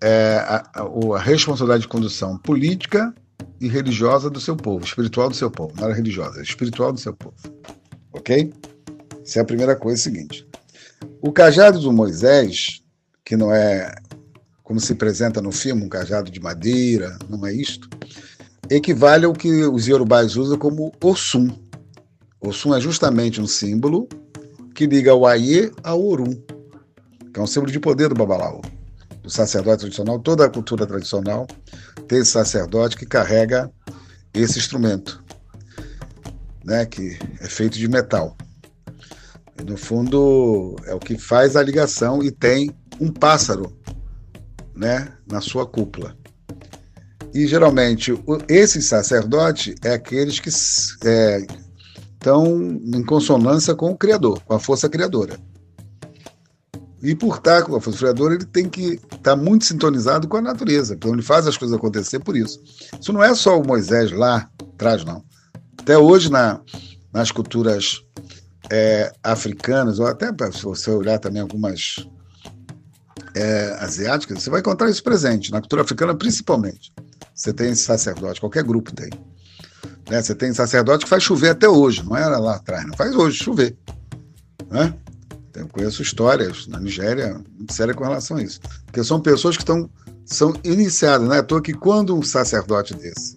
é, 0.00 0.36
a, 0.46 0.70
a, 0.74 1.16
a 1.16 1.18
responsabilidade 1.18 1.82
de 1.82 1.88
condução 1.88 2.38
política 2.38 3.12
e 3.60 3.68
religiosa 3.68 4.28
do 4.28 4.40
seu 4.40 4.56
povo, 4.56 4.84
espiritual 4.84 5.28
do 5.28 5.34
seu 5.34 5.50
povo, 5.50 5.74
não 5.76 5.84
era 5.84 5.94
religiosa, 5.94 6.42
espiritual 6.42 6.92
do 6.92 7.00
seu 7.00 7.14
povo. 7.14 7.36
Ok? 8.12 8.52
Essa 9.22 9.40
é 9.40 9.42
a 9.42 9.44
primeira 9.44 9.74
coisa 9.74 10.00
é 10.00 10.02
seguinte. 10.02 10.46
O 11.20 11.32
cajado 11.32 11.80
do 11.80 11.92
Moisés, 11.92 12.82
que 13.24 13.36
não 13.36 13.52
é 13.52 13.94
como 14.62 14.80
se 14.80 14.92
apresenta 14.92 15.40
no 15.40 15.52
filme, 15.52 15.84
um 15.84 15.88
cajado 15.88 16.30
de 16.30 16.40
madeira, 16.40 17.16
não 17.28 17.46
é 17.46 17.52
isto, 17.52 17.88
equivale 18.68 19.24
ao 19.24 19.32
que 19.32 19.64
os 19.64 19.86
iorubais 19.86 20.36
usam 20.36 20.58
como 20.58 20.92
Ossum. 21.02 21.48
Ossum 22.40 22.74
é 22.74 22.80
justamente 22.80 23.40
um 23.40 23.46
símbolo 23.46 24.08
que 24.74 24.86
liga 24.86 25.14
o 25.14 25.26
Aie 25.26 25.70
ao 25.82 26.04
Orum, 26.04 26.34
que 27.32 27.38
é 27.38 27.42
um 27.42 27.46
símbolo 27.46 27.70
de 27.70 27.78
poder 27.78 28.08
do 28.08 28.14
Babalaô, 28.14 28.60
do 29.26 29.30
sacerdote 29.30 29.80
tradicional. 29.80 30.20
Toda 30.20 30.46
a 30.46 30.48
cultura 30.48 30.86
tradicional 30.86 31.46
tem 32.06 32.20
esse 32.20 32.30
sacerdote 32.30 32.96
que 32.96 33.04
carrega 33.04 33.70
esse 34.32 34.58
instrumento, 34.58 35.22
né, 36.64 36.86
que 36.86 37.18
é 37.40 37.48
feito 37.48 37.76
de 37.76 37.88
metal. 37.88 38.36
E, 39.60 39.64
no 39.64 39.76
fundo, 39.76 40.76
é 40.84 40.94
o 40.94 41.00
que 41.00 41.18
faz 41.18 41.56
a 41.56 41.62
ligação 41.62 42.22
e 42.22 42.30
tem 42.30 42.70
um 43.00 43.10
pássaro 43.10 43.76
né, 44.74 45.12
na 45.26 45.40
sua 45.40 45.66
cúpula. 45.66 46.16
E 47.34 47.46
geralmente 47.46 48.14
esse 48.48 48.80
sacerdote 48.80 49.74
é 49.82 49.92
aqueles 49.92 50.38
que 50.38 50.50
é, 51.06 51.46
estão 52.14 52.46
em 52.60 53.04
consonância 53.04 53.74
com 53.74 53.90
o 53.90 53.96
Criador, 53.96 54.40
com 54.42 54.54
a 54.54 54.60
força 54.60 54.88
criadora. 54.88 55.38
E 57.06 57.14
por 57.14 57.36
estar 57.36 57.62
com 57.62 57.76
a 57.76 57.80
força 57.80 58.00
criadora, 58.00 58.34
ele 58.34 58.44
tem 58.44 58.68
que 58.68 58.94
estar 58.94 59.18
tá 59.18 59.36
muito 59.36 59.64
sintonizado 59.64 60.26
com 60.26 60.38
a 60.38 60.42
natureza. 60.42 60.94
Então 60.94 61.12
ele 61.12 61.22
faz 61.22 61.46
as 61.46 61.56
coisas 61.56 61.76
acontecer 61.76 62.18
por 62.18 62.36
isso. 62.36 62.60
Isso 63.00 63.12
não 63.12 63.22
é 63.22 63.32
só 63.32 63.60
o 63.60 63.64
Moisés 63.64 64.10
lá 64.10 64.50
atrás, 64.74 65.04
não. 65.04 65.22
Até 65.78 65.96
hoje, 65.96 66.28
na, 66.28 66.60
nas 67.12 67.30
culturas 67.30 68.02
é, 68.68 69.12
africanas, 69.22 70.00
ou 70.00 70.06
até 70.08 70.26
se 70.50 70.64
você 70.64 70.90
olhar 70.90 71.20
também 71.20 71.40
algumas 71.40 72.04
é, 73.36 73.76
asiáticas, 73.78 74.42
você 74.42 74.50
vai 74.50 74.58
encontrar 74.58 74.90
isso 74.90 75.04
presente, 75.04 75.52
na 75.52 75.60
cultura 75.60 75.82
africana 75.82 76.12
principalmente. 76.12 76.92
Você 77.32 77.52
tem 77.52 77.72
sacerdote, 77.76 78.40
qualquer 78.40 78.64
grupo 78.64 78.92
tem. 78.92 79.10
Né? 80.10 80.20
Você 80.20 80.34
tem 80.34 80.52
sacerdote 80.52 81.04
que 81.04 81.10
faz 81.10 81.22
chover 81.22 81.50
até 81.50 81.68
hoje, 81.68 82.02
não 82.02 82.16
era 82.16 82.36
lá 82.36 82.56
atrás, 82.56 82.84
não 82.84 82.96
faz 82.96 83.14
hoje 83.14 83.44
chover. 83.44 83.76
Né? 84.68 84.92
Eu 85.56 85.68
conheço 85.68 86.02
histórias 86.02 86.66
na 86.66 86.78
Nigéria 86.78 87.40
muito 87.56 87.72
sérias 87.72 87.96
com 87.96 88.04
relação 88.04 88.36
a 88.36 88.42
isso. 88.42 88.60
Porque 88.84 89.02
são 89.02 89.20
pessoas 89.20 89.56
que 89.56 89.62
estão 89.62 89.88
são 90.24 90.52
iniciadas, 90.64 91.28
né? 91.28 91.38
À 91.38 91.42
toa 91.42 91.62
que 91.62 91.72
quando 91.72 92.14
um 92.14 92.22
sacerdote 92.22 92.94
desse 92.94 93.36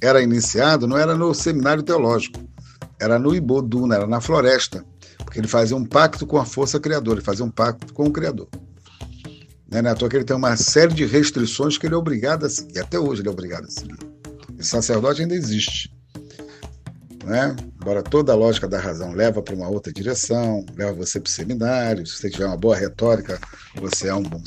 era 0.00 0.20
iniciado, 0.20 0.86
não 0.86 0.98
era 0.98 1.14
no 1.14 1.32
seminário 1.32 1.82
teológico, 1.82 2.40
era 3.00 3.18
no 3.18 3.34
Iboduna, 3.34 3.94
era 3.94 4.06
na 4.06 4.20
floresta, 4.20 4.84
porque 5.18 5.38
ele 5.38 5.48
fazia 5.48 5.76
um 5.76 5.84
pacto 5.84 6.26
com 6.26 6.36
a 6.36 6.44
força 6.44 6.80
criadora, 6.80 7.18
ele 7.18 7.24
fazia 7.24 7.44
um 7.44 7.50
pacto 7.50 7.94
com 7.94 8.04
o 8.04 8.10
Criador. 8.10 8.48
Né? 9.70 9.80
Não 9.80 9.88
é 9.88 9.92
à 9.92 9.94
toa 9.94 10.08
que 10.08 10.16
ele 10.16 10.24
tem 10.24 10.36
uma 10.36 10.56
série 10.56 10.92
de 10.92 11.06
restrições 11.06 11.78
que 11.78 11.86
ele 11.86 11.94
é 11.94 11.98
obrigado 11.98 12.44
a 12.44 12.50
seguir, 12.50 12.80
até 12.80 12.98
hoje 12.98 13.22
ele 13.22 13.28
é 13.28 13.32
obrigado 13.32 13.64
a 13.64 13.70
seguir. 13.70 13.96
Esse 14.58 14.70
sacerdote 14.70 15.22
ainda 15.22 15.34
existe 15.34 15.93
né? 17.24 17.56
Embora 17.80 18.02
toda 18.02 18.32
a 18.32 18.36
lógica 18.36 18.68
da 18.68 18.78
razão 18.78 19.12
leva 19.12 19.42
para 19.42 19.54
uma 19.54 19.68
outra 19.68 19.92
direção, 19.92 20.64
leva 20.76 20.92
você 20.92 21.20
para 21.20 21.28
o 21.28 21.32
seminário, 21.32 22.06
se 22.06 22.18
você 22.18 22.30
tiver 22.30 22.46
uma 22.46 22.56
boa 22.56 22.76
retórica, 22.76 23.40
você 23.76 24.08
é 24.08 24.14
um 24.14 24.22
bom, 24.22 24.42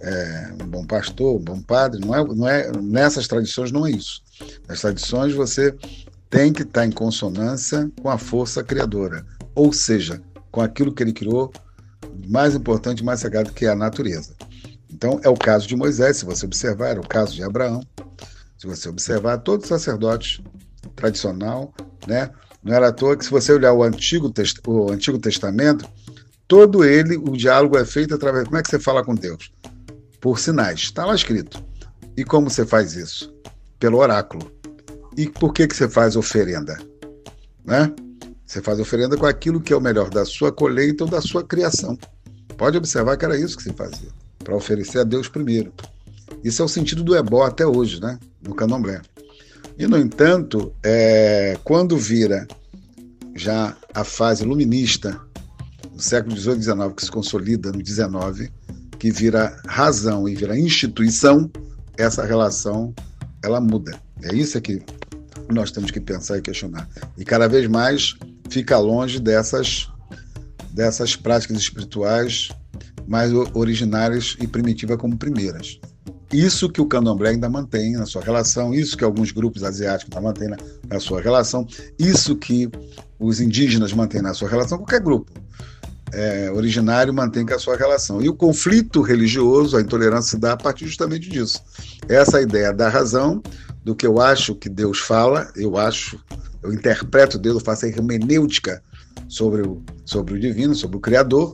é, 0.00 0.50
um 0.62 0.66
bom 0.66 0.86
pastor, 0.86 1.36
um 1.36 1.44
bom 1.44 1.60
padre, 1.60 2.00
não 2.00 2.14
é, 2.14 2.24
não 2.24 2.48
é, 2.48 2.72
nessas 2.82 3.28
tradições 3.28 3.70
não 3.70 3.86
é 3.86 3.90
isso. 3.90 4.22
Nas 4.68 4.80
tradições 4.80 5.32
você 5.34 5.74
tem 6.30 6.52
que 6.52 6.62
estar 6.62 6.84
em 6.84 6.90
consonância 6.90 7.90
com 8.02 8.10
a 8.10 8.18
força 8.18 8.62
criadora, 8.64 9.24
ou 9.54 9.72
seja, 9.72 10.20
com 10.50 10.60
aquilo 10.60 10.92
que 10.92 11.02
ele 11.02 11.12
criou, 11.12 11.52
mais 12.28 12.54
importante, 12.54 13.04
mais 13.04 13.20
sagrado 13.20 13.52
que 13.52 13.66
é 13.66 13.68
a 13.68 13.74
natureza. 13.74 14.34
Então, 14.90 15.20
é 15.22 15.28
o 15.28 15.34
caso 15.34 15.66
de 15.66 15.76
Moisés, 15.76 16.16
se 16.16 16.24
você 16.24 16.46
observar, 16.46 16.88
era 16.88 17.00
o 17.00 17.06
caso 17.06 17.34
de 17.34 17.42
Abraão. 17.42 17.82
Se 18.56 18.66
você 18.66 18.88
observar, 18.88 19.38
todos 19.38 19.64
os 19.64 19.68
sacerdotes 19.68 20.40
tradicional, 20.94 21.74
né? 22.06 22.30
Não 22.62 22.74
era 22.74 22.88
à 22.88 22.92
toa 22.92 23.16
que 23.16 23.24
se 23.24 23.30
você 23.30 23.52
olhar 23.52 23.72
o 23.72 23.82
Antigo, 23.82 24.32
o 24.66 24.90
Antigo 24.90 25.18
Testamento, 25.18 25.88
todo 26.48 26.84
ele, 26.84 27.16
o 27.16 27.36
diálogo 27.36 27.76
é 27.76 27.84
feito 27.84 28.14
através. 28.14 28.44
Como 28.44 28.56
é 28.56 28.62
que 28.62 28.70
você 28.70 28.78
fala 28.78 29.04
com 29.04 29.14
Deus? 29.14 29.52
Por 30.20 30.38
sinais. 30.38 30.80
Está 30.80 31.04
lá 31.04 31.14
escrito. 31.14 31.62
E 32.16 32.24
como 32.24 32.50
você 32.50 32.66
faz 32.66 32.94
isso? 32.94 33.32
Pelo 33.78 33.98
oráculo. 33.98 34.50
E 35.16 35.28
por 35.28 35.52
que, 35.52 35.66
que 35.66 35.76
você 35.76 35.88
faz 35.88 36.16
oferenda? 36.16 36.76
Né? 37.64 37.92
Você 38.44 38.62
faz 38.62 38.78
oferenda 38.78 39.16
com 39.16 39.26
aquilo 39.26 39.60
que 39.60 39.72
é 39.72 39.76
o 39.76 39.80
melhor 39.80 40.08
da 40.10 40.24
sua 40.24 40.52
colheita 40.52 41.04
ou 41.04 41.10
da 41.10 41.20
sua 41.20 41.44
criação. 41.44 41.98
Pode 42.56 42.76
observar 42.78 43.16
que 43.16 43.24
era 43.24 43.38
isso 43.38 43.56
que 43.56 43.62
se 43.62 43.72
fazia, 43.72 44.08
para 44.38 44.54
oferecer 44.54 45.00
a 45.00 45.04
Deus 45.04 45.28
primeiro. 45.28 45.72
Isso 46.42 46.62
é 46.62 46.64
o 46.64 46.68
sentido 46.68 47.02
do 47.02 47.16
ebó 47.16 47.44
até 47.44 47.66
hoje, 47.66 48.00
né? 48.00 48.18
no 48.40 48.54
candomblé. 48.54 49.00
E, 49.78 49.86
no 49.86 49.98
entanto, 49.98 50.72
é, 50.82 51.58
quando 51.62 51.96
vira 51.98 52.46
já 53.34 53.76
a 53.94 54.04
fase 54.04 54.44
luminista 54.44 55.20
do 55.92 56.02
século 56.02 56.36
XVIII 56.36 56.58
e 56.58 56.62
XIX, 56.62 56.94
que 56.96 57.04
se 57.04 57.10
consolida 57.10 57.70
no 57.70 57.84
XIX, 57.84 58.50
que 58.98 59.10
vira 59.10 59.60
razão 59.66 60.28
e 60.28 60.34
vira 60.34 60.58
instituição, 60.58 61.50
essa 61.98 62.24
relação 62.24 62.94
ela 63.44 63.60
muda. 63.60 63.98
É 64.22 64.34
isso 64.34 64.60
que 64.60 64.82
nós 65.52 65.70
temos 65.70 65.90
que 65.90 66.00
pensar 66.00 66.38
e 66.38 66.42
questionar. 66.42 66.88
E 67.16 67.24
cada 67.24 67.46
vez 67.46 67.68
mais 67.68 68.16
fica 68.48 68.78
longe 68.78 69.20
dessas, 69.20 69.90
dessas 70.72 71.14
práticas 71.14 71.58
espirituais 71.58 72.48
mais 73.06 73.30
originárias 73.54 74.36
e 74.40 74.46
primitivas 74.46 74.96
como 74.96 75.16
primeiras. 75.16 75.78
Isso 76.32 76.68
que 76.68 76.80
o 76.80 76.86
candomblé 76.86 77.30
ainda 77.30 77.48
mantém 77.48 77.92
na 77.92 78.06
sua 78.06 78.22
relação, 78.22 78.74
isso 78.74 78.96
que 78.96 79.04
alguns 79.04 79.30
grupos 79.30 79.62
asiáticos 79.62 80.16
ainda 80.16 80.28
mantêm 80.28 80.48
na, 80.48 80.56
na 80.88 81.00
sua 81.00 81.20
relação, 81.20 81.66
isso 81.98 82.36
que 82.36 82.68
os 83.18 83.40
indígenas 83.40 83.92
mantêm 83.92 84.20
na 84.20 84.34
sua 84.34 84.48
relação, 84.48 84.78
qualquer 84.78 85.00
grupo 85.00 85.30
é, 86.12 86.50
originário 86.50 87.12
mantém 87.12 87.44
com 87.44 87.54
a 87.54 87.58
sua 87.58 87.76
relação. 87.76 88.22
E 88.22 88.28
o 88.28 88.34
conflito 88.34 89.02
religioso, 89.02 89.76
a 89.76 89.80
intolerância 89.80 90.30
se 90.32 90.38
dá 90.38 90.52
a 90.52 90.56
partir 90.56 90.86
justamente 90.86 91.28
disso. 91.28 91.60
Essa 92.08 92.40
ideia 92.40 92.72
da 92.72 92.88
razão, 92.88 93.42
do 93.84 93.94
que 93.94 94.06
eu 94.06 94.20
acho 94.20 94.54
que 94.54 94.68
Deus 94.68 94.98
fala, 94.98 95.50
eu 95.56 95.76
acho, 95.76 96.18
eu 96.62 96.72
interpreto 96.72 97.38
Deus, 97.38 97.56
eu 97.56 97.64
faço 97.64 97.86
a 97.86 97.88
hermenêutica 97.88 98.82
sobre 99.28 99.62
o, 99.62 99.82
sobre 100.04 100.34
o 100.34 100.40
divino, 100.40 100.74
sobre 100.74 100.96
o 100.96 101.00
Criador, 101.00 101.52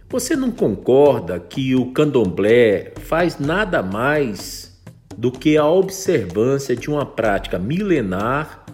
você 0.08 0.34
não 0.36 0.52
concorda 0.52 1.40
que 1.40 1.74
o 1.76 1.92
candomblé 1.92 2.94
faz 3.02 3.38
nada 3.40 3.84
mais 3.84 4.80
do 5.18 5.30
que 5.32 5.58
a 5.58 5.68
observância 5.68 6.76
de 6.76 6.90
uma 6.90 7.06
prática 7.06 7.60
milenar 7.60 8.67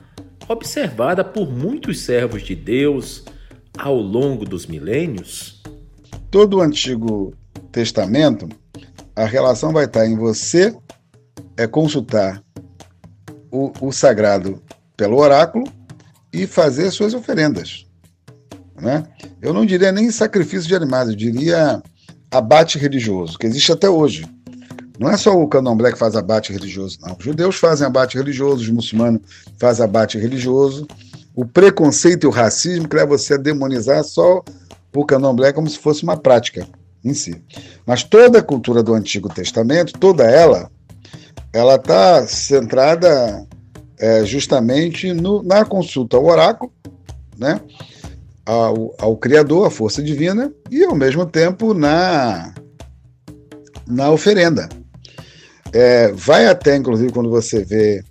observada 0.48 1.24
por 1.24 1.50
muitos 1.50 2.02
servos 2.02 2.44
de 2.44 2.56
Deus 2.56 3.24
ao 3.78 3.96
longo 3.96 4.46
dos 4.46 4.66
milênios? 4.66 5.64
todo 6.34 6.58
o 6.58 6.62
Antigo 6.62 7.32
Testamento, 7.72 8.50
a 9.16 9.24
relação 9.24 9.72
vai 9.72 9.86
estar 9.86 10.08
em 10.08 10.18
você 10.18 10.76
é 11.56 11.68
consultar 11.68 12.44
o, 13.52 13.72
o 13.80 13.91
sagrado 13.91 14.60
pelo 14.98 15.18
oráculo 15.18 15.72
e 16.34 16.48
fazer 16.48 16.89
suas 16.89 17.14
oferendas. 17.14 17.86
Né? 18.76 19.04
Eu 19.44 19.54
não 19.54 19.64
diria 19.64 19.91
nem 19.91 20.10
sacrifício 20.10 20.68
de 20.68 20.76
animais, 20.76 21.10
eu 21.10 21.16
diria 21.16 21.84
abate 22.32 22.80
religioso, 22.80 23.38
que 23.38 23.46
existe 23.46 23.72
até 23.72 23.88
hoje. 23.88 24.26
Não 25.00 25.10
é 25.10 25.18
só 25.18 25.36
o 25.36 25.48
candomblé 25.48 25.91
que 25.91 25.98
faz 25.98 26.16
abate 26.16 26.54
religioso, 26.54 27.00
não. 27.02 27.16
Os 27.18 27.26
judeus 27.26 27.56
fazem 27.56 27.86
abate 27.86 28.18
religioso, 28.18 28.62
os 28.62 28.70
muçulmanos 28.70 29.22
fazem 29.58 29.84
abate 29.84 30.18
religioso. 30.18 30.88
O 31.36 31.46
preconceito 31.46 32.26
e 32.26 32.28
o 32.28 32.32
racismo 32.32 32.88
que 32.88 32.96
leva 32.96 33.18
você 33.18 33.34
a 33.34 33.38
demonizar 33.38 34.04
só 34.04 34.44
o 34.96 35.06
candomblé 35.06 35.52
como 35.52 35.68
se 35.68 35.80
fosse 35.80 36.04
uma 36.04 36.16
prática 36.16 36.68
em 37.04 37.14
si. 37.14 37.41
Mas 37.86 38.04
toda 38.04 38.39
a 38.39 38.44
cultura 38.44 38.84
do 38.84 38.94
Antigo 38.94 39.30
Testamento, 39.30 39.94
toda 39.94 40.24
ela, 40.24 40.70
ela 41.52 41.76
está 41.76 42.26
centrada 42.28 43.46
é, 43.98 44.24
justamente 44.24 45.12
no, 45.12 45.41
na 45.41 45.66
consulta 45.66 46.18
ao 46.18 46.26
oráculo, 46.26 46.72
né? 47.38 47.60
Ao, 48.46 48.94
ao 49.00 49.18
Criador, 49.18 49.66
à 49.66 49.72
força 49.72 50.04
divina, 50.04 50.54
e 50.70 50.84
ao 50.84 50.94
mesmo 50.94 51.26
tempo 51.26 51.74
na, 51.74 52.54
na 53.88 54.12
oferenda. 54.12 54.68
É, 55.74 56.12
vai 56.12 56.46
até, 56.46 56.76
inclusive, 56.76 57.12
quando 57.12 57.30
você 57.30 57.64
vê 57.64 58.04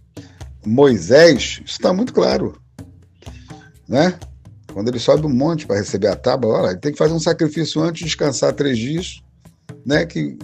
Moisés, 0.67 1.61
isso 1.65 1.77
está 1.79 1.93
muito 1.93 2.13
claro. 2.13 2.61
Né? 3.89 4.19
Quando 4.73 4.89
ele 4.89 4.99
sobe 4.99 5.27
um 5.27 5.35
monte 5.35 5.67
para 5.67 5.77
receber 5.77 6.09
a 6.09 6.17
tábua, 6.17 6.61
olha, 6.61 6.71
ele 6.71 6.81
tem 6.81 6.93
que 6.93 6.99
fazer 6.99 7.13
um 7.13 7.21
sacrifício 7.21 7.81
antes, 7.83 8.05
descansar 8.05 8.53
três 8.53 8.79
dias, 8.79 9.23
né? 9.85 10.07
Que 10.07 10.37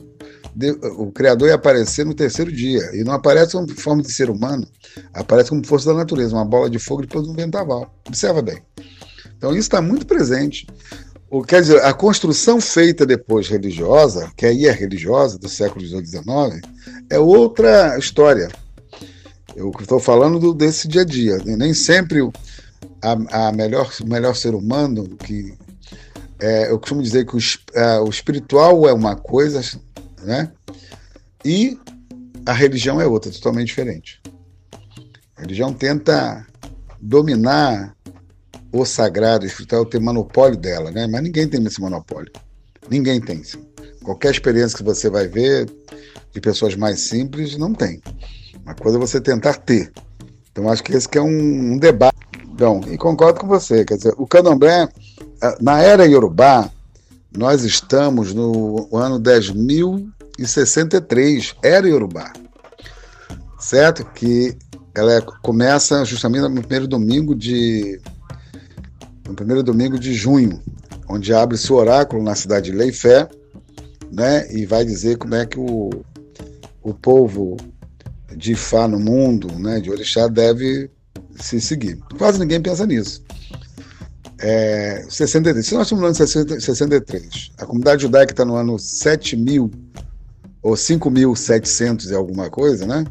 o 0.96 1.10
Criador 1.12 1.48
ia 1.48 1.54
aparecer 1.54 2.04
no 2.04 2.14
terceiro 2.14 2.52
dia. 2.52 2.90
E 2.94 3.04
não 3.04 3.12
aparece 3.12 3.52
como 3.52 3.68
forma 3.68 4.02
de 4.02 4.12
ser 4.12 4.28
humano, 4.28 4.66
aparece 5.14 5.50
como 5.50 5.66
força 5.66 5.90
da 5.90 5.98
natureza, 5.98 6.34
uma 6.34 6.44
bola 6.44 6.68
de 6.68 6.78
fogo 6.78 7.02
depois 7.02 7.24
de 7.24 7.30
um 7.30 7.34
ventaval. 7.34 7.94
Observa 8.06 8.42
bem. 8.42 8.62
Então 9.36 9.50
isso 9.50 9.60
está 9.60 9.80
muito 9.80 10.06
presente. 10.06 10.66
O, 11.30 11.42
quer 11.42 11.60
dizer, 11.60 11.84
a 11.84 11.92
construção 11.92 12.60
feita 12.60 13.04
depois 13.04 13.48
religiosa, 13.48 14.32
que 14.36 14.46
aí 14.46 14.66
é 14.66 14.72
religiosa, 14.72 15.38
do 15.38 15.48
século 15.48 15.84
XIX, 15.84 16.22
é 17.10 17.18
outra 17.18 17.98
história. 17.98 18.48
Eu 19.54 19.70
estou 19.78 20.00
falando 20.00 20.38
do, 20.38 20.54
desse 20.54 20.88
dia 20.88 21.02
a 21.02 21.04
dia. 21.04 21.38
Nem 21.44 21.74
sempre 21.74 22.20
a, 23.02 23.48
a 23.48 23.52
melhor, 23.52 23.92
o 24.00 24.06
melhor 24.06 24.34
ser 24.34 24.54
humano 24.54 25.16
que 25.18 25.54
é, 26.40 26.70
eu 26.70 26.78
costumo 26.78 27.02
dizer 27.02 27.26
que 27.26 27.36
o, 27.36 27.40
é, 27.74 28.00
o 28.00 28.08
espiritual 28.08 28.88
é 28.88 28.92
uma 28.92 29.16
coisa, 29.16 29.60
né? 30.22 30.50
E 31.44 31.78
a 32.46 32.52
religião 32.52 33.00
é 33.00 33.06
outra, 33.06 33.30
totalmente 33.30 33.68
diferente. 33.68 34.20
A 35.36 35.42
religião 35.42 35.72
tenta 35.72 36.46
dominar 37.00 37.94
o 38.72 38.84
sagrado, 38.84 39.44
o 39.44 39.46
espiritual, 39.46 39.84
ter 39.84 40.00
monopólio 40.00 40.56
dela, 40.56 40.90
né? 40.90 41.06
Mas 41.06 41.22
ninguém 41.22 41.48
tem 41.48 41.64
esse 41.64 41.80
monopólio. 41.80 42.32
Ninguém 42.90 43.20
tem. 43.20 43.42
Sim. 43.42 43.64
Qualquer 44.02 44.30
experiência 44.30 44.76
que 44.76 44.84
você 44.84 45.10
vai 45.10 45.26
ver 45.26 45.68
de 46.32 46.40
pessoas 46.40 46.76
mais 46.76 47.00
simples, 47.00 47.56
não 47.56 47.74
tem. 47.74 48.00
Uma 48.64 48.74
coisa 48.74 48.98
é 48.98 49.00
você 49.00 49.20
tentar 49.20 49.54
ter. 49.54 49.92
Então, 50.50 50.68
acho 50.70 50.82
que 50.82 50.92
esse 50.92 51.08
que 51.08 51.18
é 51.18 51.22
um, 51.22 51.74
um 51.74 51.78
debate. 51.78 52.18
Então, 52.52 52.80
e 52.90 52.98
concordo 52.98 53.38
com 53.40 53.46
você. 53.46 53.84
Quer 53.84 53.96
dizer, 53.96 54.12
o 54.16 54.26
candomblé, 54.26 54.88
na 55.60 55.80
era 55.80 56.04
Yorubá, 56.06 56.68
nós 57.36 57.62
estamos 57.64 58.32
no 58.34 58.88
ano 58.92 59.20
10.063, 59.20 61.54
era 61.62 61.88
Yorubá. 61.88 62.32
Certo? 63.58 64.04
Que 64.04 64.56
ela 64.94 65.20
começa 65.42 66.04
justamente 66.04 66.48
no 66.48 66.60
primeiro 66.60 66.88
domingo 66.88 67.34
de 67.34 68.00
no 69.28 69.34
primeiro 69.34 69.62
domingo 69.62 69.98
de 69.98 70.14
junho, 70.14 70.60
onde 71.06 71.32
abre-se 71.34 71.70
o 71.70 71.76
oráculo 71.76 72.22
na 72.22 72.34
cidade 72.34 72.70
de 72.70 72.76
Leifé, 72.76 73.28
né, 74.10 74.50
e 74.50 74.64
vai 74.64 74.84
dizer 74.84 75.18
como 75.18 75.34
é 75.34 75.44
que 75.44 75.60
o, 75.60 75.90
o 76.82 76.94
povo 76.94 77.56
de 78.34 78.54
Fá 78.54 78.88
no 78.88 78.98
mundo, 78.98 79.52
né, 79.58 79.80
de 79.80 79.90
Orixá, 79.90 80.26
deve 80.26 80.90
se 81.38 81.60
seguir. 81.60 81.98
Quase 82.16 82.38
ninguém 82.38 82.60
pensa 82.60 82.86
nisso. 82.86 83.22
É, 84.40 85.04
63. 85.08 85.66
Se 85.66 85.74
nós 85.74 85.86
estamos 85.86 86.00
no 86.00 86.06
ano 86.06 86.60
63, 86.60 87.52
a 87.58 87.66
comunidade 87.66 88.02
judaica 88.02 88.32
está 88.32 88.44
no 88.44 88.54
ano 88.54 88.78
7 88.78 89.36
mil 89.36 89.70
ou 90.62 90.74
5.700 90.74 92.10
e 92.10 92.14
alguma 92.14 92.48
coisa, 92.48 92.86
né? 92.86 93.04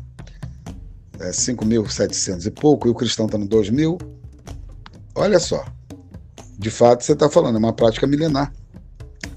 É 1.20 1.30
5.700 1.30 2.46
e 2.46 2.52
pouco, 2.52 2.88
e 2.88 2.92
o 2.92 2.96
cristão 2.96 3.26
está 3.26 3.38
no 3.38 3.48
2.000. 3.48 4.00
Olha 5.16 5.40
só, 5.40 5.66
de 6.58 6.72
fato, 6.72 7.04
você 7.04 7.14
está 7.14 7.30
falando, 7.30 7.56
é 7.56 7.60
uma 7.60 7.74
prática 7.74 8.08
milenar. 8.08 8.52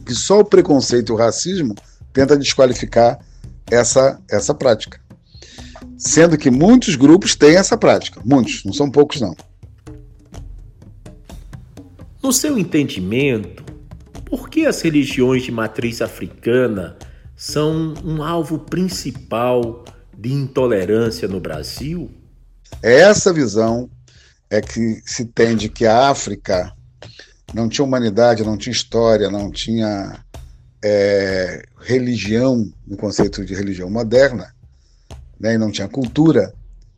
Que 0.06 0.14
só 0.14 0.40
o 0.40 0.44
preconceito 0.44 1.10
e 1.10 1.12
o 1.12 1.16
racismo 1.16 1.74
tenta 2.12 2.36
desqualificar 2.36 3.18
essa, 3.70 4.18
essa 4.28 4.54
prática. 4.54 5.00
Sendo 5.98 6.38
que 6.38 6.50
muitos 6.50 6.96
grupos 6.96 7.36
têm 7.36 7.56
essa 7.56 7.76
prática. 7.76 8.22
Muitos, 8.24 8.64
não 8.64 8.72
são 8.72 8.90
poucos, 8.90 9.20
não. 9.20 9.36
No 12.22 12.32
seu 12.32 12.58
entendimento, 12.58 13.64
por 14.24 14.48
que 14.48 14.66
as 14.66 14.80
religiões 14.80 15.42
de 15.42 15.52
matriz 15.52 16.00
africana 16.00 16.96
são 17.36 17.94
um 18.02 18.22
alvo 18.22 18.58
principal 18.58 19.84
de 20.16 20.32
intolerância 20.32 21.28
no 21.28 21.40
Brasil? 21.40 22.10
É 22.82 23.00
essa 23.00 23.32
visão 23.32 23.90
é 24.48 24.60
que 24.60 25.02
se 25.04 25.26
tem 25.26 25.54
de 25.54 25.68
que 25.68 25.86
a 25.86 26.08
África 26.08 26.74
não 27.54 27.68
tinha 27.68 27.84
humanidade, 27.84 28.44
não 28.44 28.56
tinha 28.56 28.72
história, 28.72 29.30
não 29.30 29.50
tinha 29.50 30.24
é, 30.82 31.62
religião, 31.80 32.70
no 32.86 32.96
conceito 32.96 33.44
de 33.44 33.54
religião 33.54 33.90
moderna, 33.90 34.54
né, 35.38 35.54
e 35.54 35.58
não 35.58 35.70
tinha 35.70 35.88
cultura, 35.88 36.52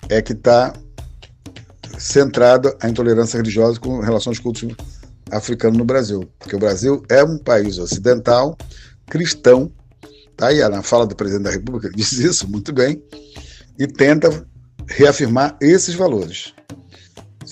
é 0.09 0.21
que 0.21 0.33
está 0.33 0.73
centrada 1.99 2.77
a 2.81 2.89
intolerância 2.89 3.37
religiosa 3.37 3.79
com 3.79 4.01
relação 4.01 4.31
aos 4.31 4.39
cultos 4.39 4.75
africanos 5.31 5.79
no 5.79 5.85
Brasil. 5.85 6.29
Porque 6.39 6.57
o 6.57 6.59
Brasil 6.59 7.03
é 7.09 7.23
um 7.23 7.39
país 7.39 7.79
ocidental, 7.79 8.57
cristão, 9.07 9.71
tá 10.37 10.49
aí 10.49 10.59
na 10.69 10.83
fala 10.83 11.07
do 11.07 11.15
presidente 11.15 11.45
da 11.45 11.51
República, 11.51 11.87
ele 11.87 11.97
diz 11.97 12.13
isso 12.13 12.49
muito 12.49 12.73
bem, 12.73 13.03
e 13.79 13.87
tenta 13.87 14.47
reafirmar 14.87 15.57
esses 15.61 15.95
valores 15.95 16.53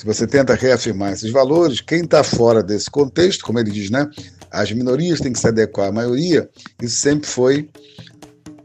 se 0.01 0.07
você 0.07 0.27
tenta 0.27 0.55
reafirmar 0.55 1.13
esses 1.13 1.31
valores, 1.31 1.83
quem 1.83 2.05
está 2.05 2.25
fora 2.25 2.63
desse 2.63 2.91
contexto, 2.91 3.45
como 3.45 3.59
ele 3.59 3.71
diz, 3.71 3.91
né? 3.91 4.09
As 4.51 4.73
minorias 4.73 5.21
têm 5.21 5.31
que 5.31 5.39
se 5.39 5.47
adequar 5.47 5.89
à 5.89 5.93
maioria, 5.93 6.49
isso 6.81 6.97
sempre 6.97 7.29
foi 7.29 7.69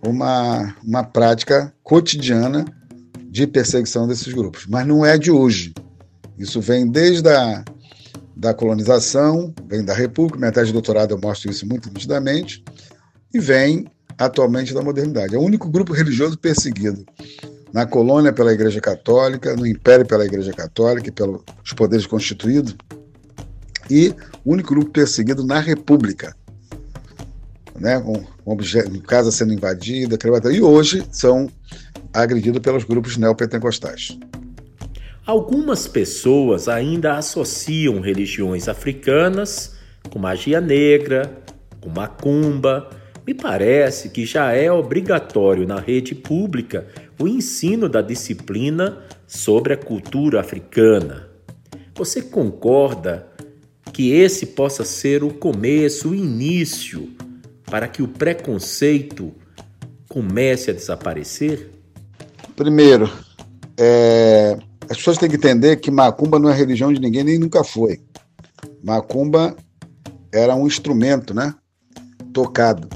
uma, 0.02 0.74
uma 0.82 1.04
prática 1.04 1.74
cotidiana 1.84 2.64
de 3.30 3.46
perseguição 3.46 4.08
desses 4.08 4.32
grupos. 4.32 4.66
Mas 4.66 4.88
não 4.88 5.06
é 5.06 5.18
de 5.18 5.30
hoje. 5.30 5.74
Isso 6.40 6.62
vem 6.62 6.90
desde 6.90 7.28
a 7.28 7.66
da 8.34 8.54
colonização, 8.54 9.54
vem 9.68 9.84
da 9.84 9.94
República, 9.94 10.40
minha 10.40 10.54
tese 10.54 10.68
de 10.68 10.74
doutorado 10.74 11.12
eu 11.12 11.20
mostro 11.20 11.52
isso 11.52 11.68
muito 11.68 11.90
nitidamente, 11.90 12.64
e 13.34 13.42
vem 13.42 13.86
atualmente 14.18 14.74
da 14.74 14.82
modernidade. 14.82 15.36
É 15.36 15.38
o 15.38 15.44
único 15.44 15.70
grupo 15.70 15.92
religioso 15.92 16.38
perseguido 16.38 17.06
na 17.76 17.86
colônia 17.86 18.32
pela 18.32 18.54
Igreja 18.54 18.80
Católica, 18.80 19.54
no 19.54 19.68
Império 19.68 20.06
pela 20.06 20.26
Igreja 20.26 20.54
Católica 20.54 21.10
e 21.10 21.12
pelos 21.12 21.42
poderes 21.76 22.08
constituídos, 22.08 22.74
e 23.92 24.16
o 24.46 24.54
único 24.54 24.70
grupo 24.74 24.92
perseguido 24.92 25.46
na 25.46 25.60
República, 25.60 26.34
né, 27.78 28.00
com, 28.00 28.24
casa 29.02 29.30
sendo 29.30 29.52
invadida, 29.52 30.18
e 30.54 30.62
hoje 30.62 31.06
são 31.12 31.50
agredidos 32.14 32.62
pelos 32.62 32.86
grupos 32.86 33.18
neopentecostais. 33.18 34.18
Algumas 35.26 35.86
pessoas 35.86 36.70
ainda 36.70 37.18
associam 37.18 38.00
religiões 38.00 38.70
africanas 38.70 39.76
com 40.10 40.18
magia 40.18 40.62
negra, 40.62 41.30
com 41.82 41.90
macumba. 41.90 42.90
Me 43.28 43.34
parece 43.34 44.10
que 44.10 44.24
já 44.24 44.54
é 44.54 44.72
obrigatório 44.72 45.68
na 45.68 45.80
rede 45.80 46.14
pública 46.14 46.86
o 47.20 47.28
ensino 47.28 47.88
da 47.88 48.02
disciplina 48.02 49.04
sobre 49.28 49.74
a 49.74 49.78
cultura 49.78 50.40
africana. 50.40 51.30
Você 51.96 52.22
concorda 52.22 53.28
que 53.94 54.12
esse 54.12 54.48
possa 54.48 54.84
ser 54.84 55.24
o 55.24 55.34
começo, 55.34 56.10
o 56.10 56.16
início, 56.16 57.10
para 57.66 57.88
que 57.88 58.04
o 58.04 58.08
preconceito 58.08 59.34
comece 60.10 60.72
a 60.72 60.74
desaparecer? 60.74 61.72
Primeiro, 62.56 63.10
é, 63.78 64.58
as 64.90 64.98
pessoas 64.98 65.18
têm 65.18 65.30
que 65.30 65.36
entender 65.36 65.78
que 65.78 65.90
macumba 65.90 66.40
não 66.40 66.50
é 66.50 66.54
religião 66.54 66.92
de 66.92 67.00
ninguém, 67.00 67.24
nem 67.24 67.40
nunca 67.40 67.64
foi. 67.64 68.02
Macumba 68.84 69.56
era 70.32 70.56
um 70.56 70.68
instrumento, 70.68 71.34
né? 71.34 71.56
tocado. 72.36 72.90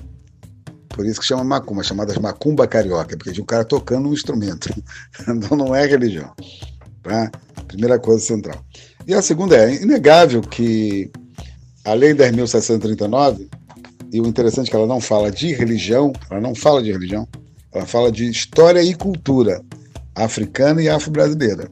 Por 0.99 1.05
isso 1.05 1.21
que 1.21 1.25
chama 1.25 1.45
macumba, 1.45 1.81
chamadas 1.81 2.17
macumba 2.17 2.67
carioca, 2.67 3.15
porque 3.15 3.31
tinha 3.31 3.41
um 3.41 3.45
cara 3.45 3.63
tocando 3.63 4.09
um 4.09 4.13
instrumento. 4.13 4.69
Então 5.29 5.57
não 5.57 5.73
é 5.73 5.85
religião. 5.85 6.33
Tá? 7.01 7.31
Primeira 7.69 7.97
coisa 7.97 8.19
central. 8.19 8.61
E 9.07 9.13
a 9.13 9.21
segunda 9.21 9.55
é, 9.55 9.81
inegável 9.81 10.41
que 10.41 11.09
a 11.85 11.93
Lei 11.93 12.13
10.739, 12.13 13.47
e 14.11 14.19
o 14.19 14.27
interessante 14.27 14.67
é 14.67 14.71
que 14.71 14.75
ela 14.75 14.85
não 14.85 14.99
fala 14.99 15.31
de 15.31 15.53
religião, 15.53 16.11
ela 16.29 16.41
não 16.41 16.53
fala 16.53 16.83
de 16.83 16.91
religião, 16.91 17.25
ela 17.71 17.85
fala 17.85 18.11
de 18.11 18.29
história 18.29 18.83
e 18.83 18.93
cultura 18.93 19.63
africana 20.13 20.81
e 20.81 20.89
afro-brasileira. 20.89 21.71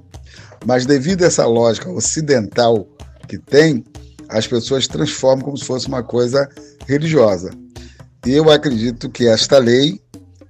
Mas 0.65 0.85
devido 0.85 1.23
a 1.23 1.27
essa 1.27 1.45
lógica 1.45 1.91
ocidental 1.91 2.87
que 3.27 3.37
tem, 3.37 3.83
as 4.29 4.47
pessoas 4.47 4.87
transformam 4.87 5.43
como 5.43 5.57
se 5.57 5.65
fosse 5.65 5.85
uma 5.89 6.01
coisa 6.01 6.47
religiosa. 6.87 7.51
Eu 8.27 8.51
acredito 8.51 9.09
que 9.09 9.27
esta 9.27 9.57
lei, 9.57 10.01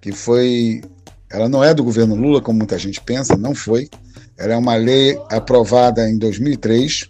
que 0.02 0.12
foi. 0.12 0.82
Ela 1.30 1.48
não 1.48 1.64
é 1.64 1.74
do 1.74 1.84
governo 1.84 2.16
Lula, 2.16 2.42
como 2.42 2.58
muita 2.58 2.78
gente 2.78 3.02
pensa, 3.02 3.36
não 3.38 3.54
foi. 3.54 3.90
Ela 4.38 4.54
é 4.54 4.58
uma 4.58 4.76
lei 4.76 5.20
aprovada 5.30 6.10
em 6.10 6.18
2003. 6.18 7.10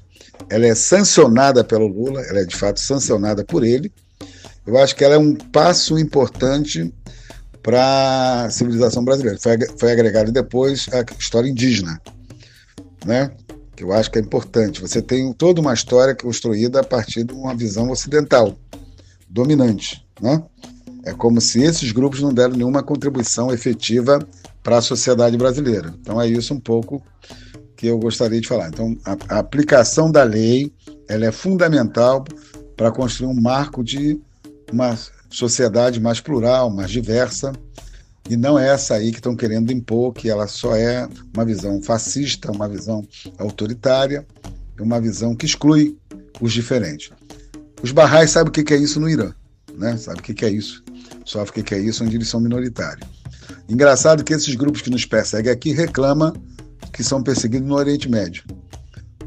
Ela 0.49 0.68
é 0.68 0.76
sancionada 0.76 1.63
pelo 1.63 1.88
Lula, 1.88 2.22
ela 2.22 2.39
é 2.39 2.45
de 2.45 2.55
fato 2.55 2.80
sancionada 2.80 3.45
por 3.45 3.63
ele. 3.63 3.91
Eu 4.65 4.78
acho 4.78 4.95
que 4.95 5.03
ela 5.03 5.15
é 5.15 5.18
um 5.18 5.36
passo 5.36 5.97
importante 5.97 6.93
para 7.61 8.45
a 8.45 8.49
civilização 8.49 9.03
brasileira. 9.03 9.38
Foi, 9.39 9.57
foi 9.78 9.91
agregado 9.91 10.32
depois 10.32 10.88
a 10.91 11.05
história 11.20 11.49
indígena, 11.49 12.01
né? 13.05 13.32
que 13.78 13.84
eu 13.84 13.93
acho 13.93 14.09
que 14.09 14.18
é 14.18 14.22
importante. 14.22 14.82
Você 14.82 15.01
tem 15.03 15.32
toda 15.32 15.61
uma 15.61 15.74
história 15.74 16.15
construída 16.15 16.80
a 16.80 16.84
partir 16.84 17.24
de 17.24 17.34
uma 17.34 17.55
visão 17.55 17.91
ocidental, 17.91 18.57
dominante. 19.30 20.07
Né? 20.22 20.43
É 21.05 21.13
como 21.13 21.39
se 21.39 21.61
esses 21.61 21.91
grupos 21.91 22.22
não 22.22 22.34
deram 22.34 22.55
nenhuma 22.55 22.84
contribuição 22.84 23.51
efetiva 23.51 24.20
para 24.61 24.78
a 24.78 24.82
sociedade 24.82 25.38
brasileira. 25.38 25.93
Então 26.01 26.22
é 26.22 26.28
isso 26.28 26.53
um 26.53 26.59
pouco 26.59 27.01
que 27.76 27.88
eu 27.88 27.97
gostaria 27.97 28.41
de 28.41 28.47
falar. 28.47 28.70
Então 28.70 28.97
a, 29.05 29.36
a 29.36 29.39
aplicação 29.39 30.11
da 30.11 30.24
lei 30.24 30.74
ela 31.07 31.26
é 31.26 31.32
fundamental 31.32 32.26
para 32.76 32.91
construir 32.91 33.28
um 33.28 33.41
marco 33.41 33.84
de 33.84 34.20
uma 34.72 34.97
sociedade 35.30 35.99
mais 35.99 36.20
plural, 36.20 36.70
mais 36.70 36.91
diversa, 36.91 37.53
e 38.30 38.36
não 38.36 38.59
é 38.59 38.68
essa 38.70 38.95
aí 38.95 39.11
que 39.11 39.20
estão 39.20 39.36
querendo 39.36 39.72
impor, 39.72 40.13
que 40.13 40.30
ela 40.30 40.47
só 40.47 40.76
é 40.76 41.07
uma 41.34 41.45
visão 41.45 41.82
fascista, 41.82 42.51
uma 42.51 42.68
visão 42.68 43.05
autoritária, 43.38 44.28
uma 44.78 44.99
visão 44.99 45.34
que 45.34 45.45
exclui 45.45 45.97
os 46.41 46.51
diferentes. 46.51 47.09
Os 47.82 47.91
barrais 47.91 48.32
sabem 48.32 48.49
o 48.49 48.51
que 48.51 48.74
é 48.74 48.78
isso 48.78 48.99
no 48.99 49.09
Irã, 49.09 49.34
né? 49.78 49.96
Sabe 49.98 50.20
o 50.20 50.24
que 50.24 50.46
é 50.46 50.50
isso? 50.50 50.84
Sofre 51.26 51.62
o 51.62 51.64
que 51.64 51.76
é 51.76 51.80
isso 51.80 52.04
onde 52.04 52.16
eles 52.16 52.28
são 52.28 52.40
minoritários. 52.40 53.08
Engraçado 53.70 54.24
que 54.24 54.34
esses 54.34 54.56
grupos 54.56 54.82
que 54.82 54.90
nos 54.90 55.06
perseguem 55.06 55.52
aqui 55.52 55.72
reclamam 55.72 56.34
que 56.94 57.04
são 57.04 57.22
perseguidos 57.22 57.68
no 57.68 57.76
Oriente 57.76 58.10
Médio, 58.10 58.44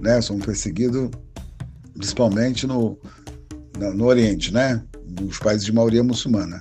né? 0.01 0.21
São 0.21 0.39
perseguidos 0.39 1.11
principalmente 1.95 2.67
no, 2.67 2.99
no, 3.79 3.95
no 3.95 4.05
Oriente, 4.07 4.53
né? 4.53 4.83
Nos 5.21 5.39
países 5.39 5.65
de 5.65 5.73
maioria 5.73 6.03
muçulmana. 6.03 6.61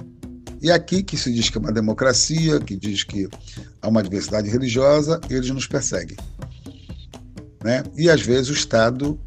E 0.61 0.69
aqui, 0.71 1.01
que 1.01 1.15
se 1.17 1.31
diz 1.33 1.49
que 1.49 1.57
é 1.57 1.61
uma 1.61 1.71
democracia, 1.71 2.59
que 2.59 2.75
diz 2.75 3.03
que 3.03 3.29
há 3.81 3.87
uma 3.87 4.03
diversidade 4.03 4.49
religiosa, 4.49 5.19
eles 5.29 5.49
nos 5.49 5.65
perseguem. 5.65 6.17
Né? 7.63 7.83
E 7.95 8.09
às 8.09 8.21
vezes 8.21 8.49
o 8.49 8.53
Estado 8.53 9.19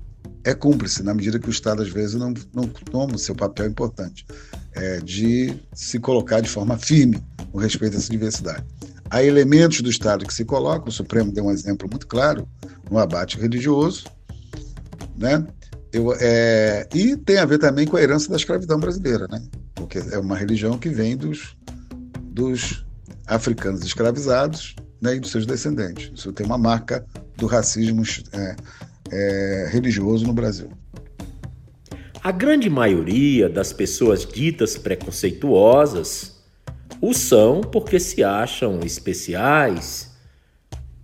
é 0.44 0.54
cúmplice, 0.54 1.02
na 1.02 1.14
medida 1.14 1.38
que 1.38 1.48
o 1.48 1.50
Estado 1.50 1.82
às 1.82 1.88
vezes 1.88 2.14
não, 2.14 2.34
não 2.52 2.66
toma 2.68 3.14
o 3.14 3.18
seu 3.18 3.34
papel 3.34 3.66
importante 3.66 4.26
é, 4.72 5.00
de 5.00 5.54
se 5.72 5.98
colocar 5.98 6.40
de 6.40 6.48
forma 6.48 6.76
firme 6.76 7.22
com 7.50 7.58
respeito 7.58 7.94
a 7.94 7.98
essa 7.98 8.10
diversidade. 8.10 8.64
Há 9.10 9.22
elementos 9.22 9.80
do 9.82 9.90
Estado 9.90 10.26
que 10.26 10.32
se 10.32 10.44
colocam, 10.44 10.88
o 10.88 10.92
Supremo 10.92 11.30
deu 11.30 11.44
um 11.44 11.50
exemplo 11.50 11.88
muito 11.88 12.06
claro 12.06 12.48
no 12.90 12.98
abate 12.98 13.38
religioso, 13.38 14.06
né? 15.16 15.46
Eu, 15.92 16.14
é, 16.18 16.88
e 16.94 17.16
tem 17.18 17.36
a 17.36 17.44
ver 17.44 17.58
também 17.58 17.86
com 17.86 17.98
a 17.98 18.02
herança 18.02 18.30
da 18.30 18.36
escravidão 18.36 18.80
brasileira, 18.80 19.28
né? 19.30 19.42
porque 19.82 19.98
é 19.98 20.18
uma 20.18 20.36
religião 20.36 20.78
que 20.78 20.88
vem 20.88 21.16
dos, 21.16 21.56
dos 22.22 22.84
africanos 23.26 23.84
escravizados 23.84 24.76
né, 25.00 25.16
e 25.16 25.20
dos 25.20 25.30
seus 25.30 25.44
descendentes. 25.44 26.10
Isso 26.14 26.32
tem 26.32 26.46
uma 26.46 26.56
marca 26.56 27.04
do 27.36 27.46
racismo 27.46 28.02
é, 28.32 28.56
é, 29.12 29.68
religioso 29.70 30.26
no 30.26 30.32
Brasil. 30.32 30.70
A 32.24 32.32
grande 32.32 32.70
maioria 32.70 33.48
das 33.48 33.72
pessoas 33.72 34.24
ditas 34.24 34.78
preconceituosas 34.78 36.32
o 37.00 37.12
são 37.12 37.62
porque 37.62 37.98
se 37.98 38.22
acham 38.22 38.78
especiais, 38.84 40.12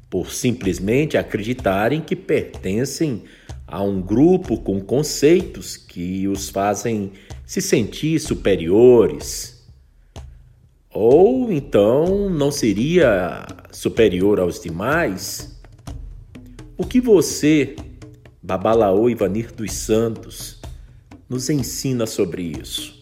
por 0.09 0.31
simplesmente 0.33 1.17
acreditarem 1.19 2.01
que 2.01 2.15
pertencem 2.15 3.25
a 3.67 3.83
um 3.83 4.01
grupo 4.01 4.59
com 4.59 4.81
conceitos 4.81 5.77
que 5.77 6.29
os 6.29 6.49
fazem 6.49 7.13
se 7.45 7.61
sentir 7.61 8.21
superiores. 8.21 9.67
Ou 10.95 11.53
então 11.53 12.31
não 12.31 12.53
seria 12.53 13.45
superior 13.73 14.39
aos 14.39 14.61
demais? 14.61 15.61
O 16.77 16.87
que 16.87 17.01
você, 17.01 17.75
Babalaô 18.49 19.11
Ivanir 19.11 19.53
dos 19.53 19.74
Santos, 19.74 20.59
nos 21.28 21.51
ensina 21.51 22.07
sobre 22.07 22.42
isso? 22.59 22.99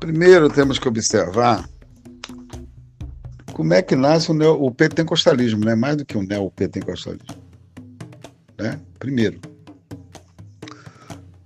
Primeiro 0.00 0.50
temos 0.50 0.76
que 0.76 0.88
observar 0.88 1.70
como 3.52 3.72
é 3.72 3.80
que 3.80 3.94
nasce 3.94 4.32
o, 4.32 4.34
neo, 4.34 4.60
o 4.60 4.74
pentecostalismo, 4.74 5.64
né? 5.64 5.76
mais 5.76 5.96
do 5.96 6.04
que 6.04 6.18
o 6.18 6.22
neopentecostalismo. 6.22 7.36
Né? 8.58 8.80
Primeiro 8.98 9.40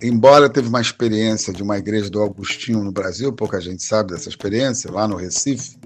embora 0.02 0.48
teve 0.48 0.68
uma 0.68 0.80
experiência 0.80 1.52
de 1.52 1.62
uma 1.62 1.76
igreja 1.76 2.08
do 2.08 2.22
Augustinho 2.22 2.82
no 2.82 2.90
Brasil, 2.90 3.30
pouca 3.34 3.60
gente 3.60 3.82
sabe 3.82 4.12
dessa 4.12 4.30
experiência, 4.30 4.90
lá 4.90 5.06
no 5.06 5.16
Recife, 5.16 5.76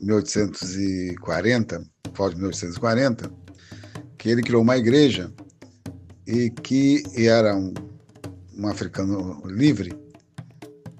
em 0.00 0.06
1840, 0.06 1.84
final 2.14 2.30
de 2.30 2.36
1840, 2.36 3.30
que 4.16 4.30
ele 4.30 4.40
criou 4.40 4.62
uma 4.62 4.78
igreja 4.78 5.30
e 6.26 6.50
que 6.50 7.02
era 7.16 7.54
um, 7.54 7.72
um 8.56 8.66
africano 8.68 9.42
livre, 9.46 9.96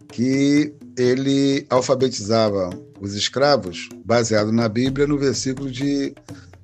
que 0.09 0.75
ele 0.97 1.67
alfabetizava 1.69 2.71
os 3.01 3.15
escravos 3.15 3.89
baseado 4.05 4.53
na 4.53 4.69
Bíblia, 4.69 5.07
no 5.07 5.19
versículo 5.19 5.71
de 5.71 6.15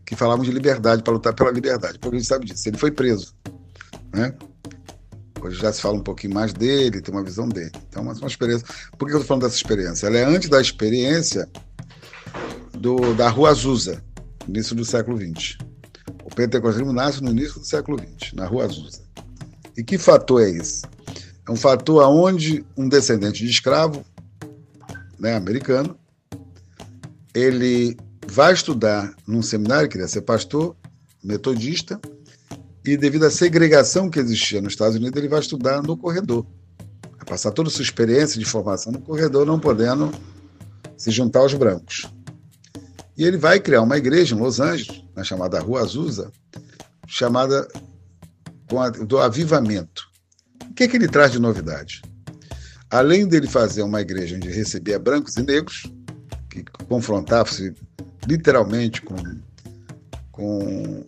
que 0.07 0.17
falavam 0.17 0.45
de 0.45 0.51
liberdade, 0.51 1.03
para 1.03 1.13
lutar 1.13 1.35
pela 1.35 1.51
liberdade. 1.51 1.99
Porque 1.99 2.17
a 2.17 2.19
gente 2.19 2.29
sabe 2.29 2.47
disso. 2.47 2.69
Ele 2.69 2.77
foi 2.77 2.91
preso. 2.91 3.35
Né? 4.13 4.35
Hoje 5.41 5.59
já 5.59 5.73
se 5.73 5.81
fala 5.81 5.97
um 5.97 6.03
pouquinho 6.03 6.35
mais 6.35 6.53
dele, 6.53 7.01
tem 7.01 7.15
uma 7.15 7.25
visão 7.25 7.49
dele. 7.49 7.73
Então, 7.89 8.05
mas 8.05 8.19
uma 8.19 8.29
experiência. 8.29 8.67
Por 8.99 9.09
que 9.09 9.15
eu 9.15 9.19
estou 9.19 9.25
falando 9.25 9.43
dessa 9.43 9.57
experiência? 9.57 10.07
Ela 10.07 10.19
é 10.19 10.25
antes 10.25 10.49
da 10.49 10.61
experiência 10.61 11.49
do, 12.79 13.15
da 13.15 13.29
Rua 13.29 13.51
Azusa, 13.51 14.03
início 14.47 14.77
do 14.77 14.85
século 14.85 15.19
XX. 15.19 15.57
O 16.33 16.35
pentecostalismo 16.35 16.95
nasce 16.95 17.23
no 17.23 17.31
início 17.31 17.61
do 17.61 17.67
século 17.67 17.99
XX, 17.99 18.33
na 18.33 18.47
Rua 18.47 18.65
Azusa. 18.65 19.03
E 19.77 19.85
que 19.85 19.99
fator 19.99 20.41
é 20.41 20.51
esse? 20.51 20.83
É 21.47 21.51
um 21.51 21.57
fator 21.57 22.03
onde 22.09 22.65
um 22.75 22.89
descendente 22.89 23.45
de 23.45 23.51
escravo 23.51 24.03
né, 25.19 25.35
americano 25.35 25.95
ele 27.35 27.97
vai 28.27 28.55
estudar 28.55 29.15
num 29.27 29.43
seminário, 29.43 29.89
queria 29.89 30.09
ser 30.09 30.23
pastor, 30.23 30.75
metodista, 31.23 32.01
e 32.85 32.97
devido 32.97 33.25
à 33.25 33.31
segregação 33.31 34.09
que 34.09 34.19
existia 34.19 34.61
nos 34.61 34.73
Estados 34.73 34.97
Unidos, 34.97 35.17
ele 35.19 35.29
vai 35.29 35.41
estudar 35.41 35.83
no 35.83 35.97
corredor. 35.97 36.47
Vai 37.17 37.27
passar 37.27 37.53
toda 37.53 37.69
a 37.69 37.73
sua 37.73 37.83
experiência 37.83 38.39
de 38.39 38.45
formação 38.45 38.91
no 38.91 39.01
corredor, 39.01 39.47
não 39.47 39.61
podendo 39.61 40.11
se 40.97 41.11
juntar 41.11 41.41
aos 41.41 41.55
brancos. 41.55 42.11
E 43.17 43.25
ele 43.25 43.37
vai 43.37 43.61
criar 43.61 43.83
uma 43.83 43.99
igreja 43.99 44.35
em 44.35 44.39
Los 44.39 44.61
Angeles, 44.61 45.03
na 45.15 45.23
chamada 45.23 45.61
Rua 45.61 45.83
Azusa, 45.83 46.33
chamada 47.07 47.69
do 49.07 49.19
avivamento. 49.19 50.09
O 50.71 50.75
que, 50.75 50.85
é 50.85 50.89
que 50.89 50.97
ele 50.97 51.09
traz 51.09 51.33
de 51.33 51.39
novidade? 51.39 52.01
Além 52.91 53.27
dele 53.27 53.47
fazer 53.47 53.83
uma 53.83 54.01
igreja 54.01 54.37
onde 54.37 54.49
recebia 54.49 54.99
brancos 54.99 55.37
e 55.37 55.43
negros, 55.43 55.91
que 56.49 56.65
confrontavam-se 56.89 57.75
literalmente 58.27 59.03
com, 59.03 59.17
com 60.31 61.05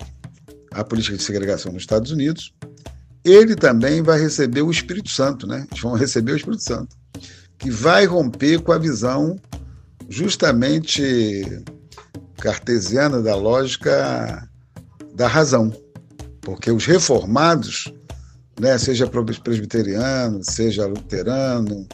a 0.73 0.85
política 0.85 1.17
de 1.17 1.23
segregação 1.23 1.73
nos 1.73 1.83
Estados 1.83 2.11
Unidos, 2.11 2.55
ele 3.25 3.55
também 3.55 4.03
vai 4.03 4.21
receber 4.21 4.63
o 4.63 4.71
Espírito 4.71 5.11
Santo, 5.11 5.47
né? 5.47 5.67
Eles 5.71 5.83
vão 5.83 5.95
receber 5.95 6.33
o 6.33 6.37
Espírito 6.37 6.63
Santo, 6.63 6.95
que 7.59 7.71
vai 7.71 8.05
romper 8.05 8.61
com 8.61 8.73
a 8.73 8.79
visão 8.79 9.39
justamente 10.09 11.43
cartesiana 12.41 13.23
da 13.23 13.35
lógica 13.35 14.49
da 15.15 15.27
razão, 15.27 15.73
porque 16.41 16.71
os 16.71 16.85
reformados, 16.85 17.93
né, 18.61 18.77
seja 18.79 19.07
presbiteriano, 19.07 20.41
seja 20.43 20.87
luterano, 20.87 21.87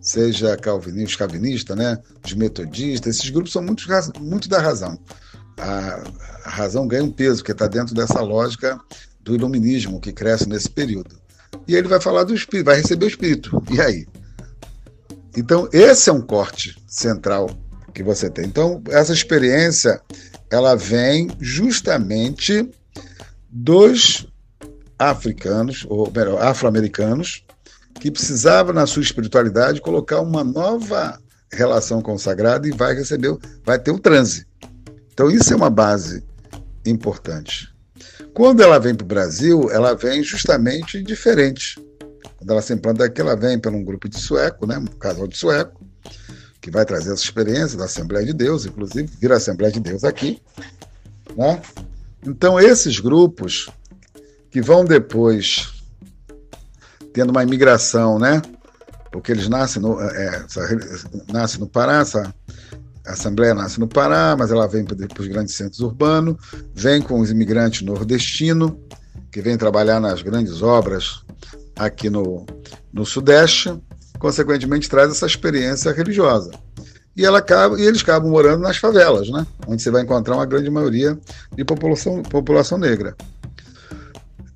seja 0.00 0.56
calvinista, 0.56 1.10
os 1.10 1.16
calvinistas, 1.16 1.76
né, 1.76 1.98
os 2.24 2.34
metodistas, 2.34 3.16
esses 3.16 3.30
grupos 3.30 3.52
são 3.52 3.62
muito, 3.62 3.84
muito 4.20 4.48
da 4.48 4.60
razão. 4.60 4.98
A, 5.58 6.02
a 6.44 6.50
razão 6.50 6.86
ganha 6.86 7.04
um 7.04 7.10
peso, 7.12 7.38
porque 7.38 7.52
está 7.52 7.66
dentro 7.66 7.94
dessa 7.94 8.20
lógica 8.20 8.80
do 9.20 9.34
iluminismo 9.34 10.00
que 10.00 10.12
cresce 10.12 10.48
nesse 10.48 10.68
período. 10.70 11.20
E 11.68 11.74
ele 11.74 11.88
vai 11.88 12.00
falar 12.00 12.24
do 12.24 12.34
espírito, 12.34 12.66
vai 12.66 12.76
receber 12.76 13.04
o 13.04 13.08
espírito. 13.08 13.62
E 13.70 13.80
aí? 13.80 14.06
Então, 15.36 15.68
esse 15.72 16.10
é 16.10 16.12
um 16.12 16.20
corte 16.20 16.76
central 16.86 17.48
que 17.92 18.02
você 18.02 18.30
tem. 18.30 18.46
Então, 18.46 18.82
essa 18.88 19.12
experiência 19.12 20.00
ela 20.50 20.74
vem 20.74 21.28
justamente 21.40 22.68
dos 23.50 24.26
africanos, 24.98 25.86
ou 25.88 26.10
melhor, 26.10 26.42
afro-americanos, 26.42 27.44
que 28.00 28.10
precisavam, 28.10 28.72
na 28.72 28.86
sua 28.86 29.02
espiritualidade, 29.02 29.80
colocar 29.80 30.20
uma 30.20 30.44
nova 30.44 31.18
relação 31.52 32.00
com 32.00 32.14
o 32.14 32.18
sagrado 32.18 32.66
e 32.66 32.72
vai 32.72 32.94
receber, 32.94 33.36
vai 33.64 33.78
ter 33.78 33.90
o 33.90 33.98
transe. 33.98 34.46
Então, 35.12 35.30
isso 35.30 35.52
é 35.52 35.56
uma 35.56 35.70
base 35.70 36.24
importante. 36.84 37.68
Quando 38.34 38.62
ela 38.62 38.78
vem 38.78 38.94
para 38.94 39.04
o 39.04 39.08
Brasil, 39.08 39.70
ela 39.70 39.94
vem 39.94 40.22
justamente 40.22 41.02
diferente. 41.02 41.78
Quando 42.36 42.50
ela 42.50 42.62
se 42.62 42.72
implanta 42.72 43.04
aqui, 43.04 43.20
ela 43.20 43.36
vem 43.36 43.58
por 43.58 43.72
um 43.72 43.84
grupo 43.84 44.08
de 44.08 44.18
sueco, 44.18 44.66
né, 44.66 44.78
um 44.78 44.86
casal 44.86 45.28
de 45.28 45.36
sueco, 45.36 45.86
que 46.62 46.70
vai 46.70 46.86
trazer 46.86 47.12
essa 47.12 47.24
experiência 47.24 47.76
da 47.76 47.86
Assembleia 47.86 48.24
de 48.24 48.32
Deus, 48.32 48.64
inclusive, 48.64 49.10
vira 49.20 49.36
Assembleia 49.36 49.72
de 49.72 49.80
Deus 49.80 50.04
aqui. 50.04 50.40
Né? 51.36 51.60
Então, 52.24 52.58
esses 52.58 53.00
grupos 53.00 53.68
que 54.48 54.62
vão 54.62 54.84
depois 54.84 55.72
tendo 57.12 57.30
uma 57.30 57.42
imigração, 57.42 58.18
né? 58.18 58.40
Porque 59.10 59.32
eles 59.32 59.48
nascem 59.48 59.82
no, 59.82 60.00
é, 60.00 60.46
nascem 61.30 61.60
no 61.60 61.66
Pará, 61.66 61.98
essa 62.00 62.32
Assembleia 63.04 63.54
nasce 63.54 63.80
no 63.80 63.88
Pará, 63.88 64.36
mas 64.38 64.50
ela 64.50 64.66
vem 64.68 64.84
para 64.84 64.96
os 65.20 65.26
grandes 65.26 65.54
centros 65.54 65.80
urbanos, 65.80 66.36
vem 66.72 67.02
com 67.02 67.20
os 67.20 67.30
imigrantes 67.30 67.82
nordestinos, 67.82 68.72
que 69.30 69.42
vêm 69.42 69.58
trabalhar 69.58 69.98
nas 70.00 70.22
grandes 70.22 70.62
obras 70.62 71.22
aqui 71.76 72.08
no, 72.08 72.46
no 72.92 73.04
Sudeste, 73.04 73.76
consequentemente 74.22 74.88
traz 74.88 75.10
essa 75.10 75.26
experiência 75.26 75.90
religiosa. 75.90 76.52
E, 77.16 77.26
ela 77.26 77.40
acaba, 77.40 77.78
e 77.78 77.84
eles 77.84 78.02
acabam 78.02 78.30
morando 78.30 78.62
nas 78.62 78.76
favelas, 78.76 79.28
né? 79.28 79.44
onde 79.66 79.82
você 79.82 79.90
vai 79.90 80.02
encontrar 80.02 80.36
uma 80.36 80.46
grande 80.46 80.70
maioria 80.70 81.18
de 81.56 81.64
população, 81.64 82.22
população 82.22 82.78
negra. 82.78 83.16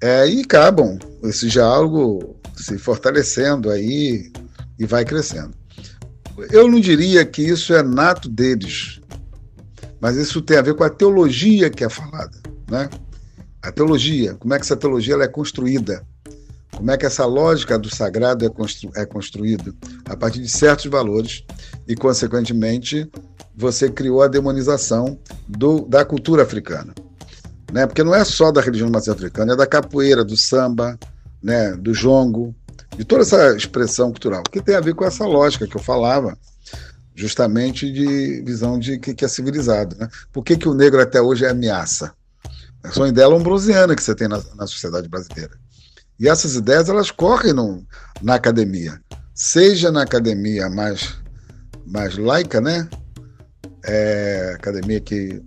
É, 0.01 0.29
e 0.29 0.43
acabam 0.43 0.97
esse 1.25 1.49
diálogo 1.49 2.37
se 2.57 2.79
fortalecendo 2.79 3.69
aí 3.69 4.31
e 4.79 4.87
vai 4.87 5.05
crescendo. 5.05 5.51
Eu 6.53 6.71
não 6.71 6.79
diria 6.79 7.25
que 7.25 7.43
isso 7.43 7.75
é 7.75 7.83
nato 7.83 8.29
deles, 8.29 9.01
mas 10.01 10.17
isso 10.17 10.41
tem 10.41 10.59
a 10.59 10.63
ver 10.63 10.75
com 10.75 10.85
a 10.85 10.91
teologia 10.91 11.69
que 11.71 11.83
é 11.83 11.89
falada, 11.89 12.39
né? 12.71 12.89
A 13.61 13.73
teologia, 13.73 14.35
como 14.35 14.55
é 14.55 14.59
que 14.59 14.65
essa 14.65 14.77
teologia 14.77 15.15
ela 15.15 15.25
é 15.25 15.29
construída? 15.29 16.07
Como 16.77 16.91
é 16.91 16.97
que 16.99 17.07
essa 17.07 17.25
lógica 17.25 17.79
do 17.79 17.93
sagrado 17.93 18.45
é, 18.45 18.51
constru 18.51 18.91
é 18.95 19.07
construída? 19.07 19.75
A 20.05 20.15
partir 20.15 20.41
de 20.41 20.49
certos 20.49 20.87
valores 20.87 21.43
e, 21.89 21.97
consequentemente, 21.97 23.11
você 23.57 23.91
criou 23.91 24.23
a 24.23 24.29
demonização 24.29 25.19
do, 25.49 25.87
da 25.87 26.05
cultura 26.05 26.43
africana. 26.43 26.95
Né? 27.73 27.87
Porque 27.87 28.05
não 28.05 28.15
é 28.15 28.25
só 28.25 28.53
da 28.53 28.61
religião 28.61 28.91
africana, 28.95 29.55
é 29.55 29.57
da 29.57 29.67
capoeira, 29.67 30.23
do 30.23 30.37
samba, 30.37 30.99
né? 31.43 31.73
do 31.73 31.95
jongo, 31.95 32.55
de 32.95 33.05
toda 33.05 33.23
essa 33.23 33.57
expressão 33.57 34.11
cultural, 34.11 34.43
que 34.43 34.63
tem 34.63 34.75
a 34.75 34.81
ver 34.81 34.95
com 34.95 35.05
essa 35.05 35.25
lógica 35.25 35.67
que 35.67 35.77
eu 35.77 35.83
falava, 35.83 36.37
justamente 37.15 37.91
de 37.91 38.43
visão 38.43 38.79
de 38.79 38.99
que, 38.99 39.15
que 39.15 39.25
é 39.25 39.29
civilizado. 39.29 39.97
Né? 39.97 40.09
Por 40.31 40.45
que, 40.45 40.59
que 40.59 40.69
o 40.69 40.75
negro 40.75 41.01
até 41.01 41.23
hoje 41.23 41.47
é 41.47 41.51
ameaça? 41.51 42.13
É 42.85 42.91
só 42.91 43.07
ideia 43.07 43.27
lombrosiana 43.27 43.97
que 43.97 44.03
você 44.03 44.15
tem 44.15 44.29
na, 44.29 44.43
na 44.55 44.67
sociedade 44.67 45.09
brasileira. 45.09 45.59
E 46.19 46.29
essas 46.29 46.55
ideias 46.55 46.89
elas 46.89 47.11
correm 47.11 47.53
no, 47.53 47.85
na 48.23 48.35
academia, 48.35 49.01
seja 49.35 49.91
na 49.91 50.03
academia 50.03 50.69
mais, 50.71 51.15
mais 51.87 52.17
laica, 52.17 52.61
né? 52.61 52.89
É, 53.85 54.55
academia 54.57 55.01
que 55.01 55.43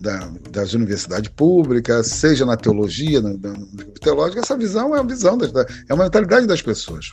da, 0.00 0.30
das 0.50 0.74
universidades 0.74 1.30
públicas, 1.30 2.06
seja 2.08 2.44
na 2.44 2.56
teologia, 2.56 3.20
no, 3.22 3.38
no 3.38 4.38
essa 4.38 4.56
visão 4.56 4.94
é 4.94 5.00
a 5.00 5.02
visão 5.02 5.38
é 5.88 5.94
uma 5.94 6.04
mentalidade 6.04 6.46
das 6.46 6.60
pessoas. 6.60 7.12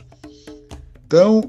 Então, 1.06 1.42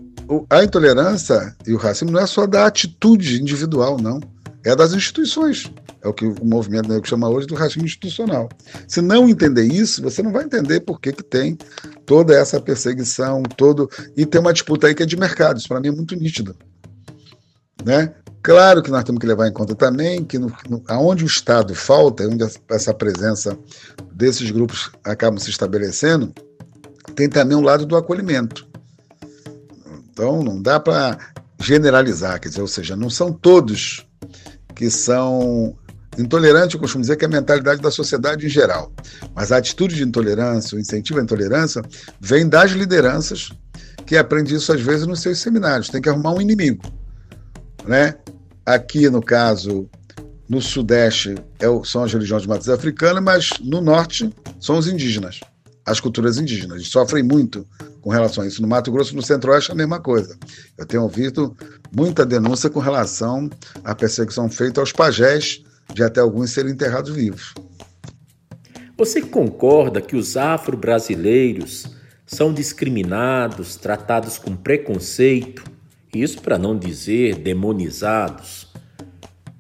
a 0.50 0.64
intolerância 0.64 1.56
e 1.68 1.74
o 1.74 1.78
racismo 1.78 2.12
não 2.12 2.22
é 2.22 2.26
só 2.26 2.48
da 2.48 2.66
atitude 2.66 3.42
individual, 3.42 3.98
não, 4.00 4.20
é 4.66 4.76
das 4.76 4.94
instituições. 4.94 5.72
É 6.02 6.08
o 6.08 6.14
que 6.14 6.26
o 6.26 6.46
movimento 6.46 6.90
negro 6.90 7.08
chama 7.08 7.30
hoje 7.30 7.48
do 7.48 7.56
racismo 7.56 7.86
institucional. 7.86 8.50
Se 8.88 9.02
não 9.02 9.28
entender 9.28 9.64
isso, 9.64 10.02
você 10.02 10.22
não 10.22 10.32
vai 10.32 10.44
entender 10.44 10.82
por 10.82 11.00
que, 11.00 11.12
que 11.12 11.24
tem 11.24 11.58
toda 12.06 12.36
essa 12.36 12.60
perseguição, 12.60 13.44
todo 13.44 13.90
e 14.16 14.26
tem 14.26 14.40
uma 14.42 14.54
disputa 14.54 14.88
aí 14.88 14.96
que 14.96 15.04
é 15.04 15.06
de 15.06 15.18
mercado. 15.18 15.58
Isso 15.58 15.68
para 15.68 15.80
mim 15.80 15.90
é 15.90 15.92
muito 15.92 16.16
nítido. 16.16 16.56
Né? 17.86 18.14
Claro 18.42 18.82
que 18.84 18.92
nós 18.92 19.04
temos 19.04 19.20
que 19.20 19.28
levar 19.28 19.48
em 19.48 19.54
conta 19.54 19.76
também 19.76 20.24
que 20.24 20.38
no, 20.38 20.52
no, 20.70 20.84
aonde 20.88 21.24
o 21.24 21.28
Estado 21.28 21.74
falta, 21.74 22.28
onde 22.28 22.44
essa 22.70 22.94
presença 22.94 23.58
desses 24.12 24.52
grupos 24.52 24.92
acabam 25.04 25.40
se 25.40 25.50
estabelecendo, 25.50 26.34
tem 27.16 27.30
também 27.30 27.58
um 27.58 27.62
lado 27.62 27.86
do 27.86 27.96
acolhimento. 27.96 28.68
Então 30.12 30.44
não 30.44 30.62
dá 30.62 30.80
para 30.80 31.18
generalizar, 31.60 32.40
quer 32.40 32.50
dizer, 32.50 32.62
ou 32.62 32.68
seja, 32.68 32.96
não 32.96 33.10
são 33.10 33.32
todos 33.32 34.06
que 34.76 34.90
são 34.90 35.76
Intolerante, 36.18 36.76
eu 36.76 36.82
costumo 36.82 37.02
dizer 37.02 37.16
que 37.16 37.26
é 37.26 37.28
a 37.28 37.32
mentalidade 37.32 37.82
da 37.82 37.90
sociedade 37.90 38.46
em 38.46 38.50
geral. 38.50 38.92
Mas 39.34 39.52
a 39.52 39.58
atitude 39.58 39.96
de 39.96 40.04
intolerância, 40.04 40.78
o 40.78 40.80
incentivo 40.80 41.20
à 41.20 41.24
intolerância, 41.24 41.82
vem 42.20 42.48
das 42.48 42.72
lideranças 42.72 43.52
que 44.06 44.18
aprendem 44.18 44.56
isso 44.56 44.72
às 44.72 44.82
vezes 44.82 45.08
nos 45.08 45.22
seus 45.22 45.40
seminários. 45.40 45.90
Tem 45.90 46.02
que 46.02 46.10
arrumar 46.10 46.34
um 46.34 46.42
inimigo. 46.42 46.84
Né? 47.86 48.16
Aqui, 48.66 49.10
no 49.10 49.22
caso, 49.22 49.90
no 50.48 50.62
Sudeste 50.62 51.36
é 51.60 51.66
são 51.84 52.04
as 52.04 52.14
religiões 52.14 52.44
de 52.44 52.48
matriz 52.48 52.70
africana, 52.70 53.20
mas 53.20 53.50
no 53.62 53.82
Norte 53.82 54.30
são 54.60 54.78
os 54.78 54.88
indígenas, 54.88 55.40
as 55.86 56.00
culturas 56.00 56.38
indígenas. 56.38 56.78
Eles 56.78 56.90
sofrem 56.90 57.24
muito 57.24 57.68
com 58.04 58.10
relação 58.10 58.44
a 58.44 58.48
isso. 58.48 58.62
No 58.62 58.68
Mato 58.68 58.92
Grosso, 58.92 59.16
no 59.16 59.22
Centro-Oeste, 59.22 59.72
a 59.72 59.76
mesma 59.76 60.00
coisa. 60.00 60.38
Eu 60.78 60.86
tenho 60.86 61.04
ouvido 61.04 61.56
muita 61.96 62.26
denúncia 62.26 62.70
com 62.70 62.80
relação 62.80 63.50
à 63.84 63.96
perseguição 63.96 64.50
feita 64.50 64.82
aos 64.82 64.92
pajés 64.92 65.64
de 65.94 66.04
até 66.04 66.20
alguns 66.20 66.52
serem 66.52 66.74
enterrados 66.74 67.16
vivos. 67.16 67.54
Você 68.98 69.22
concorda 69.22 70.02
que 70.02 70.18
os 70.18 70.36
afro-brasileiros 70.36 71.86
são 72.26 72.54
discriminados, 72.54 73.78
tratados 73.78 74.38
com 74.38 74.56
preconceito, 74.56 75.64
isso 76.14 76.42
para 76.42 76.58
não 76.58 76.78
dizer 76.78 77.38
demonizados, 77.38 78.68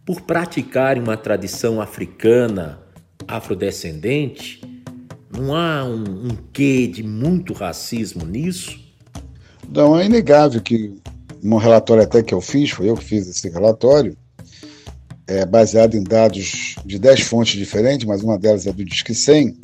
por 0.05 0.21
praticarem 0.21 1.01
uma 1.01 1.15
tradição 1.15 1.81
africana 1.81 2.79
afrodescendente? 3.25 4.72
Não 5.35 5.55
há 5.55 5.83
um, 5.83 6.27
um 6.27 6.37
quê 6.51 6.87
de 6.87 7.01
muito 7.01 7.53
racismo 7.53 8.25
nisso? 8.25 8.79
Não, 9.67 9.97
é 9.97 10.05
inegável 10.05 10.61
que, 10.61 10.95
num 11.41 11.57
relatório 11.57 12.03
até 12.03 12.21
que 12.21 12.33
eu 12.33 12.41
fiz, 12.41 12.69
foi 12.69 12.89
eu 12.89 12.95
que 12.95 13.03
fiz 13.03 13.27
esse 13.27 13.49
relatório, 13.49 14.15
é, 15.25 15.45
baseado 15.45 15.95
em 15.95 16.03
dados 16.03 16.75
de 16.85 16.99
10 16.99 17.21
fontes 17.21 17.57
diferentes, 17.57 18.05
mas 18.05 18.21
uma 18.21 18.37
delas 18.37 18.67
é 18.67 18.71
do 18.71 18.85
Disque 18.85 19.15
100, 19.15 19.57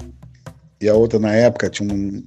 e 0.82 0.90
a 0.90 0.96
outra, 0.96 1.20
na 1.20 1.34
época, 1.34 1.70
tinha 1.70 1.94
um, 1.94 2.24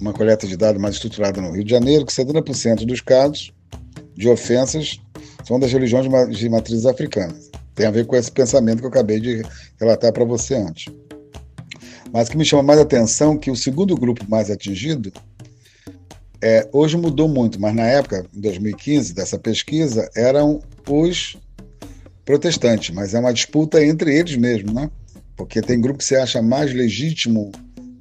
uma 0.00 0.12
coleta 0.12 0.46
de 0.46 0.56
dados 0.56 0.80
mais 0.80 0.96
estruturada 0.96 1.40
no 1.40 1.52
Rio 1.52 1.64
de 1.64 1.70
Janeiro, 1.70 2.04
que 2.04 2.12
70% 2.12 2.84
dos 2.84 3.00
casos 3.00 3.52
de 4.14 4.28
ofensas 4.28 5.00
são 5.44 5.58
das 5.58 5.72
religiões 5.72 6.06
de 6.36 6.48
matrizes 6.48 6.84
africanas. 6.84 7.50
Tem 7.74 7.86
a 7.86 7.90
ver 7.90 8.06
com 8.06 8.16
esse 8.16 8.32
pensamento 8.32 8.80
que 8.80 8.84
eu 8.84 8.90
acabei 8.90 9.20
de 9.20 9.42
relatar 9.78 10.12
para 10.12 10.24
você 10.24 10.56
antes. 10.56 10.86
Mas 12.12 12.28
o 12.28 12.30
que 12.30 12.36
me 12.36 12.44
chama 12.44 12.62
mais 12.62 12.80
atenção 12.80 13.34
é 13.34 13.38
que 13.38 13.50
o 13.50 13.56
segundo 13.56 13.94
grupo 13.96 14.24
mais 14.28 14.50
atingido 14.50 15.12
é, 16.42 16.68
hoje 16.72 16.96
mudou 16.96 17.28
muito, 17.28 17.60
mas 17.60 17.74
na 17.74 17.86
época, 17.86 18.26
em 18.34 18.40
2015, 18.40 19.14
dessa 19.14 19.38
pesquisa, 19.38 20.08
eram 20.14 20.60
os 20.88 21.36
protestante, 22.24 22.92
mas 22.92 23.14
é 23.14 23.20
uma 23.20 23.32
disputa 23.32 23.82
entre 23.84 24.14
eles 24.14 24.36
mesmos, 24.36 24.74
né? 24.74 24.90
Porque 25.36 25.62
tem 25.62 25.80
grupo 25.80 25.98
que 25.98 26.04
se 26.04 26.16
acha 26.16 26.42
mais 26.42 26.72
legítimo 26.74 27.52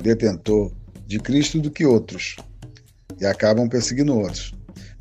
detentor 0.01 0.71
de 1.05 1.19
Cristo 1.19 1.59
do 1.59 1.69
que 1.69 1.85
outros 1.85 2.35
e 3.19 3.25
acabam 3.25 3.69
perseguindo 3.69 4.17
outros. 4.17 4.53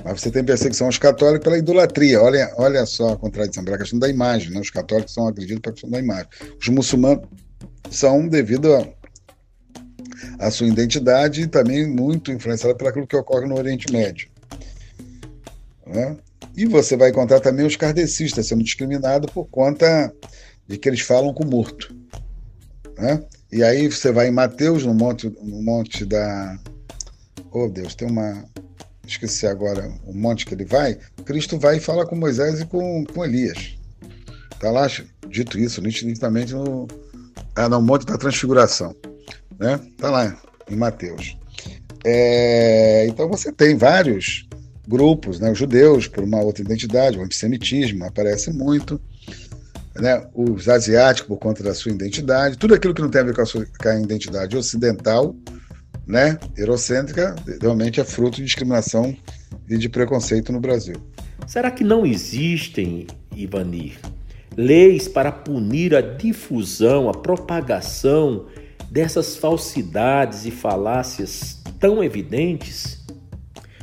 Mas 0.05 0.21
você 0.21 0.31
tem 0.31 0.45
perseguição 0.45 0.87
aos 0.87 0.99
católicos 0.99 1.45
pela 1.45 1.57
idolatria. 1.57 2.21
Olha, 2.21 2.53
olha 2.59 2.85
só 2.85 3.15
a 3.15 3.17
contradição, 3.17 3.65
pela 3.65 3.79
questão 3.79 3.99
da 3.99 4.09
imagem. 4.09 4.51
Né? 4.51 4.61
Os 4.61 4.69
católicos 4.69 5.15
são 5.15 5.27
agredidos 5.27 5.63
pela 5.63 5.73
questão 5.73 5.91
da 5.91 5.99
imagem. 5.99 6.27
Os 6.61 6.69
muçulmanos 6.69 7.27
são 7.91 8.27
devido 8.29 8.75
a, 8.75 8.87
a 10.39 10.51
sua 10.51 10.67
identidade 10.67 11.43
e 11.43 11.47
também 11.47 11.89
muito 11.89 12.33
influenciados 12.33 12.77
pelo 12.77 13.07
que 13.07 13.17
ocorre 13.17 13.47
no 13.47 13.57
Oriente 13.57 13.93
Médio. 13.93 14.29
Né? 15.87 16.17
E 16.57 16.67
você 16.67 16.97
vai 16.97 17.11
encontrar 17.11 17.41
também 17.41 17.67
os 17.67 17.77
kardecistas 17.77 18.47
sendo 18.47 18.63
discriminados 18.63 19.31
por 19.31 19.47
conta 19.47 20.13
de 20.67 20.79
que 20.79 20.89
eles 20.89 21.01
falam 21.01 21.35
com 21.35 21.45
morto. 21.45 21.95
Né? 22.97 23.23
E 23.53 23.63
aí 23.63 23.89
você 23.89 24.13
vai 24.13 24.29
em 24.29 24.33
Mateus, 24.33 24.85
no 24.85 24.95
monte, 24.95 25.29
no 25.43 25.63
monte 25.63 26.05
da. 26.05 26.59
Oh 27.51 27.69
Deus, 27.69 27.95
tem 27.95 28.09
uma. 28.09 28.45
Esqueci 29.07 29.47
agora 29.47 29.93
o 30.07 30.15
monte 30.15 30.47
que 30.47 30.55
ele 30.55 30.65
vai. 30.65 30.99
Cristo 31.25 31.59
vai 31.59 31.77
e 31.77 31.81
fala 31.81 32.07
com 32.07 32.17
Moisés 32.17 32.61
e 32.61 32.67
com, 32.67 33.05
com 33.05 33.25
Elias. 33.25 33.77
Está 34.53 34.71
lá 34.71 34.87
dito 35.29 35.59
isso, 35.59 35.83
nitidamente 35.83 36.55
no, 36.55 36.89
ah, 37.55 37.69
no 37.69 37.81
Monte 37.81 38.07
da 38.07 38.19
Transfiguração. 38.19 38.95
Né? 39.59 39.81
Está 39.91 40.11
lá 40.11 40.37
em 40.69 40.77
Mateus. 40.77 41.37
É, 42.05 43.07
então 43.09 43.29
você 43.29 43.51
tem 43.51 43.77
vários 43.77 44.47
grupos, 44.87 45.41
né? 45.41 45.51
os 45.51 45.59
judeus 45.59 46.07
por 46.07 46.23
uma 46.23 46.41
outra 46.43 46.63
identidade, 46.63 47.19
o 47.19 47.23
antissemitismo 47.23 48.05
aparece 48.05 48.53
muito, 48.53 49.01
né? 49.97 50.27
os 50.35 50.69
asiáticos 50.69 51.29
por 51.29 51.39
conta 51.39 51.63
da 51.63 51.73
sua 51.75 51.93
identidade, 51.93 52.59
tudo 52.59 52.75
aquilo 52.75 52.93
que 52.93 53.01
não 53.01 53.11
tem 53.11 53.23
a 53.23 53.25
ver 53.25 53.35
com 53.35 53.43
a, 53.43 53.47
sua, 53.47 53.65
com 53.65 53.89
a 53.89 53.99
identidade 53.99 54.57
ocidental, 54.57 55.35
né? 56.07 56.39
eurocêntrica, 56.57 57.35
realmente 57.61 58.01
é 58.01 58.05
fruto 58.05 58.37
de 58.37 58.45
discriminação 58.45 59.17
e 59.69 59.79
de 59.79 59.89
preconceito 59.89 60.53
no 60.53 60.61
Brasil. 60.61 60.97
Será 61.47 61.71
que 61.71 61.85
não 61.85 62.05
existem, 62.05 63.07
Ivanir, 63.35 63.99
leis 64.57 65.09
para 65.09 65.33
punir 65.33 65.95
a 65.95 66.01
difusão, 66.01 67.09
a 67.09 67.13
propagação 67.13 68.47
dessas 68.91 69.37
falsidades 69.37 70.47
e 70.47 70.51
falácias 70.51 71.63
tão 71.79 72.03
evidentes? 72.03 73.05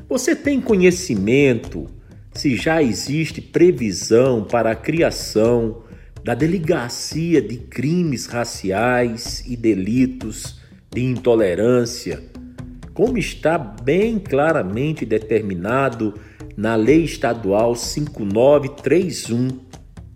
Você 0.08 0.36
tem 0.36 0.60
conhecimento 0.60 1.88
se 2.34 2.56
já 2.56 2.82
existe 2.82 3.42
previsão 3.42 4.44
para 4.44 4.72
a 4.72 4.76
criação 4.76 5.84
da 6.24 6.34
Delegacia 6.34 7.42
de 7.42 7.58
Crimes 7.58 8.26
Raciais 8.26 9.44
e 9.48 9.56
Delitos 9.58 10.60
de 10.94 11.04
Intolerância, 11.04 12.22
como 12.94 13.18
está 13.18 13.58
bem 13.58 14.20
claramente 14.20 15.06
determinado 15.06 16.14
na 16.56 16.76
Lei 16.76 17.04
Estadual 17.04 17.76
5931, 17.76 19.60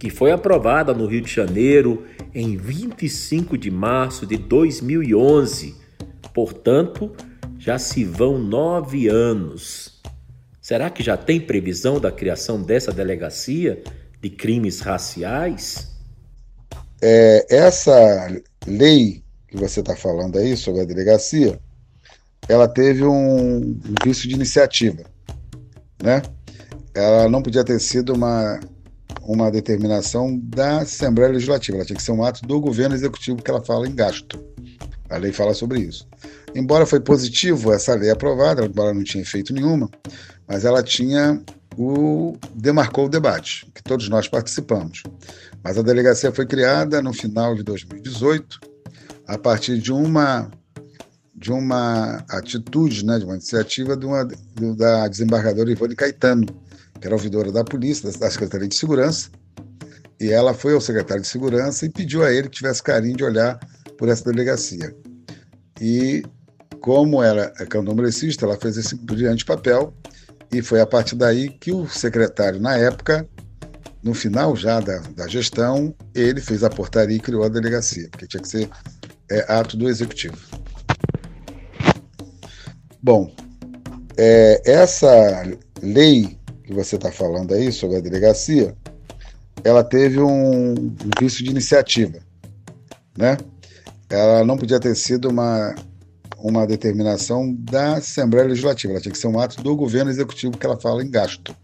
que 0.06 0.12
foi 0.12 0.32
aprovada 0.32 0.94
no 0.94 1.08
Rio 1.08 1.22
de 1.22 1.34
Janeiro 1.34 2.06
em 2.32 2.56
25 2.56 3.58
de 3.58 3.72
março 3.72 4.24
de 4.24 4.38
2011. 4.38 5.74
Portanto, 6.32 7.12
já 7.58 7.80
se 7.80 8.04
vão 8.04 8.38
nove 8.38 9.08
anos. 9.08 10.00
Será 10.62 10.92
que 10.92 11.02
já 11.02 11.18
tem 11.18 11.42
previsão 11.42 12.00
da 12.00 12.12
criação 12.12 12.62
dessa 12.62 12.92
delegacia 12.92 13.82
de 14.22 14.30
crimes 14.30 14.80
raciais? 14.80 15.92
É, 17.02 17.48
essa 17.50 18.32
lei 18.68 19.24
que 19.48 19.58
você 19.58 19.80
está 19.80 19.96
falando 19.96 20.38
aí 20.38 20.56
sobre 20.56 20.82
a 20.82 20.86
delegacia, 20.86 21.60
ela 22.48 22.68
teve 22.68 23.04
um, 23.04 23.76
vício 24.06 24.30
de 24.30 24.36
iniciativa, 24.36 25.04
né? 26.00 26.22
Ela 26.94 27.28
não 27.28 27.42
podia 27.42 27.64
ter 27.64 27.80
sido 27.80 28.14
uma 28.14 28.60
uma 29.22 29.52
determinação 29.52 30.40
da 30.44 30.80
Assembleia 30.80 31.32
Legislativa, 31.32 31.78
ela 31.78 31.86
tinha 31.86 31.98
que 31.98 32.04
ser 32.04 32.12
um 32.12 32.24
ato 32.24 32.46
do 32.46 32.60
governo 32.60 32.96
executivo 32.96 33.42
que 33.42 33.50
ela 33.50 33.64
fala 33.64 33.88
em 33.88 33.96
gasto. 33.96 34.44
A 35.10 35.18
lei 35.18 35.32
fala 35.32 35.54
sobre 35.54 35.80
isso. 35.80 36.08
Embora 36.56 36.86
foi 36.86 37.00
positivo 37.00 37.72
essa 37.72 37.94
lei 37.94 38.10
aprovada, 38.10 38.66
embora 38.66 38.94
não 38.94 39.04
tinha 39.04 39.22
efeito 39.22 39.54
nenhuma, 39.54 39.90
mas 40.48 40.66
ela 40.66 40.82
tinha 40.82 41.42
o 41.78 42.38
demarcou 42.54 43.06
o 43.06 43.10
debate, 43.10 43.70
que 43.74 43.84
todos 43.84 44.08
nós 44.10 44.28
participamos. 44.28 45.04
Mas 45.64 45.78
a 45.78 45.82
delegacia 45.82 46.32
foi 46.32 46.46
criada 46.46 47.02
no 47.02 47.14
final 47.14 47.56
de 47.56 47.64
2018, 47.64 48.60
a 49.28 49.38
partir 49.38 49.80
de 49.80 49.92
uma 49.92 50.50
de 51.38 51.52
uma 51.52 52.24
atitude, 52.30 53.06
né, 53.06 53.20
de 53.20 53.26
uma 53.26 53.34
iniciativa 53.34 53.98
de 53.98 54.06
uma, 54.06 54.26
da 54.78 55.08
desembargadora 55.08 55.70
Ivone 55.70 55.94
Caetano, 55.94 56.46
que 57.00 57.08
era 57.08 57.16
ouvidora 57.16 57.52
da 57.52 57.64
polícia, 57.64 58.12
da 58.12 58.30
Secretaria 58.30 58.68
de 58.68 58.76
Segurança, 58.76 59.30
e 60.20 60.32
ela 60.32 60.54
foi 60.54 60.74
ao 60.74 60.82
secretário 60.82 61.22
de 61.22 61.28
Segurança 61.28 61.86
e 61.86 61.90
pediu 61.90 62.24
a 62.24 62.32
ele 62.32 62.50
que 62.50 62.58
tivesse 62.58 62.82
carinho 62.82 63.18
de 63.18 63.24
olhar 63.24 63.60
por 63.98 64.10
essa 64.10 64.24
delegacia. 64.24 64.96
E 65.80 66.24
como 66.80 67.22
era 67.22 67.50
candomblessista, 67.70 68.46
ela 68.46 68.58
fez 68.58 68.78
esse 68.78 68.96
brilhante 68.96 69.44
papel 69.44 69.94
e 70.52 70.62
foi 70.62 70.80
a 70.80 70.86
partir 70.86 71.16
daí 71.16 71.50
que 71.50 71.72
o 71.72 71.88
secretário, 71.88 72.60
na 72.62 72.78
época, 72.78 73.28
no 74.02 74.14
final 74.14 74.56
já 74.56 74.80
da, 74.80 75.00
da 75.16 75.28
gestão, 75.28 75.94
ele 76.14 76.40
fez 76.40 76.64
a 76.64 76.70
portaria 76.70 77.18
e 77.18 77.20
criou 77.20 77.44
a 77.44 77.50
delegacia, 77.50 78.08
porque 78.10 78.28
tinha 78.28 78.42
que 78.42 78.48
ser 78.48 78.70
é, 79.30 79.52
ato 79.52 79.76
do 79.76 79.90
executivo. 79.90 80.38
Bom, 83.02 83.36
é, 84.16 84.62
essa 84.66 85.10
lei 85.82 86.40
que 86.66 86.74
você 86.74 86.96
está 86.96 87.12
falando 87.12 87.54
aí 87.54 87.72
sobre 87.72 87.98
a 87.98 88.02
delegacia, 88.02 88.76
ela 89.64 89.84
teve 89.84 90.20
um, 90.20 90.94
vício 91.20 91.44
de 91.44 91.52
iniciativa, 91.52 92.20
né? 93.18 93.38
Ela 94.10 94.44
não 94.44 94.58
podia 94.58 94.80
ter 94.80 94.96
sido 94.96 95.30
uma 95.30 95.76
uma 96.38 96.68
determinação 96.68 97.56
da 97.58 97.96
Assembleia 97.96 98.48
Legislativa, 98.48 98.94
ela 98.94 99.02
tinha 99.02 99.12
que 99.12 99.18
ser 99.18 99.28
um 99.28 99.40
ato 99.40 99.64
do 99.64 99.76
governo 99.76 100.12
executivo 100.12 100.56
que 100.56 100.66
ela 100.66 100.80
fala 100.80 101.02
em 101.02 101.10
gasto. 101.10 101.56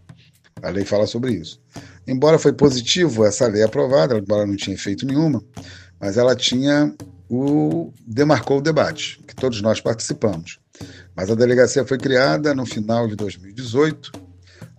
A 0.60 0.70
lei 0.70 0.84
fala 0.84 1.06
sobre 1.06 1.34
isso. 1.34 1.60
Embora 2.04 2.36
foi 2.36 2.52
positivo 2.52 3.24
essa 3.24 3.46
lei 3.46 3.62
aprovada, 3.62 4.18
embora 4.18 4.44
não 4.44 4.56
tinha 4.56 4.74
efeito 4.74 5.06
nenhuma, 5.06 5.40
mas 6.00 6.16
ela 6.16 6.34
tinha 6.34 6.92
o 7.30 7.92
demarcou 8.04 8.58
o 8.58 8.62
debate, 8.62 9.20
que 9.26 9.36
todos 9.36 9.62
nós 9.62 9.80
participamos. 9.80 10.58
Mas 11.14 11.30
a 11.30 11.36
delegacia 11.36 11.84
foi 11.84 11.98
criada 11.98 12.52
no 12.52 12.66
final 12.66 13.06
de 13.06 13.14
2018 13.14 14.10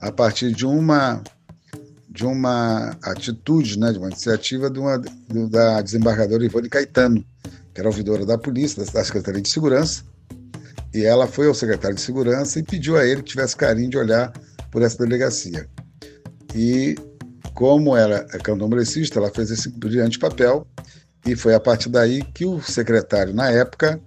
a 0.04 0.12
partir 0.12 0.52
de 0.54 0.66
uma 0.66 1.24
de 2.10 2.26
uma 2.26 2.96
atitude, 3.02 3.80
né, 3.80 3.92
de 3.92 3.98
uma 3.98 4.08
iniciativa 4.08 4.70
de 4.70 4.78
uma, 4.78 5.02
da 5.50 5.82
desembargadora 5.82 6.46
Ivone 6.46 6.70
Caetano, 6.70 7.26
que 7.74 7.82
era 7.82 7.90
ouvidora 7.90 8.24
da 8.24 8.38
polícia, 8.38 8.86
da 8.86 9.04
Secretaria 9.04 9.42
de 9.42 9.50
Segurança, 9.50 10.04
e 10.94 11.04
ela 11.04 11.26
foi 11.26 11.48
ao 11.48 11.56
secretário 11.56 11.96
de 11.96 12.04
Segurança 12.04 12.60
e 12.60 12.64
pediu 12.64 12.98
a 12.98 13.04
ele 13.04 13.24
que 13.24 13.32
tivesse 13.32 13.56
carinho 13.56 13.90
de 13.90 13.98
olhar 13.98 14.32
por 14.70 14.84
essa 14.84 15.00
delegacia. 15.00 15.68
E 16.54 16.96
como 17.56 17.98
era 17.98 18.24
candomblessista, 18.44 19.18
ela 19.18 19.32
fez 19.32 19.50
esse 19.50 19.70
brilhante 19.70 20.20
papel 20.20 20.68
e 21.26 21.36
foi 21.36 21.56
a 21.56 21.60
partir 21.60 21.90
daí 21.90 22.22
que 22.22 22.46
o 22.46 22.62
secretário, 22.62 23.34
na 23.34 23.50
época, 23.50 24.00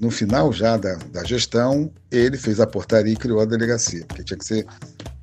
no 0.00 0.10
final 0.10 0.52
já 0.52 0.76
da, 0.76 0.94
da 1.12 1.24
gestão, 1.24 1.90
ele 2.10 2.36
fez 2.36 2.60
a 2.60 2.66
portaria 2.66 3.12
e 3.12 3.16
criou 3.16 3.40
a 3.40 3.44
delegacia, 3.44 4.04
porque 4.06 4.24
tinha 4.24 4.38
que 4.38 4.44
ser 4.44 4.66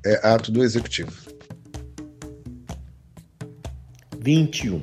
é, 0.04 0.26
ato 0.26 0.50
do 0.50 0.62
executivo. 0.62 1.12
21. 4.20 4.80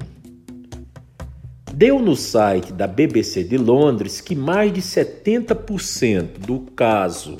Deu 1.73 1.99
no 1.99 2.15
site 2.15 2.71
da 2.71 2.85
BBC 2.85 3.43
de 3.43 3.57
Londres 3.57 4.21
que 4.21 4.35
mais 4.35 4.71
de 4.71 4.81
70% 4.81 6.39
do 6.39 6.59
caso 6.75 7.37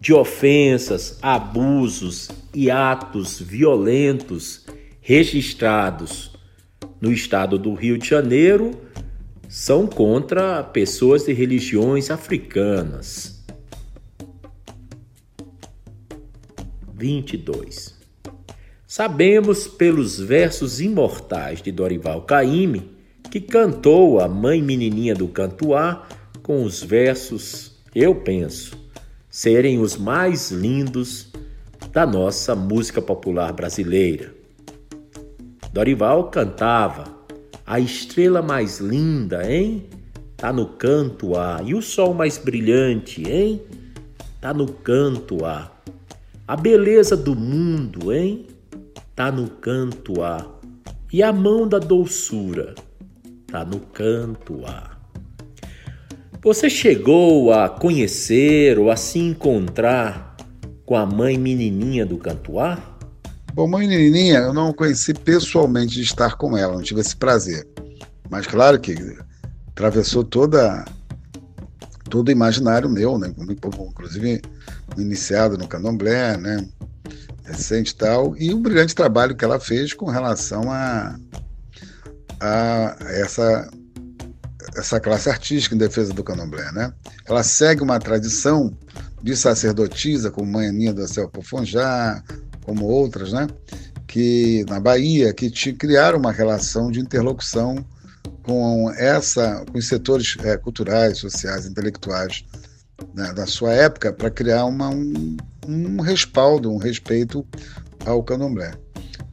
de 0.00 0.12
ofensas, 0.12 1.18
abusos 1.22 2.28
e 2.54 2.70
atos 2.70 3.40
violentos 3.40 4.66
registrados 5.00 6.32
no 7.00 7.12
estado 7.12 7.58
do 7.58 7.74
Rio 7.74 7.96
de 7.96 8.08
Janeiro 8.08 8.85
são 9.58 9.86
contra 9.86 10.62
pessoas 10.62 11.24
de 11.24 11.32
religiões 11.32 12.10
africanas. 12.10 13.42
22. 16.92 17.94
Sabemos 18.86 19.66
pelos 19.66 20.20
versos 20.20 20.78
imortais 20.78 21.62
de 21.62 21.72
Dorival 21.72 22.20
Caymmi 22.26 22.98
que 23.30 23.40
cantou 23.40 24.20
a 24.20 24.28
mãe 24.28 24.60
menininha 24.60 25.14
do 25.14 25.26
Cantuá 25.26 26.06
com 26.42 26.62
os 26.62 26.82
versos, 26.82 27.82
eu 27.94 28.14
penso, 28.14 28.76
serem 29.30 29.78
os 29.78 29.96
mais 29.96 30.50
lindos 30.50 31.32
da 31.92 32.06
nossa 32.06 32.54
música 32.54 33.00
popular 33.00 33.54
brasileira. 33.54 34.34
Dorival 35.72 36.30
cantava: 36.30 37.15
A 37.66 37.80
estrela 37.80 38.40
mais 38.40 38.78
linda, 38.78 39.50
hein? 39.50 39.88
Tá 40.36 40.52
no 40.52 40.66
canto 40.66 41.36
A. 41.36 41.60
E 41.64 41.74
o 41.74 41.82
sol 41.82 42.14
mais 42.14 42.38
brilhante, 42.38 43.28
hein? 43.28 43.60
Tá 44.40 44.54
no 44.54 44.68
canto 44.68 45.44
A. 45.44 45.72
A 46.46 46.56
beleza 46.56 47.16
do 47.16 47.34
mundo, 47.34 48.12
hein? 48.12 48.46
Tá 49.16 49.32
no 49.32 49.50
canto 49.50 50.22
A. 50.22 50.46
E 51.12 51.24
a 51.24 51.32
mão 51.32 51.66
da 51.66 51.80
doçura 51.80 52.76
tá 53.48 53.64
no 53.64 53.80
canto 53.80 54.64
A. 54.64 54.96
Você 56.42 56.70
chegou 56.70 57.52
a 57.52 57.68
conhecer 57.68 58.78
ou 58.78 58.92
a 58.92 58.96
se 58.96 59.18
encontrar 59.18 60.36
com 60.84 60.94
a 60.94 61.04
mãe 61.04 61.36
menininha 61.36 62.06
do 62.06 62.16
Cantuá? 62.16 62.95
Bom, 63.56 63.66
mãe 63.66 63.88
menininha, 63.88 64.40
eu 64.40 64.52
não 64.52 64.70
conheci 64.70 65.14
pessoalmente 65.14 65.94
de 65.94 66.02
estar 66.02 66.36
com 66.36 66.58
ela, 66.58 66.74
não 66.74 66.82
tive 66.82 67.00
esse 67.00 67.16
prazer. 67.16 67.66
Mas 68.28 68.46
claro 68.46 68.78
que 68.78 68.94
atravessou 69.68 70.22
toda 70.22 70.84
todo 72.10 72.28
o 72.28 72.30
imaginário 72.30 72.86
meu, 72.86 73.18
né? 73.18 73.32
Inclusive 73.38 74.42
iniciado 74.98 75.56
no 75.56 75.66
Candomblé, 75.66 76.36
né? 76.36 76.68
Recente 77.44 77.92
e 77.92 77.94
tal, 77.94 78.36
e 78.36 78.52
o 78.52 78.58
brilhante 78.58 78.94
trabalho 78.94 79.34
que 79.34 79.42
ela 79.42 79.58
fez 79.58 79.94
com 79.94 80.10
relação 80.10 80.70
a, 80.70 81.18
a 82.38 82.96
essa 83.08 83.70
essa 84.76 85.00
classe 85.00 85.30
artística 85.30 85.74
em 85.74 85.78
defesa 85.78 86.12
do 86.12 86.22
candomblé, 86.22 86.70
né? 86.72 86.92
Ela 87.24 87.42
segue 87.42 87.82
uma 87.82 87.98
tradição 87.98 88.76
de 89.22 89.34
sacerdotisa, 89.34 90.30
como 90.30 90.52
Mãe 90.52 90.68
Aninha 90.68 90.92
do 90.92 91.08
Céu 91.08 91.28
Pofonjá, 91.30 92.22
como 92.66 92.84
outras, 92.84 93.32
né? 93.32 93.46
Que 94.06 94.64
na 94.68 94.80
Bahia 94.80 95.32
que 95.32 95.48
te, 95.48 95.72
criaram 95.72 96.18
uma 96.18 96.32
relação 96.32 96.90
de 96.90 97.00
interlocução 97.00 97.84
com 98.42 98.90
essa, 98.92 99.64
com 99.70 99.78
os 99.78 99.88
setores 99.88 100.36
é, 100.42 100.56
culturais, 100.56 101.18
sociais, 101.18 101.64
intelectuais 101.64 102.44
né, 103.14 103.32
da 103.32 103.46
sua 103.46 103.72
época 103.72 104.12
para 104.12 104.30
criar 104.30 104.64
uma, 104.64 104.90
um, 104.90 105.36
um 105.66 106.00
respaldo, 106.00 106.72
um 106.72 106.76
respeito 106.76 107.46
ao 108.04 108.22
candomblé. 108.22 108.72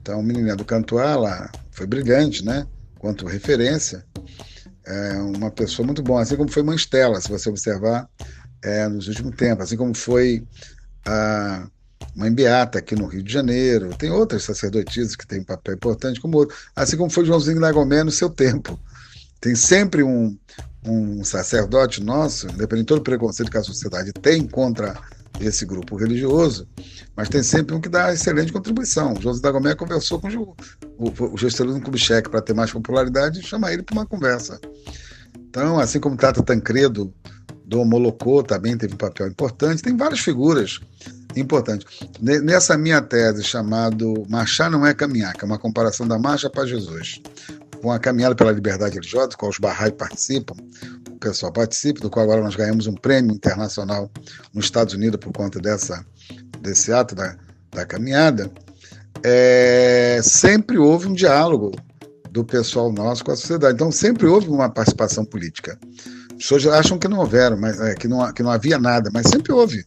Então, 0.01 0.19
a 0.19 0.23
menina 0.23 0.55
do 0.55 0.65
Cantuá, 0.65 1.49
foi 1.71 1.87
brilhante, 1.87 2.43
né? 2.45 2.67
Quanto 2.99 3.25
referência, 3.25 4.05
é 4.85 5.13
uma 5.17 5.49
pessoa 5.49 5.85
muito 5.85 6.03
boa, 6.03 6.21
assim 6.21 6.35
como 6.35 6.51
foi 6.51 6.61
Manstela, 6.61 7.19
se 7.21 7.29
você 7.29 7.49
observar 7.49 8.09
é, 8.61 8.87
nos 8.87 9.07
últimos 9.07 9.35
tempos, 9.35 9.65
assim 9.65 9.77
como 9.77 9.95
foi 9.95 10.45
a 11.05 11.67
Mãe 12.15 12.31
Beata 12.31 12.79
aqui 12.79 12.95
no 12.95 13.07
Rio 13.07 13.23
de 13.23 13.31
Janeiro, 13.31 13.95
tem 13.97 14.11
outras 14.11 14.43
sacerdotisas 14.43 15.15
que 15.15 15.25
têm 15.25 15.41
um 15.41 15.45
papel 15.45 15.75
importante, 15.75 16.21
como 16.21 16.37
outro, 16.37 16.55
assim 16.75 16.95
como 16.95 17.09
foi 17.09 17.25
Joãozinho 17.25 17.59
Lagomé 17.59 18.03
no 18.03 18.11
seu 18.11 18.29
tempo. 18.29 18.79
Tem 19.41 19.55
sempre 19.55 20.03
um, 20.03 20.37
um 20.85 21.23
sacerdote 21.23 22.01
nosso, 22.03 22.47
independente 22.47 22.85
de 22.85 22.87
todo 22.87 22.99
o 22.99 23.03
preconceito 23.03 23.51
que 23.51 23.57
a 23.57 23.63
sociedade 23.63 24.13
tem 24.13 24.47
contra 24.47 24.95
esse 25.39 25.65
grupo 25.65 25.95
religioso, 25.95 26.67
mas 27.15 27.29
tem 27.29 27.41
sempre 27.41 27.75
um 27.75 27.81
que 27.81 27.89
dá 27.89 28.13
excelente 28.13 28.53
contribuição. 28.53 29.13
O 29.13 29.21
José 29.21 29.41
Dagomé 29.41 29.73
conversou 29.75 30.19
com 30.19 30.27
o, 30.29 30.55
o, 30.97 31.07
o 31.07 31.81
Kubitschek 31.81 32.29
para 32.29 32.41
ter 32.41 32.53
mais 32.53 32.71
popularidade 32.71 33.39
e 33.39 33.43
chamar 33.43 33.73
ele 33.73 33.83
para 33.83 33.93
uma 33.93 34.05
conversa. 34.05 34.59
Então, 35.37 35.79
assim 35.79 35.99
como 35.99 36.15
Tata 36.15 36.43
Tancredo 36.43 37.13
do 37.65 37.83
Molocô 37.83 38.43
também 38.43 38.77
teve 38.77 38.93
um 38.93 38.97
papel 38.97 39.27
importante, 39.27 39.81
tem 39.81 39.95
várias 39.95 40.19
figuras 40.19 40.79
importantes. 41.35 41.85
Nessa 42.19 42.77
minha 42.77 43.01
tese 43.01 43.43
chamado 43.43 44.25
Marchar 44.29 44.69
não 44.69 44.85
é 44.85 44.93
caminhar, 44.93 45.33
que 45.33 45.43
é 45.43 45.45
uma 45.45 45.59
comparação 45.59 46.07
da 46.07 46.17
marcha 46.17 46.49
para 46.49 46.65
Jesus, 46.65 47.21
com 47.81 47.91
a 47.91 47.99
caminhada 47.99 48.35
pela 48.35 48.51
liberdade 48.51 48.95
religiosa, 48.95 49.35
com 49.37 49.47
os 49.47 49.59
Bahá'í 49.59 49.91
participam, 49.91 50.55
o 51.09 51.19
pessoal 51.19 51.51
participa, 51.51 51.99
do 51.99 52.09
qual 52.09 52.23
agora 52.23 52.41
nós 52.41 52.55
ganhamos 52.55 52.87
um 52.87 52.95
prêmio 52.95 53.33
internacional 53.33 54.09
nos 54.53 54.65
Estados 54.65 54.93
Unidos 54.93 55.19
por 55.19 55.31
conta 55.33 55.59
dessa, 55.59 56.05
desse 56.61 56.93
ato 56.93 57.13
da, 57.15 57.35
da 57.71 57.85
caminhada, 57.85 58.51
é, 59.23 60.19
sempre 60.23 60.77
houve 60.77 61.07
um 61.07 61.13
diálogo 61.13 61.71
do 62.29 62.43
pessoal 62.43 62.91
nosso 62.91 63.23
com 63.23 63.31
a 63.31 63.35
sociedade. 63.35 63.75
Então, 63.75 63.91
sempre 63.91 64.25
houve 64.27 64.49
uma 64.49 64.69
participação 64.69 65.23
política. 65.23 65.77
As 66.31 66.37
pessoas 66.37 66.65
acham 66.67 66.97
que 66.97 67.07
não 67.07 67.19
houveram, 67.19 67.57
mas, 67.57 67.79
é, 67.79 67.93
que, 67.93 68.07
não, 68.07 68.33
que 68.33 68.41
não 68.41 68.51
havia 68.51 68.79
nada, 68.79 69.09
mas 69.13 69.27
sempre 69.27 69.53
houve 69.53 69.83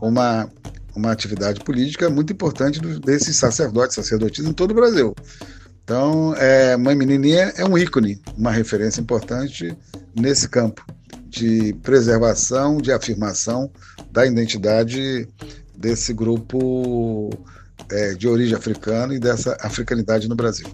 uma, 0.00 0.48
uma 0.94 1.12
atividade 1.12 1.60
política 1.60 2.10
muito 2.10 2.32
importante 2.32 2.80
desses 3.00 3.36
sacerdotes, 3.36 3.94
sacerdotisas 3.94 4.50
em 4.50 4.54
todo 4.54 4.72
o 4.72 4.74
Brasil. 4.74 5.14
Então, 5.84 6.34
é, 6.36 6.76
Mãe 6.76 6.94
Menininha 6.94 7.52
é 7.56 7.64
um 7.64 7.76
ícone, 7.76 8.20
uma 8.36 8.50
referência 8.50 9.00
importante 9.00 9.76
nesse 10.14 10.48
campo 10.48 10.84
de 11.28 11.74
preservação, 11.82 12.78
de 12.78 12.92
afirmação 12.92 13.70
da 14.10 14.26
identidade 14.26 15.26
desse 15.76 16.12
grupo 16.12 17.30
é, 17.90 18.14
de 18.14 18.28
origem 18.28 18.56
africana 18.56 19.14
e 19.14 19.18
dessa 19.18 19.56
africanidade 19.60 20.28
no 20.28 20.36
Brasil. 20.36 20.68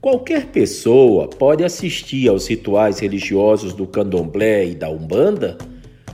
Qualquer 0.00 0.46
pessoa 0.46 1.28
pode 1.28 1.64
assistir 1.64 2.28
aos 2.28 2.46
rituais 2.46 2.98
religiosos 2.98 3.74
do 3.74 3.86
candomblé 3.86 4.66
e 4.66 4.74
da 4.74 4.88
umbanda 4.88 5.58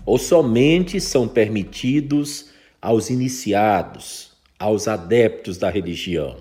ou 0.07 0.19
somente 0.19 1.01
são 1.01 1.29
permitidos 1.29 2.47
aos 2.85 3.09
iniciados, 3.09 4.33
aos 4.59 4.87
adeptos 4.87 5.57
da 5.57 5.71
religião? 5.71 6.37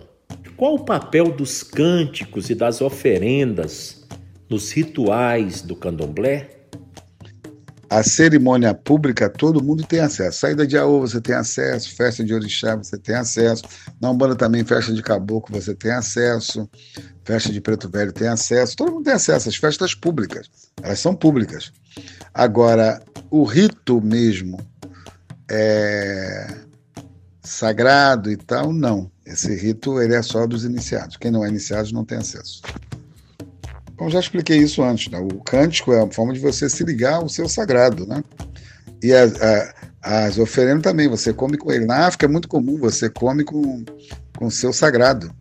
Qual 0.57 0.75
o 0.75 0.83
papel 0.83 1.31
dos 1.31 1.63
cânticos 1.63 2.49
e 2.49 2.55
das 2.55 2.81
oferendas 2.81 4.05
nos 4.49 4.69
rituais 4.69 5.61
do 5.61 5.73
candomblé? 5.73 6.49
A 7.89 8.03
cerimônia 8.03 8.73
pública 8.73 9.29
todo 9.29 9.63
mundo 9.63 9.85
tem 9.85 10.01
acesso. 10.01 10.39
Saída 10.39 10.67
de 10.67 10.77
Aô 10.77 10.99
você 10.99 11.21
tem 11.21 11.33
acesso, 11.33 11.95
festa 11.95 12.25
de 12.25 12.33
orixá 12.33 12.75
você 12.75 12.97
tem 12.97 13.15
acesso, 13.15 13.63
na 14.01 14.11
Umbanda 14.11 14.35
também 14.35 14.65
festa 14.65 14.91
de 14.91 15.01
caboclo 15.01 15.61
você 15.61 15.73
tem 15.73 15.91
acesso, 15.91 16.69
festa 17.23 17.53
de 17.53 17.61
preto 17.61 17.87
velho 17.89 18.11
tem 18.11 18.27
acesso, 18.27 18.75
todo 18.75 18.91
mundo 18.91 19.05
tem 19.05 19.13
acesso 19.13 19.47
às 19.47 19.55
festas 19.55 19.95
públicas. 19.95 20.49
Elas 20.81 20.99
são 20.99 21.15
públicas. 21.15 21.71
Agora, 22.33 23.01
o 23.31 23.43
rito 23.43 24.01
mesmo 24.01 24.57
é 25.53 26.47
sagrado 27.41 28.31
e 28.31 28.37
tal, 28.37 28.73
não. 28.73 29.11
Esse 29.25 29.55
rito 29.55 30.01
ele 30.01 30.15
é 30.15 30.21
só 30.21 30.47
dos 30.47 30.65
iniciados. 30.65 31.17
Quem 31.17 31.31
não 31.31 31.45
é 31.45 31.49
iniciado 31.49 31.91
não 31.93 32.03
tem 32.03 32.17
acesso. 32.17 32.61
Bom, 33.95 34.09
já 34.09 34.19
expliquei 34.19 34.57
isso 34.57 34.81
antes. 34.81 35.11
Né? 35.11 35.19
O 35.19 35.39
cântico 35.41 35.93
é 35.93 36.01
a 36.01 36.11
forma 36.11 36.33
de 36.33 36.39
você 36.39 36.69
se 36.69 36.83
ligar 36.83 37.15
ao 37.15 37.29
seu 37.29 37.47
sagrado, 37.47 38.07
né? 38.07 38.23
E 39.01 39.13
as, 39.13 39.33
as 40.01 40.37
oferendas 40.37 40.83
também, 40.83 41.07
você 41.07 41.33
come 41.33 41.57
com 41.57 41.71
ele. 41.71 41.85
Na 41.85 42.07
África 42.07 42.25
é 42.25 42.29
muito 42.29 42.47
comum, 42.47 42.77
você 42.77 43.09
come 43.09 43.43
com 43.43 43.83
o 44.41 44.49
seu 44.49 44.73
sagrado. 44.73 45.33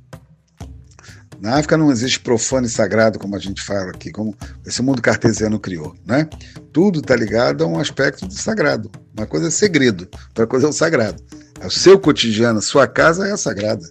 Na 1.40 1.56
África 1.56 1.76
não 1.76 1.90
existe 1.90 2.20
profano 2.20 2.66
e 2.66 2.70
sagrado, 2.70 3.18
como 3.18 3.34
a 3.34 3.38
gente 3.38 3.62
fala 3.62 3.90
aqui, 3.90 4.12
como 4.12 4.36
esse 4.64 4.80
mundo 4.80 5.02
cartesiano 5.02 5.58
criou, 5.58 5.94
né? 6.06 6.28
Tudo 6.72 7.00
está 7.00 7.14
ligado 7.14 7.64
a 7.64 7.66
um 7.66 7.78
aspecto 7.78 8.26
do 8.26 8.34
sagrado. 8.34 8.90
Uma 9.16 9.26
coisa 9.26 9.48
é 9.48 9.50
segredo, 9.50 10.08
outra 10.28 10.46
coisa 10.46 10.66
é 10.66 10.70
o 10.70 10.72
sagrado. 10.72 11.22
O 11.64 11.70
seu 11.70 11.98
cotidiano, 11.98 12.58
a 12.58 12.62
sua 12.62 12.86
casa 12.86 13.28
é 13.28 13.36
sagrada. 13.36 13.86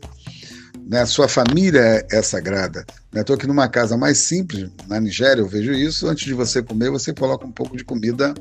Né? 0.88 1.01
A 1.01 1.06
sua 1.06 1.27
família 1.27 2.06
é 2.11 2.22
sagrada. 2.22 2.84
Estou 3.14 3.35
aqui 3.35 3.47
numa 3.47 3.68
casa 3.69 3.95
mais 3.95 4.18
simples, 4.18 4.69
na 4.88 4.99
Nigéria, 4.99 5.41
eu 5.41 5.47
vejo 5.47 5.72
isso. 5.72 6.07
Antes 6.07 6.26
de 6.26 6.34
você 6.34 6.61
comer, 6.61 6.89
você 6.89 7.14
coloca 7.14 7.45
um 7.45 7.51
pouco 7.51 7.77
de 7.77 7.84
comida 7.84 8.34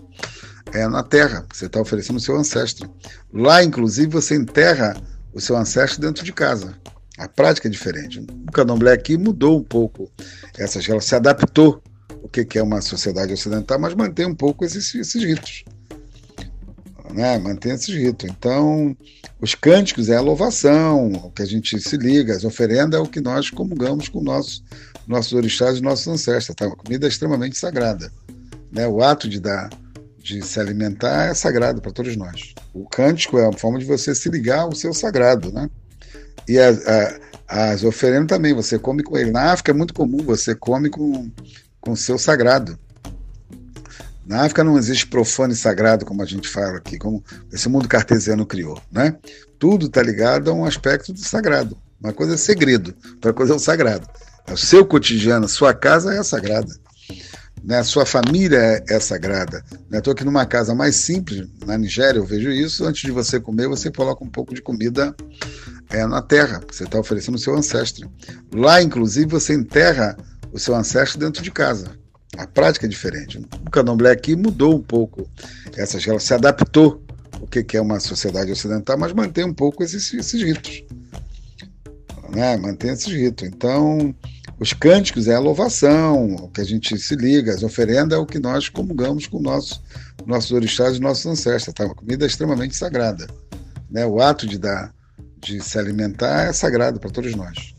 é, 0.73 0.87
na 0.89 1.03
terra. 1.03 1.45
Você 1.53 1.67
está 1.67 1.81
oferecendo 1.81 2.17
o 2.17 2.21
seu 2.21 2.37
ancestro. 2.37 2.91
Lá, 3.33 3.63
inclusive, 3.63 4.09
você 4.09 4.35
enterra 4.35 4.97
o 5.33 5.41
seu 5.41 5.57
ancestro 5.57 6.01
dentro 6.01 6.25
de 6.25 6.33
casa. 6.33 6.75
A 7.19 7.29
prática 7.29 7.69
é 7.69 7.71
diferente. 7.71 8.19
O 8.19 8.51
candomblé 8.53 8.93
aqui 8.93 9.17
mudou 9.17 9.59
um 9.59 9.63
pouco 9.63 10.11
essas 10.57 10.87
relações, 10.87 11.09
se 11.09 11.15
adaptou 11.15 11.83
o 12.23 12.29
que 12.29 12.59
é 12.59 12.63
uma 12.63 12.81
sociedade 12.81 13.33
ocidental, 13.33 13.79
mas 13.79 13.95
mantém 13.95 14.27
um 14.27 14.35
pouco 14.35 14.65
esses, 14.65 14.95
esses 14.95 15.23
ritos. 15.23 15.65
Né? 17.13 17.39
Mantém 17.39 17.73
esses 17.73 17.95
ritos. 17.95 18.29
Então, 18.29 18.97
os 19.41 19.55
cânticos 19.55 20.09
é 20.09 20.17
a 20.17 20.21
louvação, 20.21 21.13
o 21.13 21.31
que 21.31 21.43
a 21.43 21.47
gente 21.47 21.81
se 21.81 21.97
liga, 21.97 22.35
as 22.35 22.45
oferendas 22.45 22.99
é 22.99 23.03
o 23.03 23.09
que 23.09 23.21
nós 23.21 23.51
comungamos 23.51 24.09
com 24.09 24.23
nossos, 24.23 24.63
nossos 25.07 25.33
orixás 25.33 25.79
e 25.79 25.83
nossos 25.83 26.07
ancestros. 26.07 26.55
Tá? 26.55 26.67
A 26.67 26.77
comida 26.77 27.09
extremamente 27.09 27.57
sagrada. 27.57 28.13
Né? 28.71 28.87
O 28.87 29.03
ato 29.03 29.29
de 29.29 29.41
dar 29.41 29.71
de 30.23 30.43
se 30.43 30.61
alimentar 30.61 31.31
é 31.31 31.35
sagrado 31.35 31.81
para 31.81 31.91
todos 31.91 32.17
nós. 32.17 32.55
O 32.75 32.87
cântico 32.89 33.39
é 33.39 33.49
a 33.49 33.53
forma 33.53 33.79
de 33.79 33.85
você 33.85 34.15
se 34.15 34.29
ligar 34.29 34.61
ao 34.61 34.75
seu 34.75 34.93
sagrado, 34.93 35.51
né? 35.51 35.69
E 36.47 36.59
as, 36.59 36.83
as 37.49 37.85
oferendas 37.85 38.29
também, 38.29 38.55
você 38.55 38.79
come 38.79 39.03
com 39.03 39.17
ele. 39.17 39.31
Na 39.31 39.53
África 39.53 39.73
é 39.73 39.75
muito 39.75 39.95
comum, 39.95 40.19
você 40.19 40.55
come 40.55 40.91
com 40.91 41.31
o 41.87 41.97
seu 41.97 42.19
sagrado. 42.19 42.79
Na 44.27 44.43
África 44.43 44.63
não 44.63 44.79
existe 44.79 45.07
profano 45.07 45.53
e 45.53 45.57
sagrado, 45.57 46.05
como 46.05 46.23
a 46.23 46.27
gente 46.27 46.49
fala 46.49 46.77
aqui, 46.77 46.99
como 46.99 47.25
esse 47.53 47.69
mundo 47.69 47.89
cartesiano 47.89 48.47
criou. 48.47 48.81
Né? 48.93 49.17
Tudo 49.59 49.87
está 49.87 50.03
ligado 50.03 50.51
a 50.51 50.55
um 50.55 50.65
aspecto 50.65 51.13
do 51.13 51.19
sagrado. 51.19 51.77
Uma 52.01 52.13
coisa 52.13 52.35
é 52.35 52.37
segredo, 52.37 52.95
outra 53.15 53.33
coisa 53.33 53.53
é 53.53 53.57
o 53.57 53.59
sagrado. 53.59 54.07
O 54.51 54.57
seu 54.57 54.87
cotidiano, 54.87 55.49
sua 55.49 55.75
casa 55.75 56.15
é 56.15 56.23
sagrada. 56.23 56.73
Né? 57.63 57.83
Sua 57.83 58.07
família 58.07 58.57
é, 58.57 58.85
é 58.89 59.01
sagrada. 59.01 59.65
Estou 59.93 60.13
né? 60.13 60.17
aqui 60.17 60.25
numa 60.25 60.47
casa 60.47 60.75
mais 60.75 60.97
simples, 60.97 61.49
na 61.67 61.77
Nigéria, 61.77 62.19
eu 62.19 62.25
vejo 62.25 62.51
isso. 62.51 62.85
Antes 62.85 63.03
de 63.03 63.11
você 63.11 63.41
comer, 63.41 63.69
você 63.69 63.91
coloca 63.91 64.25
um 64.25 64.31
pouco 64.31 64.55
de 64.55 64.63
comida 64.63 65.15
é 65.91 66.07
na 66.07 66.23
terra, 66.23 66.61
você 66.71 66.85
está 66.85 67.01
oferecendo 67.01 67.35
o 67.35 67.39
seu 67.39 67.57
ancestro. 67.57 68.09
Lá, 68.55 68.81
inclusive, 68.81 69.27
você 69.27 69.55
enterra 69.55 70.17
o 70.53 70.59
seu 70.59 70.75
ancestro 70.75 71.19
dentro 71.19 71.43
de 71.43 71.51
casa. 71.51 71.99
A 72.37 72.47
prática 72.47 72.87
é 72.87 72.89
diferente. 72.89 73.39
O 73.39 73.71
candomblé 73.71 74.13
aqui 74.13 74.37
mudou 74.37 74.77
um 74.77 74.83
pouco 74.83 75.29
essas 75.77 76.05
relações, 76.05 76.29
se 76.29 76.35
adaptou 76.35 77.03
o 77.41 77.47
que 77.47 77.77
é 77.77 77.81
uma 77.81 77.99
sociedade 77.99 78.53
ocidental, 78.53 78.99
mas 78.99 79.13
mantém 79.13 79.45
um 79.45 79.55
pouco 79.55 79.83
esses, 79.83 80.13
esses 80.13 80.43
ritos. 80.43 80.85
Né? 82.35 82.57
Mantém 82.57 82.91
esses 82.91 83.13
ritos. 83.13 83.49
Então, 83.49 84.15
os 84.59 84.73
cânticos 84.73 85.27
é 85.27 85.35
a 85.35 85.41
louvação, 85.41 86.35
o 86.35 86.49
que 86.49 86.61
a 86.61 86.65
gente 86.65 86.97
se 86.99 87.17
liga, 87.17 87.53
as 87.53 87.63
oferendas 87.63 88.17
é 88.17 88.21
o 88.21 88.27
que 88.27 88.39
nós 88.39 88.69
comungamos 88.69 89.27
com 89.27 89.41
nosso, 89.41 89.83
nossos 90.27 90.53
orixás 90.53 90.97
e 90.97 91.01
nossos 91.01 91.27
ancestros. 91.27 91.75
Tá? 91.75 91.87
Uma 91.87 91.95
comida 91.95 92.27
extremamente 92.27 92.77
sagrada. 92.77 93.27
Né? 93.91 94.05
O 94.07 94.21
ato 94.21 94.47
de 94.47 94.59
dar, 94.59 94.95
de 95.41 95.61
se 95.61 95.79
alimentar 95.79 96.43
é 96.43 96.53
sagrado 96.53 97.01
para 97.01 97.11
todos 97.11 97.35
nós. 97.35 97.75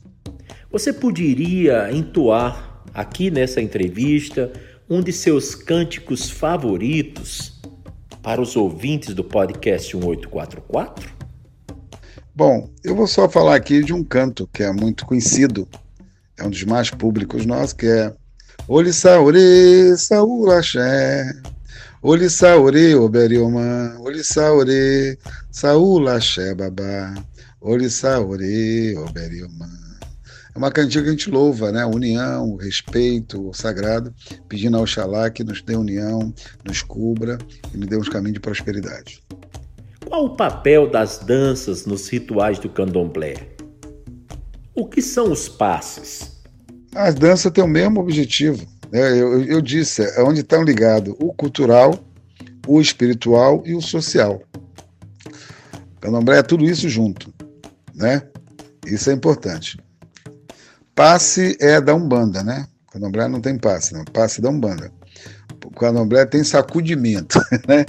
Você 0.71 0.93
poderia 0.93 1.91
entoar 1.91 2.81
aqui 2.93 3.29
nessa 3.29 3.59
entrevista 3.59 4.53
um 4.89 5.01
de 5.01 5.11
seus 5.11 5.53
cânticos 5.53 6.29
favoritos 6.29 7.61
para 8.23 8.41
os 8.41 8.55
ouvintes 8.55 9.13
do 9.13 9.21
podcast 9.21 9.93
1844? 9.97 11.13
Bom, 12.33 12.69
eu 12.85 12.95
vou 12.95 13.05
só 13.05 13.27
falar 13.27 13.55
aqui 13.55 13.83
de 13.83 13.91
um 13.91 14.01
canto 14.01 14.47
que 14.53 14.63
é 14.63 14.71
muito 14.71 15.05
conhecido, 15.05 15.67
é 16.39 16.45
um 16.45 16.49
dos 16.49 16.63
mais 16.63 16.89
públicos 16.89 17.45
nossos, 17.45 17.73
que 17.73 17.87
é 17.87 18.13
Olissa 18.65 19.19
Ore 19.19 19.37
Axé, 20.57 21.33
Olissa 22.01 22.55
Ore 22.55 22.95
Oberioma, 22.95 23.97
Olissa 23.99 24.53
Ore 24.53 25.19
Saúl 25.51 26.07
Axé 26.07 26.55
Babá, 26.55 27.13
Olissa 27.59 28.21
Ore 28.21 28.97
Oberioma. 28.97 29.90
É 30.53 30.57
uma 30.57 30.71
cantiga 30.71 31.03
que 31.03 31.09
a 31.09 31.11
gente 31.11 31.29
louva, 31.29 31.71
né? 31.71 31.85
União, 31.85 32.55
respeito, 32.57 33.49
o 33.49 33.53
sagrado, 33.53 34.13
pedindo 34.49 34.77
ao 34.77 34.85
Xalá 34.85 35.29
que 35.29 35.43
nos 35.43 35.61
dê 35.61 35.75
união, 35.75 36.33
nos 36.65 36.81
cubra 36.81 37.37
e 37.73 37.77
nos 37.77 37.87
dê 37.87 37.97
uns 37.97 38.09
caminhos 38.09 38.33
de 38.33 38.39
prosperidade. 38.41 39.23
Qual 40.05 40.25
o 40.25 40.35
papel 40.35 40.89
das 40.89 41.19
danças 41.19 41.85
nos 41.85 42.09
rituais 42.09 42.59
do 42.59 42.67
candomblé? 42.67 43.35
O 44.75 44.85
que 44.85 45.01
são 45.01 45.31
os 45.31 45.47
passes? 45.47 46.41
As 46.93 47.15
danças 47.15 47.51
têm 47.53 47.63
o 47.63 47.67
mesmo 47.67 48.01
objetivo. 48.01 48.67
Né? 48.91 49.21
Eu, 49.21 49.41
eu 49.45 49.61
disse, 49.61 50.01
é 50.01 50.21
onde 50.21 50.41
estão 50.41 50.63
ligados 50.63 51.15
o 51.17 51.33
cultural, 51.33 51.97
o 52.67 52.81
espiritual 52.81 53.63
e 53.65 53.73
o 53.73 53.81
social. 53.81 54.41
O 55.95 56.01
candomblé 56.01 56.39
é 56.39 56.43
tudo 56.43 56.65
isso 56.65 56.89
junto, 56.89 57.33
né? 57.95 58.23
Isso 58.85 59.09
é 59.09 59.13
importante. 59.13 59.77
Passe 61.01 61.57
é 61.59 61.81
da 61.81 61.95
Umbanda, 61.95 62.43
né? 62.43 62.67
Candomblé 62.91 63.27
não 63.27 63.41
tem 63.41 63.57
passe, 63.57 63.91
não. 63.91 64.05
Passe 64.05 64.39
da 64.39 64.51
Umbanda. 64.51 64.91
O 65.65 65.71
candomblé 65.71 66.27
tem 66.27 66.43
sacudimento, 66.43 67.39
né? 67.67 67.83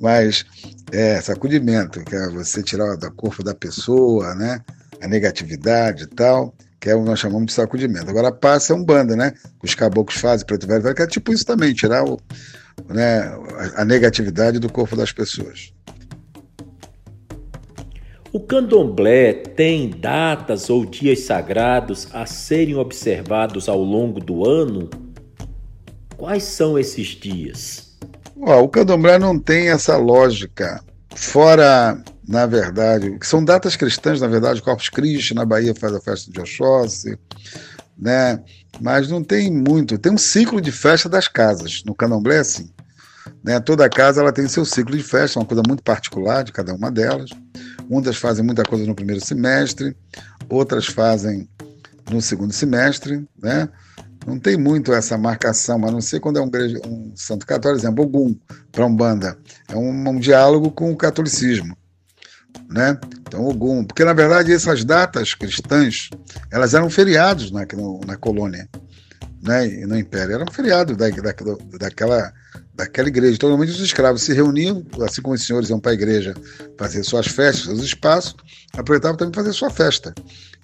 Mas 0.00 0.44
é 0.90 1.20
sacudimento, 1.20 2.02
que 2.02 2.16
é 2.16 2.28
você 2.28 2.60
tirar 2.60 2.96
do 2.96 3.12
corpo 3.12 3.44
da 3.44 3.54
pessoa, 3.54 4.34
né? 4.34 4.60
A 5.00 5.06
negatividade 5.06 6.02
e 6.02 6.06
tal, 6.08 6.52
que 6.80 6.90
é 6.90 6.96
o 6.96 6.98
que 6.98 7.08
nós 7.08 7.20
chamamos 7.20 7.46
de 7.46 7.52
sacudimento. 7.52 8.10
Agora, 8.10 8.32
passe 8.32 8.72
é 8.72 8.74
Umbanda, 8.74 9.14
né? 9.14 9.34
Os 9.62 9.76
caboclos 9.76 10.20
fazem, 10.20 10.44
preto 10.44 10.66
velho, 10.66 10.92
que 10.92 11.02
é 11.02 11.06
tipo 11.06 11.32
isso 11.32 11.46
também, 11.46 11.72
tirar 11.72 12.04
o, 12.04 12.20
né, 12.88 13.32
a 13.76 13.84
negatividade 13.84 14.58
do 14.58 14.68
corpo 14.68 14.96
das 14.96 15.12
pessoas. 15.12 15.72
O 18.30 18.40
candomblé 18.40 19.32
tem 19.32 19.88
datas 19.88 20.68
ou 20.68 20.84
dias 20.84 21.20
sagrados 21.20 22.08
a 22.12 22.26
serem 22.26 22.76
observados 22.76 23.70
ao 23.70 23.82
longo 23.82 24.20
do 24.20 24.46
ano? 24.46 24.90
Quais 26.14 26.42
são 26.42 26.78
esses 26.78 27.08
dias? 27.08 27.96
o 28.36 28.68
candomblé 28.68 29.18
não 29.18 29.38
tem 29.38 29.70
essa 29.70 29.96
lógica. 29.96 30.80
Fora, 31.14 32.00
na 32.28 32.44
verdade, 32.44 33.18
que 33.18 33.26
são 33.26 33.42
datas 33.42 33.74
cristãs, 33.74 34.20
na 34.20 34.28
verdade, 34.28 34.62
Corpus 34.62 34.90
Christi, 34.90 35.34
na 35.34 35.46
Bahia 35.46 35.74
faz 35.74 35.94
a 35.94 36.00
festa 36.00 36.30
de 36.30 36.38
Oxóssi, 36.38 37.18
né? 37.98 38.40
Mas 38.78 39.08
não 39.08 39.24
tem 39.24 39.50
muito. 39.50 39.98
Tem 39.98 40.12
um 40.12 40.18
ciclo 40.18 40.60
de 40.60 40.70
festa 40.70 41.08
das 41.08 41.26
casas. 41.26 41.82
No 41.84 41.94
candomblé, 41.94 42.44
sim. 42.44 42.70
Né? 43.42 43.60
Toda 43.60 43.88
casa 43.88 44.20
ela 44.20 44.32
tem 44.32 44.48
seu 44.48 44.64
ciclo 44.64 44.96
de 44.96 45.02
festa, 45.02 45.38
uma 45.38 45.46
coisa 45.46 45.62
muito 45.66 45.82
particular 45.82 46.44
de 46.44 46.52
cada 46.52 46.74
uma 46.74 46.90
delas. 46.90 47.30
Muitas 47.88 48.16
fazem 48.16 48.44
muita 48.44 48.62
coisa 48.62 48.86
no 48.86 48.94
primeiro 48.94 49.24
semestre, 49.24 49.96
outras 50.48 50.86
fazem 50.86 51.48
no 52.10 52.20
segundo 52.20 52.52
semestre, 52.52 53.26
né? 53.40 53.68
Não 54.26 54.38
tem 54.38 54.58
muito 54.58 54.92
essa 54.92 55.16
marcação, 55.16 55.76
a 55.86 55.90
não 55.90 56.00
ser 56.00 56.20
quando 56.20 56.38
é 56.38 56.42
um, 56.42 56.50
um 56.86 57.12
santo 57.16 57.46
católico, 57.46 57.80
exemplo, 57.80 58.04
Ogum, 58.04 58.36
para 58.70 58.84
Umbanda. 58.84 59.38
É 59.68 59.76
um, 59.76 60.08
um, 60.08 60.18
diálogo 60.18 60.70
com 60.70 60.92
o 60.92 60.96
catolicismo, 60.96 61.76
né? 62.68 62.98
Então, 63.20 63.46
Ogum, 63.46 63.84
porque 63.84 64.04
na 64.04 64.12
verdade 64.12 64.52
essas 64.52 64.84
datas 64.84 65.34
cristãs, 65.34 66.10
elas 66.50 66.74
eram 66.74 66.90
feriados 66.90 67.50
na, 67.50 67.60
na 68.06 68.16
colônia, 68.16 68.68
né? 69.42 69.66
No 69.86 69.96
Império, 69.96 70.34
eram 70.34 70.52
feriados 70.52 70.96
da, 70.96 71.08
da, 71.08 71.32
daquela 71.78 72.32
daquela 72.78 73.08
igreja. 73.08 73.34
Então, 73.34 73.48
normalmente 73.48 73.76
os 73.76 73.84
escravos 73.84 74.22
se 74.22 74.32
reuniam, 74.32 74.86
assim 75.02 75.20
como 75.20 75.34
os 75.34 75.44
senhores 75.44 75.68
iam 75.68 75.80
para 75.80 75.90
a 75.90 75.94
igreja 75.94 76.32
fazer 76.78 77.02
suas 77.02 77.26
festas, 77.26 77.64
seus 77.64 77.80
espaços, 77.80 78.36
aproveitavam 78.72 79.16
também 79.16 79.34
fazer 79.34 79.52
sua 79.52 79.68
festa. 79.68 80.14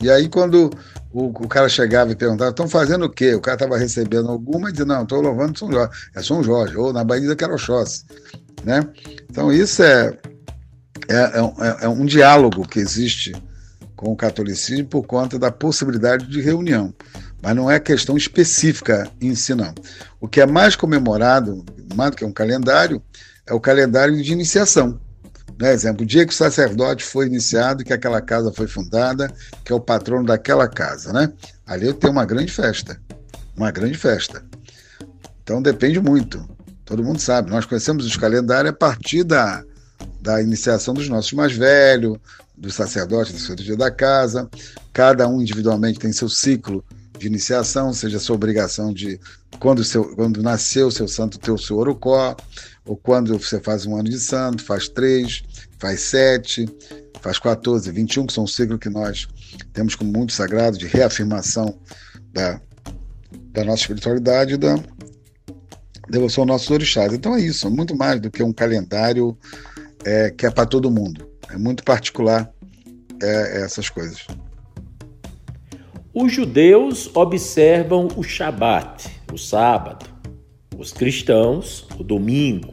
E 0.01 0.09
aí, 0.09 0.29
quando 0.29 0.71
o, 1.13 1.25
o 1.27 1.49
cara 1.49 1.69
chegava 1.69 2.13
e 2.13 2.17
perguntava, 2.17 2.51
estão 2.51 2.69
fazendo 2.69 3.07
o 3.07 3.11
quê? 3.11 3.35
O 3.35 3.41
cara 3.41 3.57
estava 3.57 3.77
recebendo 3.77 4.31
alguma 4.31 4.69
e 4.69 4.73
dizia, 4.73 4.87
não, 4.87 5.03
estou 5.03 5.21
louvando 5.21 5.59
São 5.59 5.71
Jorge. 5.71 5.93
É 6.15 6.23
São 6.23 6.43
Jorge, 6.43 6.77
ou 6.77 6.93
na 6.93 7.03
Bahia 7.03 7.35
que 7.35 7.43
era 7.43 7.53
Oxóssi. 7.53 8.05
Né? 8.65 8.87
Então, 9.29 9.53
isso 9.53 9.83
é, 9.83 10.17
é, 11.09 11.17
é, 11.17 11.85
é 11.85 11.89
um 11.89 12.07
diálogo 12.07 12.67
que 12.67 12.79
existe 12.79 13.33
com 13.97 14.13
o 14.13 14.17
catolicismo 14.17 14.87
por 14.87 15.05
conta 15.05 15.37
da 15.37 15.51
possibilidade 15.51 16.29
de 16.29 16.41
reunião 16.41 16.95
mas 17.45 17.55
não 17.55 17.71
é 17.71 17.79
questão 17.79 18.17
específica 18.17 19.07
em 19.21 19.35
si, 19.35 19.55
não. 19.55 19.75
O 20.19 20.27
que 20.27 20.41
é 20.41 20.47
mais 20.47 20.75
comemorado, 20.75 21.63
mais 21.95 22.13
do 22.13 22.17
que 22.17 22.25
um 22.25 22.33
calendário, 22.33 23.03
é 23.47 23.53
o 23.53 23.61
calendário 23.61 24.21
de 24.23 24.33
iniciação. 24.33 24.99
Né? 25.61 25.75
Exemplo, 25.75 26.05
o 26.05 26.07
dia 26.07 26.25
que 26.25 26.33
o 26.33 26.37
sacerdote 26.37 27.05
foi 27.05 27.27
iniciado, 27.27 27.85
que 27.85 27.93
aquela 27.93 28.23
casa 28.23 28.51
foi 28.51 28.67
fundada, 28.67 29.31
que 29.63 29.71
é 29.71 29.75
o 29.75 29.81
patrono 29.81 30.25
daquela 30.25 30.67
casa. 30.67 31.13
Né? 31.13 31.31
Ali 31.67 31.93
tem 31.93 32.09
uma 32.09 32.25
grande 32.25 32.51
festa. 32.51 32.99
Uma 33.55 33.71
grande 33.71 33.99
festa. 33.99 34.43
Então 35.43 35.61
depende 35.61 36.01
muito. 36.01 36.49
Todo 36.83 37.05
mundo 37.05 37.21
sabe. 37.21 37.51
Nós 37.51 37.67
conhecemos 37.67 38.07
os 38.07 38.17
calendários 38.17 38.71
a 38.71 38.77
partir 38.77 39.23
da, 39.23 39.63
da 40.19 40.41
iniciação 40.41 40.95
dos 40.95 41.11
nossos 41.11 41.35
mais 41.35 41.53
velhos, 41.53 42.17
do 42.57 42.71
sacerdote, 42.71 43.35
do 43.35 43.57
dia 43.57 43.77
da 43.77 43.91
casa. 43.91 44.49
Cada 44.95 45.29
um 45.29 45.43
individualmente 45.43 45.99
tem 45.99 46.11
seu 46.11 46.31
ciclo 46.31 46.83
de 47.19 47.27
iniciação, 47.27 47.93
seja 47.93 48.19
sua 48.19 48.35
obrigação 48.35 48.93
de, 48.93 49.21
quando, 49.59 49.85
seu, 49.85 50.05
quando 50.17 50.43
nasceu 50.43 50.91
seu 50.91 51.07
santo, 51.07 51.39
ter 51.39 51.51
o 51.51 51.59
seu 51.59 51.77
orocó, 51.77 52.37
ou 52.85 52.97
quando 52.97 53.39
você 53.39 53.61
faz 53.61 53.87
um 53.87 53.97
ano 53.97 54.09
de 54.09 54.19
santo, 54.19 54.65
faz 54.65 54.89
três, 54.89 55.43
faz 55.79 56.01
sete, 56.01 56.67
faz 57.21 57.39
14, 57.39 57.91
21, 57.91 58.27
que 58.27 58.33
são 58.33 58.45
os 58.45 58.55
ciclos 58.55 58.79
que 58.79 58.91
nós 58.91 59.29
temos 59.73 59.95
como 59.95 60.13
muito 60.13 60.33
sagrado 60.33 60.77
de 60.77 60.87
reafirmação 60.87 61.79
da, 62.33 62.61
da 63.53 63.65
nossa 63.65 63.83
espiritualidade 63.83 64.55
e 64.55 64.57
da 64.57 64.77
devoção 66.09 66.43
aos 66.43 66.49
nossos 66.49 66.71
orixás. 66.71 67.13
Então 67.13 67.35
é 67.35 67.41
isso, 67.41 67.67
é 67.67 67.71
muito 67.71 67.97
mais 67.97 68.21
do 68.21 68.31
que 68.31 68.43
um 68.43 68.53
calendário 68.53 69.37
é, 70.05 70.31
que 70.31 70.47
é 70.47 70.51
para 70.51 70.67
todo 70.67 70.91
mundo. 70.91 71.27
É 71.49 71.57
muito 71.57 71.83
particular 71.85 72.53
é, 73.23 73.63
essas 73.63 73.89
coisas. 73.89 74.27
Os 76.17 76.33
judeus 76.33 77.11
observam 77.13 78.07
o 78.17 78.23
Shabat, 78.23 79.11
o 79.33 79.37
sábado, 79.37 80.07
os 80.79 80.93
cristãos, 80.93 81.89
o 81.99 82.05
domingo. 82.05 82.73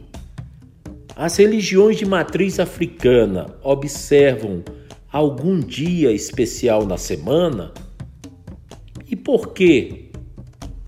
As 1.16 1.38
religiões 1.38 1.96
de 1.96 2.06
matriz 2.06 2.60
africana 2.60 3.52
observam 3.60 4.62
algum 5.10 5.58
dia 5.58 6.12
especial 6.12 6.86
na 6.86 6.96
semana? 6.96 7.72
E 9.10 9.16
por 9.16 9.52
que 9.52 10.12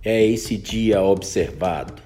é 0.04 0.24
esse 0.24 0.56
dia 0.56 1.02
observado? 1.02 2.00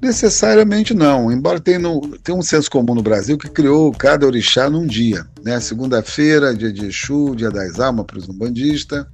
Necessariamente 0.00 0.94
não, 0.94 1.30
embora 1.30 1.60
tenha, 1.60 1.78
no, 1.78 2.00
tenha 2.16 2.38
um 2.38 2.42
senso 2.42 2.70
comum 2.70 2.94
no 2.94 3.02
Brasil 3.02 3.36
que 3.36 3.50
criou 3.50 3.92
cada 3.92 4.24
orixá 4.24 4.70
num 4.70 4.86
dia. 4.86 5.26
Né? 5.44 5.58
Segunda-feira, 5.60 6.54
dia 6.54 6.72
de 6.72 6.86
Exu, 6.86 7.34
dia 7.34 7.50
das 7.50 7.80
almas 7.80 8.06
para 8.06 8.18
os 8.18 8.28
umbandistas, 8.28 9.04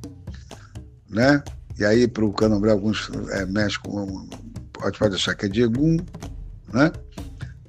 né? 1.09 1.43
E 1.79 1.85
aí 1.85 2.07
para 2.07 2.25
o 2.25 2.33
candomblé 2.33 2.73
alguns 2.73 3.11
é, 3.31 3.47
mexem 3.47 3.81
com, 3.81 4.29
pode, 4.73 4.99
pode 4.99 5.15
achar 5.15 5.35
que 5.35 5.47
é 5.47 5.49
de 5.49 5.63
Egum, 5.63 5.97
né? 6.73 6.93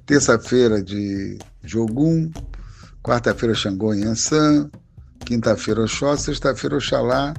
Terça-feira 0.04 0.82
de 0.82 1.38
Jogum, 1.62 2.30
quarta-feira 3.02 3.54
Xangô 3.54 3.94
e 3.94 4.04
Ansan, 4.04 4.70
quinta-feira 5.24 5.82
Oxó, 5.82 6.16
sexta-feira 6.16 6.76
Oxalá, 6.76 7.32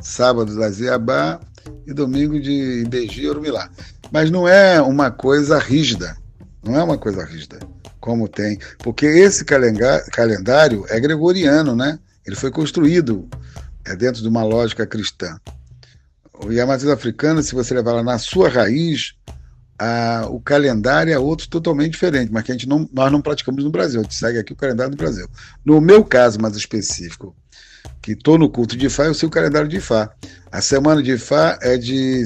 sábado 0.00 0.54
Laziabá 0.54 1.40
e 1.86 1.94
domingo 1.94 2.40
de 2.40 2.82
Ibeji 2.82 3.22
e 3.22 3.28
Orumilá. 3.30 3.70
Mas 4.10 4.30
não 4.30 4.46
é 4.46 4.80
uma 4.82 5.10
coisa 5.10 5.58
rígida. 5.58 6.16
Não 6.62 6.76
é 6.76 6.82
uma 6.82 6.98
coisa 6.98 7.24
rígida. 7.24 7.60
Como 8.06 8.28
tem. 8.28 8.56
Porque 8.78 9.04
esse 9.04 9.44
calendário 9.44 10.86
é 10.88 11.00
gregoriano, 11.00 11.74
né? 11.74 11.98
Ele 12.24 12.36
foi 12.36 12.52
construído 12.52 13.28
é, 13.84 13.96
dentro 13.96 14.22
de 14.22 14.28
uma 14.28 14.44
lógica 14.44 14.86
cristã. 14.86 15.36
E 16.48 16.60
a 16.60 16.66
matriz 16.66 16.88
africana, 16.88 17.42
se 17.42 17.52
você 17.52 17.74
levar 17.74 17.90
ela 17.92 18.04
na 18.04 18.16
sua 18.16 18.48
raiz, 18.48 19.14
a, 19.76 20.28
o 20.30 20.40
calendário 20.40 21.12
é 21.12 21.18
outro 21.18 21.48
totalmente 21.48 21.92
diferente, 21.92 22.30
mas 22.32 22.44
que 22.44 22.52
a 22.52 22.54
gente 22.54 22.68
não, 22.68 22.88
nós 22.92 23.10
não 23.10 23.20
praticamos 23.20 23.64
no 23.64 23.70
Brasil. 23.70 23.98
A 23.98 24.02
gente 24.04 24.14
segue 24.14 24.38
aqui 24.38 24.52
o 24.52 24.56
calendário 24.56 24.92
do 24.92 24.96
Brasil. 24.96 25.26
No 25.64 25.80
meu 25.80 26.04
caso 26.04 26.40
mais 26.40 26.54
específico, 26.54 27.34
que 28.00 28.12
estou 28.12 28.38
no 28.38 28.48
culto 28.48 28.76
de 28.76 28.86
Ifá, 28.86 29.06
eu 29.06 29.14
sei 29.14 29.26
o 29.26 29.32
calendário 29.32 29.68
de 29.68 29.78
Ifá. 29.78 30.10
A 30.52 30.60
semana 30.60 31.02
de 31.02 31.10
Ifá 31.10 31.58
é 31.60 31.76
de 31.76 32.22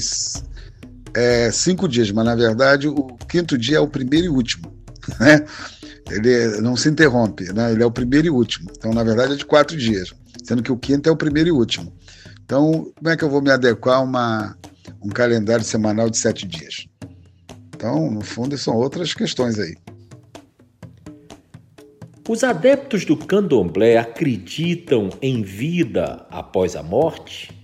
é, 1.15 1.51
cinco 1.51 1.89
dias, 1.89 2.11
mas 2.11 2.25
na 2.27 2.35
verdade 2.35 2.87
o 2.87 3.17
quinto 3.27 3.57
dia 3.57 3.79
é 3.79 3.81
o 3.81 3.89
primeiro 3.89 4.27
e 4.27 4.29
último. 4.29 4.80
Né? 5.21 5.45
Ele 6.11 6.61
não 6.61 6.77
se 6.77 6.89
interrompe, 6.89 7.53
né? 7.53 7.73
ele 7.73 7.83
é 7.83 7.87
o 7.87 7.91
primeiro 7.91 8.27
e 8.27 8.31
último. 8.31 8.69
Então, 8.77 8.93
na 8.93 9.05
verdade, 9.05 9.35
é 9.35 9.37
de 9.37 9.45
quatro 9.45 9.77
dias, 9.77 10.13
sendo 10.43 10.63
que 10.63 10.73
o 10.73 10.77
quinto 10.77 11.09
é 11.09 11.13
o 11.13 11.17
primeiro 11.17 11.51
e 11.51 11.53
último. 11.53 11.93
Então, 12.45 12.91
como 12.97 13.09
é 13.09 13.17
que 13.17 13.23
eu 13.23 13.31
vou 13.31 13.41
me 13.41 13.51
adequar 13.51 13.99
a 13.99 14.01
uma, 14.01 14.57
um 15.01 15.09
calendário 15.09 15.65
semanal 15.65 16.11
de 16.11 16.19
sete 16.19 16.49
dias? 16.49 16.89
Então, 17.77 18.11
no 18.11 18.23
fundo, 18.23 18.59
são 18.59 18.75
outras 18.75 19.15
questões 19.15 19.57
aí. 19.59 19.77
Os 22.29 22.43
adeptos 22.45 23.05
do 23.05 23.17
candomblé 23.17 23.97
acreditam 23.97 25.11
em 25.23 25.43
vida 25.43 26.27
após 26.31 26.75
a 26.75 26.83
morte? 26.83 27.57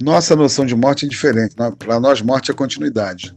Nossa 0.00 0.36
noção 0.36 0.64
de 0.64 0.76
morte 0.76 1.06
é 1.06 1.08
diferente. 1.08 1.54
Para 1.78 1.98
nós, 1.98 2.22
morte 2.22 2.50
é 2.50 2.54
continuidade. 2.54 3.34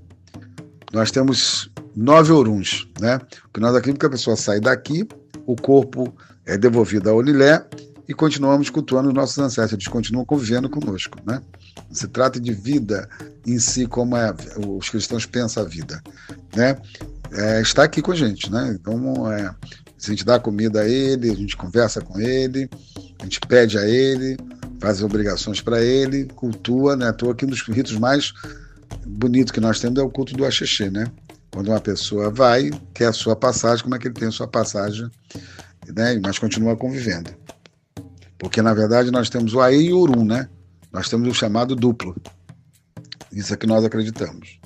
Nós 0.93 1.09
temos 1.09 1.70
nove 1.95 2.31
oruns, 2.31 2.87
né? 2.99 3.19
Nós 3.57 3.75
acreditamos 3.75 3.99
que 3.99 4.05
a 4.05 4.09
pessoa 4.09 4.35
sai 4.35 4.59
daqui, 4.59 5.07
o 5.45 5.55
corpo 5.55 6.13
é 6.45 6.57
devolvido 6.57 7.09
a 7.09 7.13
Olilé 7.13 7.63
e 8.07 8.13
continuamos 8.13 8.69
cultuando 8.69 9.09
os 9.09 9.13
nossos 9.13 9.37
ancestros. 9.37 9.73
Eles 9.73 9.87
continuam 9.87 10.25
convivendo 10.25 10.69
conosco, 10.69 11.17
né? 11.25 11.41
Não 11.87 11.95
se 11.95 12.07
trata 12.07 12.39
de 12.39 12.53
vida 12.53 13.07
em 13.45 13.59
si 13.59 13.85
como 13.85 14.15
é, 14.15 14.33
os 14.67 14.89
cristãos 14.89 15.25
pensam 15.25 15.63
a 15.63 15.65
vida, 15.65 16.01
né? 16.55 16.77
É, 17.31 17.61
está 17.61 17.83
aqui 17.83 18.01
com 18.01 18.11
a 18.11 18.15
gente, 18.15 18.51
né? 18.51 18.77
Então, 18.79 19.31
é, 19.31 19.45
a 19.45 19.55
gente 20.09 20.25
dá 20.25 20.39
comida 20.39 20.81
a 20.81 20.87
ele, 20.87 21.29
a 21.29 21.35
gente 21.35 21.55
conversa 21.55 22.01
com 22.01 22.19
ele, 22.19 22.69
a 23.19 23.23
gente 23.23 23.39
pede 23.41 23.77
a 23.77 23.87
ele, 23.87 24.37
faz 24.79 25.01
obrigações 25.01 25.61
para 25.61 25.81
ele, 25.81 26.25
cultua, 26.35 26.95
né? 26.95 27.07
À 27.07 27.13
toa 27.13 27.35
que 27.35 27.45
um 27.45 27.49
dos 27.49 27.61
ritos 27.61 27.97
mais 27.97 28.33
bonitos 29.05 29.51
que 29.51 29.59
nós 29.59 29.79
temos 29.79 29.99
é 29.99 30.03
o 30.03 30.09
culto 30.09 30.35
do 30.35 30.43
Axexê, 30.43 30.89
né? 30.89 31.05
Quando 31.51 31.67
uma 31.67 31.81
pessoa 31.81 32.29
vai, 32.29 32.71
quer 32.93 33.07
a 33.07 33.13
sua 33.13 33.35
passagem, 33.35 33.83
como 33.83 33.95
é 33.95 33.99
que 33.99 34.07
ele 34.07 34.15
tem 34.15 34.27
a 34.27 34.31
sua 34.31 34.47
passagem, 34.47 35.09
né? 35.93 36.19
Mas 36.23 36.39
continua 36.39 36.77
convivendo. 36.77 37.29
Porque, 38.39 38.61
na 38.61 38.73
verdade, 38.73 39.11
nós 39.11 39.29
temos 39.29 39.53
o 39.53 39.59
Aê 39.59 39.81
e 39.81 39.93
o 39.93 39.99
Urum, 39.99 40.23
né? 40.23 40.49
Nós 40.91 41.09
temos 41.09 41.27
o 41.27 41.33
chamado 41.33 41.75
duplo. 41.75 42.15
Isso 43.31 43.53
é 43.53 43.57
que 43.57 43.67
nós 43.67 43.83
acreditamos. 43.83 44.59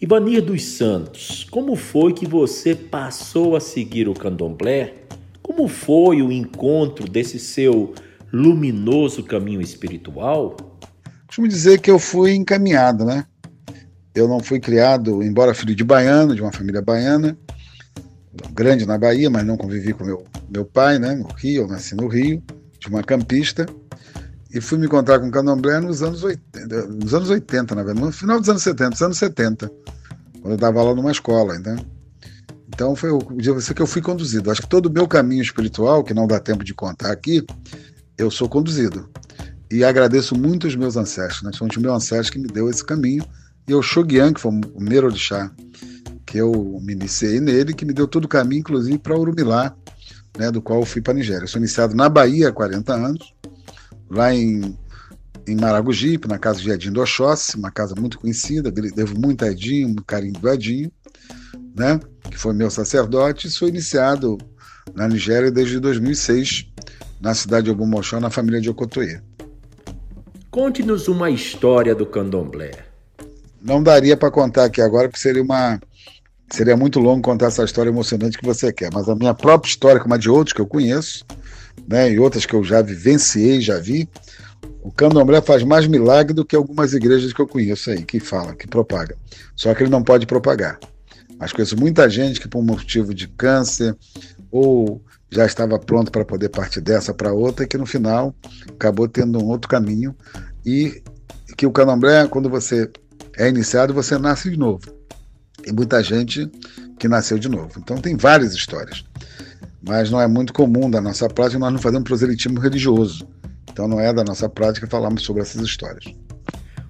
Ivanir 0.00 0.44
dos 0.44 0.62
Santos, 0.62 1.44
como 1.50 1.74
foi 1.76 2.12
que 2.12 2.26
você 2.26 2.74
passou 2.74 3.56
a 3.56 3.60
seguir 3.60 4.06
o 4.06 4.14
candomblé? 4.14 4.94
Como 5.42 5.66
foi 5.66 6.20
o 6.20 6.30
encontro 6.30 7.08
desse 7.08 7.38
seu 7.38 7.94
luminoso 8.32 9.22
caminho 9.22 9.62
espiritual? 9.62 10.56
Costumo 11.26 11.48
dizer 11.48 11.80
que 11.80 11.90
eu 11.90 11.98
fui 11.98 12.34
encaminhado, 12.34 13.04
né? 13.04 13.26
Eu 14.14 14.28
não 14.28 14.40
fui 14.40 14.60
criado, 14.60 15.22
embora 15.22 15.54
filho 15.54 15.74
de 15.74 15.82
baiano, 15.82 16.34
de 16.34 16.40
uma 16.40 16.52
família 16.52 16.80
baiana, 16.80 17.36
grande 18.52 18.86
na 18.86 18.96
Bahia, 18.96 19.28
mas 19.28 19.44
não 19.44 19.56
convivi 19.56 19.92
com 19.92 20.04
meu, 20.04 20.24
meu 20.48 20.64
pai, 20.64 20.98
né? 20.98 21.14
No 21.14 21.26
Rio, 21.26 21.62
eu 21.62 21.68
nasci 21.68 21.94
no 21.94 22.06
Rio, 22.06 22.42
de 22.78 22.88
uma 22.88 23.02
campista. 23.02 23.66
E 24.52 24.60
fui 24.60 24.78
me 24.78 24.86
encontrar 24.86 25.18
com 25.18 25.26
o 25.26 25.30
candomblé 25.32 25.80
nos 25.80 26.00
anos 26.00 26.22
80, 26.22 26.86
nos 26.86 27.12
anos 27.12 27.28
80, 27.28 27.74
na 27.74 27.82
verdade, 27.82 28.06
no 28.06 28.12
final 28.12 28.38
dos 28.38 28.48
anos 28.48 28.62
70, 28.62 28.90
nos 28.90 29.02
anos 29.02 29.18
70, 29.18 29.68
quando 30.40 30.52
eu 30.52 30.56
dava 30.56 30.78
aula 30.78 30.94
numa 30.94 31.10
escola, 31.10 31.56
entendeu? 31.56 31.84
Então 32.68 32.94
foi 32.94 33.10
o 33.10 33.18
dia 33.36 33.52
que 33.54 33.82
eu 33.82 33.86
fui 33.86 34.00
conduzido. 34.00 34.50
Acho 34.50 34.62
que 34.62 34.68
todo 34.68 34.86
o 34.86 34.92
meu 34.92 35.08
caminho 35.08 35.42
espiritual, 35.42 36.04
que 36.04 36.14
não 36.14 36.26
dá 36.26 36.38
tempo 36.38 36.62
de 36.64 36.72
contar 36.72 37.10
aqui, 37.10 37.44
eu 38.16 38.30
sou 38.30 38.48
conduzido. 38.48 39.08
E 39.70 39.82
agradeço 39.82 40.36
muito 40.36 40.68
os 40.68 40.76
meus 40.76 40.96
ancestros, 40.96 41.42
né? 41.42 41.50
São 41.52 41.66
os 41.66 41.76
meus 41.76 41.94
ancestros 41.94 42.30
que 42.30 42.38
me 42.38 42.46
deu 42.46 42.70
esse 42.70 42.84
caminho. 42.84 43.24
E 43.66 43.74
o 43.74 43.82
Shogyan, 43.82 44.32
que 44.32 44.40
foi 44.40 44.52
o 44.52 44.60
primeiro 44.60 45.06
orixá 45.06 45.50
que 46.34 46.38
eu 46.38 46.80
me 46.82 46.94
iniciei 46.94 47.38
nele, 47.38 47.72
que 47.72 47.84
me 47.84 47.92
deu 47.92 48.08
todo 48.08 48.24
o 48.24 48.28
caminho, 48.28 48.60
inclusive 48.60 48.98
para 48.98 49.16
Urumilá, 49.16 49.74
né, 50.36 50.50
do 50.50 50.60
qual 50.60 50.80
eu 50.80 50.86
fui 50.86 51.00
para 51.00 51.12
a 51.12 51.16
Nigéria. 51.16 51.44
Eu 51.44 51.48
sou 51.48 51.60
iniciado 51.60 51.94
na 51.94 52.08
Bahia 52.08 52.48
há 52.48 52.52
40 52.52 52.92
anos, 52.92 53.34
lá 54.10 54.34
em, 54.34 54.76
em 55.46 55.54
Maragogipe, 55.54 56.26
na 56.26 56.38
casa 56.38 56.60
de 56.60 56.70
Edinho 56.70 56.94
do 56.94 57.02
Oxóssi, 57.02 57.56
uma 57.56 57.70
casa 57.70 57.94
muito 57.96 58.18
conhecida, 58.18 58.70
devo 58.70 59.18
muito 59.18 59.44
a 59.44 59.50
Edinho, 59.52 59.88
muito 59.88 60.04
carinho 60.04 60.32
do 60.32 60.48
Edinho, 60.48 60.90
né, 61.76 62.00
que 62.30 62.36
foi 62.36 62.52
meu 62.52 62.70
sacerdote, 62.70 63.46
e 63.46 63.50
sou 63.50 63.68
iniciado 63.68 64.38
na 64.94 65.06
Nigéria 65.06 65.50
desde 65.50 65.78
2006, 65.78 66.66
na 67.20 67.32
cidade 67.32 67.66
de 67.66 67.70
Obumoxó, 67.70 68.18
na 68.18 68.28
família 68.28 68.60
de 68.60 68.68
Okotoye. 68.68 69.20
Conte-nos 70.50 71.08
uma 71.08 71.30
história 71.30 71.94
do 71.94 72.06
candomblé. 72.06 72.93
Não 73.64 73.82
daria 73.82 74.14
para 74.14 74.30
contar 74.30 74.66
aqui 74.66 74.82
agora, 74.82 75.08
porque 75.08 75.20
seria 75.20 75.42
uma 75.42 75.80
seria 76.52 76.76
muito 76.76 77.00
longo 77.00 77.22
contar 77.22 77.46
essa 77.46 77.64
história 77.64 77.88
emocionante 77.88 78.36
que 78.36 78.44
você 78.44 78.70
quer, 78.70 78.90
mas 78.92 79.08
a 79.08 79.14
minha 79.16 79.32
própria 79.32 79.70
história, 79.70 80.00
como 80.00 80.14
a 80.14 80.18
de 80.18 80.28
outros 80.28 80.52
que 80.52 80.60
eu 80.60 80.66
conheço, 80.66 81.24
né, 81.88 82.12
e 82.12 82.18
outras 82.18 82.44
que 82.44 82.54
eu 82.54 82.62
já 82.62 82.82
vivenciei, 82.82 83.60
já 83.62 83.78
vi, 83.78 84.08
o 84.82 84.92
candomblé 84.92 85.40
faz 85.40 85.62
mais 85.64 85.86
milagre 85.86 86.34
do 86.34 86.44
que 86.44 86.54
algumas 86.54 86.92
igrejas 86.92 87.32
que 87.32 87.40
eu 87.40 87.48
conheço 87.48 87.90
aí, 87.90 88.04
que 88.04 88.20
fala, 88.20 88.54
que 88.54 88.68
propaga. 88.68 89.16
Só 89.56 89.74
que 89.74 89.82
ele 89.82 89.90
não 89.90 90.02
pode 90.02 90.26
propagar. 90.26 90.78
Mas 91.38 91.52
conheço 91.52 91.76
muita 91.76 92.08
gente 92.08 92.38
que, 92.38 92.46
por 92.46 92.62
motivo 92.62 93.14
de 93.14 93.26
câncer, 93.26 93.96
ou 94.50 95.02
já 95.30 95.46
estava 95.46 95.78
pronto 95.78 96.12
para 96.12 96.24
poder 96.24 96.50
partir 96.50 96.82
dessa 96.82 97.14
para 97.14 97.32
outra, 97.32 97.64
e 97.64 97.68
que 97.68 97.78
no 97.78 97.86
final 97.86 98.34
acabou 98.68 99.08
tendo 99.08 99.42
um 99.42 99.46
outro 99.46 99.68
caminho. 99.68 100.14
E 100.64 101.02
que 101.56 101.66
o 101.66 101.72
candomblé, 101.72 102.28
quando 102.28 102.48
você 102.48 102.90
é 103.38 103.48
iniciado, 103.48 103.94
você 103.94 104.18
nasce 104.18 104.50
de 104.50 104.56
novo. 104.56 104.84
E 105.66 105.72
muita 105.72 106.02
gente 106.02 106.50
que 106.98 107.08
nasceu 107.08 107.38
de 107.38 107.48
novo. 107.48 107.78
Então 107.78 107.96
tem 107.96 108.16
várias 108.16 108.52
histórias 108.54 109.04
mas 109.86 110.10
não 110.10 110.20
é 110.20 110.26
muito 110.26 110.52
comum 110.52 110.90
da 110.90 111.00
nossa 111.00 111.28
prática, 111.28 111.58
nós 111.58 111.72
não 111.72 111.78
fazemos 111.78 112.04
proselitismo 112.04 112.58
religioso. 112.58 113.28
Então 113.70 113.86
não 113.86 114.00
é 114.00 114.12
da 114.12 114.24
nossa 114.24 114.48
prática 114.48 114.86
falarmos 114.86 115.22
sobre 115.22 115.42
essas 115.42 115.60
histórias. 115.62 116.04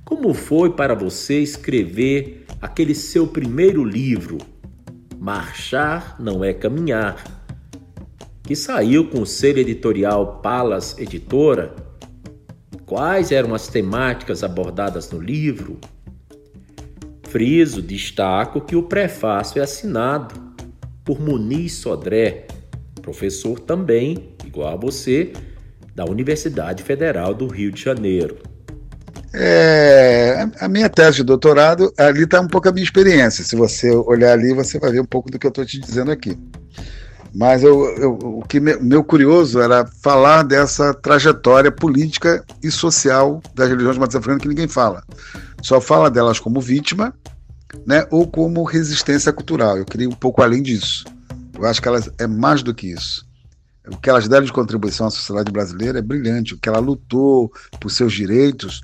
Como 0.05 0.33
foi 0.33 0.71
para 0.71 0.95
você 0.95 1.41
escrever 1.41 2.47
aquele 2.61 2.95
seu 2.95 3.27
primeiro 3.27 3.83
livro, 3.83 4.39
Marchar 5.19 6.17
Não 6.21 6.45
É 6.45 6.53
Caminhar, 6.53 7.17
que 8.43 8.55
saiu 8.55 9.09
com 9.09 9.23
o 9.23 9.27
selo 9.27 9.59
editorial 9.59 10.41
Palas 10.41 10.97
Editora? 10.99 11.75
Quais 12.87 13.33
eram 13.33 13.55
as 13.55 13.67
temáticas 13.67 14.45
abordadas 14.45 15.11
no 15.11 15.19
livro? 15.19 15.81
Friso, 17.35 17.83
destaco 17.83 18.61
que 18.61 18.77
o 18.77 18.85
prefácio 18.85 19.59
é 19.59 19.65
assinado 19.65 20.33
por 21.05 21.21
Muniz 21.21 21.73
Sodré, 21.73 22.47
professor 23.03 23.59
também, 23.59 24.37
igual 24.47 24.73
a 24.73 24.77
você, 24.77 25.33
da 25.97 26.05
Universidade 26.05 26.85
Federal 26.85 27.35
do 27.35 27.49
Rio 27.49 27.73
de 27.73 27.83
Janeiro. 27.83 28.39
É, 29.35 30.49
a 30.61 30.69
minha 30.69 30.89
tese 30.89 31.17
de 31.17 31.25
doutorado, 31.25 31.93
ali 31.99 32.23
está 32.23 32.41
um 32.41 32.47
pouco 32.47 32.69
a 32.69 32.73
minha 32.73 32.85
experiência. 32.85 33.43
Se 33.43 33.57
você 33.57 33.91
olhar 33.91 34.35
ali, 34.35 34.55
você 34.55 34.79
vai 34.79 34.93
ver 34.93 35.01
um 35.01 35.05
pouco 35.05 35.29
do 35.29 35.37
que 35.37 35.45
eu 35.45 35.49
estou 35.49 35.67
te 35.67 35.81
dizendo 35.81 36.13
aqui. 36.13 36.39
Mas 37.35 37.65
eu, 37.65 37.85
eu, 37.97 38.13
o 38.13 38.45
que 38.49 38.61
me, 38.61 38.77
meu 38.77 39.03
curioso 39.03 39.61
era 39.61 39.85
falar 40.05 40.45
dessa 40.45 40.95
trajetória 40.95 41.73
política 41.73 42.45
e 42.63 42.71
social 42.71 43.43
das 43.57 43.69
religiões 43.69 43.99
matriz 43.99 44.15
africanas 44.15 44.41
que 44.41 44.49
ninguém 44.49 44.69
fala. 44.69 45.03
Só 45.65 45.81
fala 45.81 46.11
delas 46.11 46.39
como 46.39 46.61
vítima 46.61 47.15
né, 47.87 48.07
ou 48.11 48.29
como 48.29 48.63
resistência 48.65 49.33
cultural. 49.33 49.79
Eu 49.79 49.87
queria 49.87 50.07
um 50.07 50.13
pouco 50.13 50.43
além 50.43 50.63
disso. 50.63 51.07
Eu 51.55 51.65
acho 51.65 51.81
que 51.81 51.89
elas 51.89 52.11
é 52.19 52.27
mais 52.27 52.63
do 52.63 52.75
que 52.75 52.89
isso. 52.89 53.27
O 53.89 53.97
que 53.97 54.11
elas 54.11 54.29
deram 54.29 54.45
de 54.45 54.53
contribuição 54.53 55.07
à 55.07 55.11
sociedade 55.11 55.51
brasileira 55.51 56.01
é 56.01 56.03
brilhante. 56.03 56.53
O 56.53 56.59
que 56.59 56.69
ela 56.69 56.81
lutou 56.81 57.51
por 57.81 57.91
seus 57.91 58.13
direitos 58.13 58.83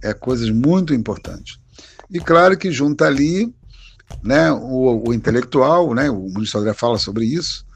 é 0.00 0.14
coisas 0.14 0.50
muito 0.50 0.94
importantes. 0.94 1.58
E 2.08 2.20
claro 2.20 2.56
que 2.56 2.70
junta 2.70 3.06
ali 3.06 3.52
né, 4.22 4.52
o, 4.52 5.08
o 5.08 5.12
intelectual, 5.12 5.92
né, 5.94 6.08
o 6.08 6.26
ministro 6.26 6.60
André 6.60 6.74
fala 6.74 6.96
sobre 6.96 7.24
isso. 7.24 7.66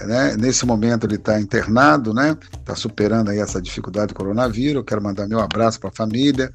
Né, 0.00 0.36
nesse 0.36 0.64
momento 0.64 1.08
ele 1.08 1.16
está 1.16 1.40
internado, 1.40 2.14
né, 2.14 2.38
está 2.56 2.76
superando 2.76 3.30
aí 3.30 3.40
essa 3.40 3.60
dificuldade 3.60 4.08
do 4.08 4.14
coronavírus. 4.14 4.76
Eu 4.76 4.84
quero 4.84 5.02
mandar 5.02 5.26
meu 5.26 5.40
abraço 5.40 5.80
para 5.80 5.88
a 5.88 5.92
família, 5.92 6.54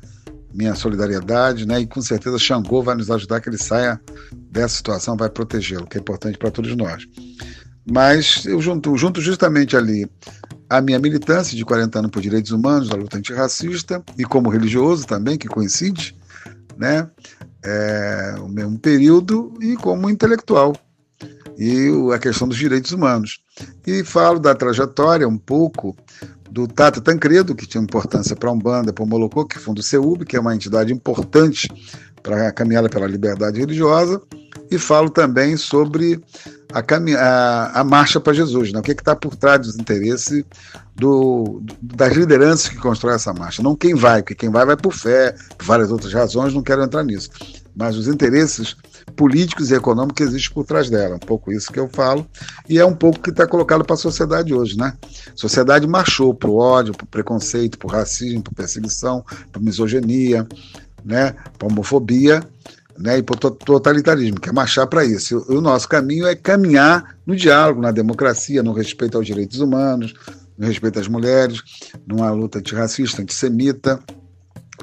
minha 0.54 0.76
solidariedade, 0.76 1.66
né? 1.66 1.80
E 1.80 1.88
com 1.88 2.02
certeza 2.02 2.38
Xangô 2.38 2.82
vai 2.82 2.96
nos 2.96 3.10
ajudar 3.10 3.42
que 3.42 3.50
ele 3.50 3.58
saia 3.58 4.00
dessa 4.34 4.76
situação, 4.76 5.16
vai 5.16 5.30
protegê-lo, 5.30 5.88
que 5.88 5.98
é 5.98 6.02
importante 6.02 6.38
para 6.38 6.52
todos 6.52 6.76
nós. 6.76 7.08
Mas 7.90 8.46
eu 8.46 8.62
junto, 8.62 8.96
junto 8.98 9.22
justamente 9.22 9.76
ali 9.76 10.10
a 10.70 10.80
minha 10.82 11.00
militância 11.00 11.58
de 11.58 11.66
40 11.66 12.00
anos 12.00 12.12
por 12.12 12.22
direitos 12.22 12.52
humanos, 12.52 12.92
a 12.92 12.96
luta 12.96 13.18
antirracista, 13.18 14.02
e 14.18 14.24
como 14.24 14.50
religioso 14.50 15.06
também, 15.06 15.38
que 15.38 15.48
coincide, 15.48 16.16
né? 16.78 17.10
É, 17.64 18.36
o 18.40 18.48
mesmo 18.48 18.80
período, 18.80 19.54
e 19.62 19.76
como 19.76 20.10
intelectual, 20.10 20.74
e 21.58 21.90
a 22.14 22.18
questão 22.18 22.48
dos 22.48 22.58
direitos 22.58 22.92
humanos. 22.92 23.40
E 23.86 24.04
falo 24.04 24.40
da 24.40 24.56
trajetória 24.56 25.28
um 25.28 25.38
pouco 25.38 25.96
do 26.52 26.68
Tata 26.68 27.00
Tancredo, 27.00 27.56
que 27.56 27.66
tinha 27.66 27.82
importância 27.82 28.36
para 28.36 28.50
a 28.50 28.52
Umbanda, 28.52 28.92
para 28.92 29.04
o 29.04 29.08
Molocô, 29.08 29.46
que 29.46 29.58
funda 29.58 29.80
o 29.80 29.84
CEUB, 29.84 30.26
que 30.26 30.36
é 30.36 30.40
uma 30.40 30.54
entidade 30.54 30.92
importante 30.92 31.70
para 32.22 32.50
a 32.50 32.52
caminhada 32.52 32.90
pela 32.90 33.08
liberdade 33.08 33.58
religiosa, 33.60 34.22
e 34.70 34.78
falo 34.78 35.10
também 35.10 35.56
sobre 35.56 36.22
a, 36.74 36.80
a, 36.80 37.80
a 37.80 37.84
marcha 37.84 38.20
para 38.20 38.34
Jesus, 38.34 38.74
né? 38.74 38.80
o 38.80 38.84
que 38.84 38.92
está 38.92 39.16
por 39.16 39.36
trás 39.36 39.62
dos 39.62 39.78
interesses 39.78 40.44
do, 40.96 41.62
das 41.82 42.14
lideranças 42.14 42.68
que 42.68 42.78
constroem 42.78 43.16
essa 43.16 43.34
marcha. 43.34 43.64
Não 43.64 43.76
quem 43.76 43.96
vai, 43.96 44.22
porque 44.22 44.36
quem 44.36 44.50
vai 44.50 44.66
vai 44.66 44.76
por 44.76 44.94
fé, 44.94 45.34
por 45.58 45.66
várias 45.66 45.90
outras 45.90 46.14
razões, 46.14 46.54
não 46.54 46.62
quero 46.62 46.84
entrar 46.84 47.04
nisso. 47.04 47.30
Mas 47.76 47.96
os 47.96 48.08
interesses 48.08 48.76
políticos 49.16 49.72
e 49.72 49.76
econômicos 49.76 50.18
que 50.18 50.24
existem 50.24 50.54
por 50.54 50.66
trás 50.66 50.90
dela. 50.90 51.16
Um 51.16 51.20
pouco 51.20 51.52
isso 51.52 51.72
que 51.72 51.80
eu 51.80 51.90
falo. 51.90 52.26
E 52.68 52.80
é 52.80 52.86
um 52.86 52.96
pouco 52.96 53.20
que 53.20 53.30
está 53.30 53.48
colocado 53.48 53.84
para 53.84 53.94
a 53.94 53.98
sociedade 53.98 54.54
hoje, 54.54 54.78
né? 54.78 54.94
A 55.04 55.36
sociedade 55.36 55.88
marchou 55.88 56.34
para 56.34 56.50
o 56.50 56.58
ódio, 56.58 56.94
para 56.94 57.06
o 57.06 57.08
preconceito, 57.08 57.78
para 57.78 57.88
o 57.88 57.92
racismo, 57.92 58.44
para 58.44 58.54
perseguição, 58.54 59.24
para 59.52 59.62
misoginia, 59.62 60.48
né? 61.04 61.36
para 61.58 61.68
homofobia. 61.68 62.44
Né, 63.00 63.18
e 63.18 63.24
para 63.24 63.48
o 63.48 63.52
totalitarismo, 63.52 64.40
que 64.40 64.50
é 64.50 64.52
marchar 64.52 64.86
para 64.86 65.04
isso. 65.04 65.44
E 65.50 65.56
o 65.56 65.62
nosso 65.62 65.88
caminho 65.90 66.28
é 66.28 66.36
caminhar 66.36 67.16
no 67.26 67.36
diálogo, 67.36 67.82
na 67.82 67.90
democracia, 67.90 68.62
no 68.62 68.74
respeito 68.74 69.18
aos 69.18 69.26
direitos 69.26 69.60
humanos, 69.60 70.14
no 70.56 70.68
respeito 70.68 71.00
às 71.00 71.08
mulheres, 71.08 71.64
numa 72.06 72.30
luta 72.30 72.60
antirracista, 72.60 73.24
antissemita 73.24 74.00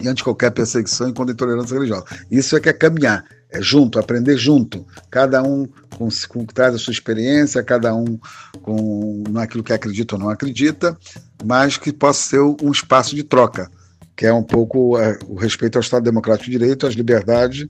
e 0.01 0.09
anti 0.09 0.24
qualquer 0.24 0.51
perseguição 0.51 1.09
e 1.09 1.12
contra 1.12 1.32
a 1.32 1.35
intolerância 1.35 1.74
religiosa. 1.74 2.05
Isso 2.31 2.57
é 2.57 2.61
que 2.61 2.69
é 2.69 2.73
caminhar, 2.73 3.24
é 3.50 3.62
junto, 3.62 3.98
aprender 3.98 4.36
junto, 4.36 4.86
cada 5.10 5.42
um 5.42 5.66
com, 5.96 6.08
com, 6.28 6.44
traz 6.44 6.74
a 6.74 6.78
sua 6.78 6.92
experiência, 6.92 7.62
cada 7.62 7.94
um 7.94 8.18
com 8.62 9.24
naquilo 9.30 9.64
que 9.64 9.72
acredita 9.72 10.14
ou 10.14 10.20
não 10.20 10.28
acredita, 10.28 10.96
mas 11.44 11.76
que 11.76 11.92
possa 11.92 12.28
ser 12.28 12.40
um 12.40 12.70
espaço 12.70 13.16
de 13.16 13.22
troca, 13.22 13.70
que 14.14 14.26
é 14.26 14.32
um 14.32 14.42
pouco 14.42 14.98
é, 14.98 15.18
o 15.26 15.34
respeito 15.34 15.76
ao 15.76 15.82
Estado 15.82 16.04
Democrático 16.04 16.50
de 16.50 16.58
Direito, 16.58 16.86
às 16.86 16.94
liberdades, 16.94 17.66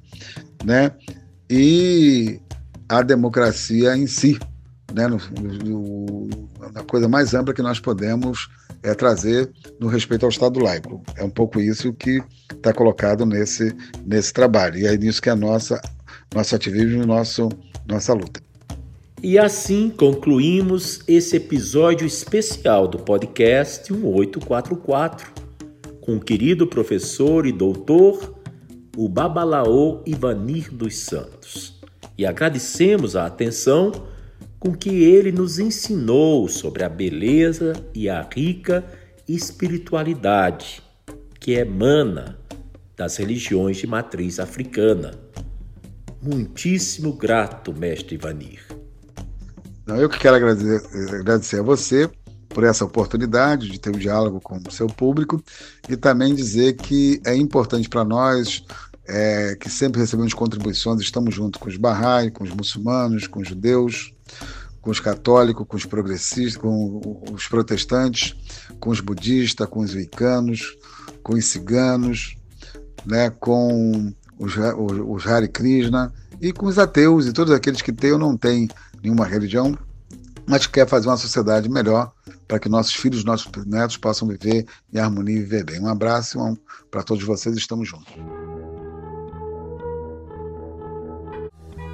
né, 0.64 0.90
e 1.48 2.40
a 2.88 3.02
democracia 3.02 3.96
em 3.96 4.06
si, 4.06 4.38
né, 4.94 5.06
no, 5.06 5.18
no, 5.64 6.28
na 6.72 6.82
coisa 6.82 7.08
mais 7.08 7.34
ampla 7.34 7.54
que 7.54 7.62
nós 7.62 7.78
podemos 7.78 8.48
é 8.82 8.94
trazer 8.94 9.50
no 9.78 9.88
respeito 9.88 10.24
ao 10.24 10.30
Estado 10.30 10.60
laico. 10.60 11.02
É 11.16 11.24
um 11.24 11.30
pouco 11.30 11.60
isso 11.60 11.92
que 11.92 12.22
está 12.50 12.72
colocado 12.72 13.26
nesse, 13.26 13.74
nesse 14.06 14.32
trabalho. 14.32 14.78
E 14.78 14.86
é 14.86 14.96
nisso 14.96 15.20
que 15.20 15.28
é 15.28 15.34
nossa, 15.34 15.80
nosso 16.34 16.54
ativismo 16.54 17.02
e 17.02 17.06
nosso, 17.06 17.48
nossa 17.86 18.12
luta. 18.14 18.40
E 19.22 19.36
assim 19.36 19.90
concluímos 19.90 21.00
esse 21.08 21.36
episódio 21.36 22.06
especial 22.06 22.86
do 22.86 22.98
podcast 22.98 23.92
1844 23.92 25.48
com 26.00 26.16
o 26.16 26.20
querido 26.20 26.66
professor 26.66 27.44
e 27.44 27.52
doutor, 27.52 28.34
o 28.96 29.10
Babalaô 29.10 30.00
Ivanir 30.06 30.72
dos 30.72 30.96
Santos. 30.96 31.78
E 32.16 32.24
agradecemos 32.24 33.14
a 33.14 33.26
atenção 33.26 33.92
com 34.58 34.72
que 34.72 34.90
ele 35.04 35.30
nos 35.30 35.58
ensinou 35.58 36.48
sobre 36.48 36.84
a 36.84 36.88
beleza 36.88 37.72
e 37.94 38.08
a 38.08 38.22
rica 38.22 38.84
espiritualidade 39.26 40.82
que 41.38 41.52
emana 41.52 42.38
das 42.96 43.16
religiões 43.16 43.76
de 43.76 43.86
matriz 43.86 44.40
africana. 44.40 45.12
Muitíssimo 46.20 47.12
grato, 47.12 47.72
mestre 47.72 48.16
Ivanir. 48.16 48.60
Eu 49.86 50.08
que 50.08 50.18
quero 50.18 50.36
agradecer, 50.36 51.14
agradecer 51.14 51.60
a 51.60 51.62
você 51.62 52.10
por 52.48 52.64
essa 52.64 52.84
oportunidade 52.84 53.70
de 53.70 53.78
ter 53.78 53.90
um 53.90 53.98
diálogo 53.98 54.40
com 54.40 54.56
o 54.56 54.70
seu 54.70 54.88
público 54.88 55.42
e 55.88 55.96
também 55.96 56.34
dizer 56.34 56.74
que 56.74 57.20
é 57.24 57.36
importante 57.36 57.88
para 57.88 58.04
nós 58.04 58.64
é, 59.06 59.56
que 59.56 59.70
sempre 59.70 60.00
recebemos 60.00 60.34
contribuições, 60.34 61.00
estamos 61.00 61.34
junto 61.34 61.58
com 61.58 61.68
os 61.68 61.76
Bahá'í, 61.76 62.30
com 62.30 62.44
os 62.44 62.50
muçulmanos, 62.50 63.26
com 63.26 63.40
os 63.40 63.48
judeus, 63.48 64.12
com 64.88 64.92
os 64.92 65.00
católicos, 65.00 65.66
com 65.68 65.76
os 65.76 65.84
progressistas, 65.84 66.56
com 66.56 66.98
os 67.30 67.46
protestantes, 67.46 68.34
com 68.80 68.88
os 68.88 69.00
budistas, 69.00 69.68
com 69.68 69.80
os 69.80 69.92
wicanos, 69.92 70.78
com 71.22 71.34
os 71.34 71.44
ciganos, 71.44 72.38
né, 73.04 73.28
com 73.28 74.14
os, 74.38 74.54
os, 74.56 75.26
Hare 75.26 75.46
Krishna 75.46 76.10
e 76.40 76.54
com 76.54 76.64
os 76.64 76.78
ateus 76.78 77.26
e 77.26 77.34
todos 77.34 77.52
aqueles 77.52 77.82
que 77.82 77.92
têm 77.92 78.12
ou 78.12 78.18
não 78.18 78.34
têm 78.34 78.66
nenhuma 79.02 79.26
religião, 79.26 79.76
mas 80.46 80.66
que 80.66 80.72
quer 80.72 80.88
fazer 80.88 81.08
uma 81.08 81.18
sociedade 81.18 81.68
melhor 81.68 82.10
para 82.46 82.58
que 82.58 82.70
nossos 82.70 82.94
filhos, 82.94 83.24
nossos 83.24 83.52
netos 83.66 83.98
possam 83.98 84.26
viver 84.26 84.66
em 84.90 84.98
harmonia 84.98 85.36
e 85.36 85.40
viver 85.40 85.64
bem. 85.64 85.80
Um 85.80 85.88
abraço 85.88 86.40
um, 86.40 86.56
para 86.90 87.02
todos 87.02 87.22
vocês, 87.24 87.54
estamos 87.58 87.86
juntos. 87.86 88.14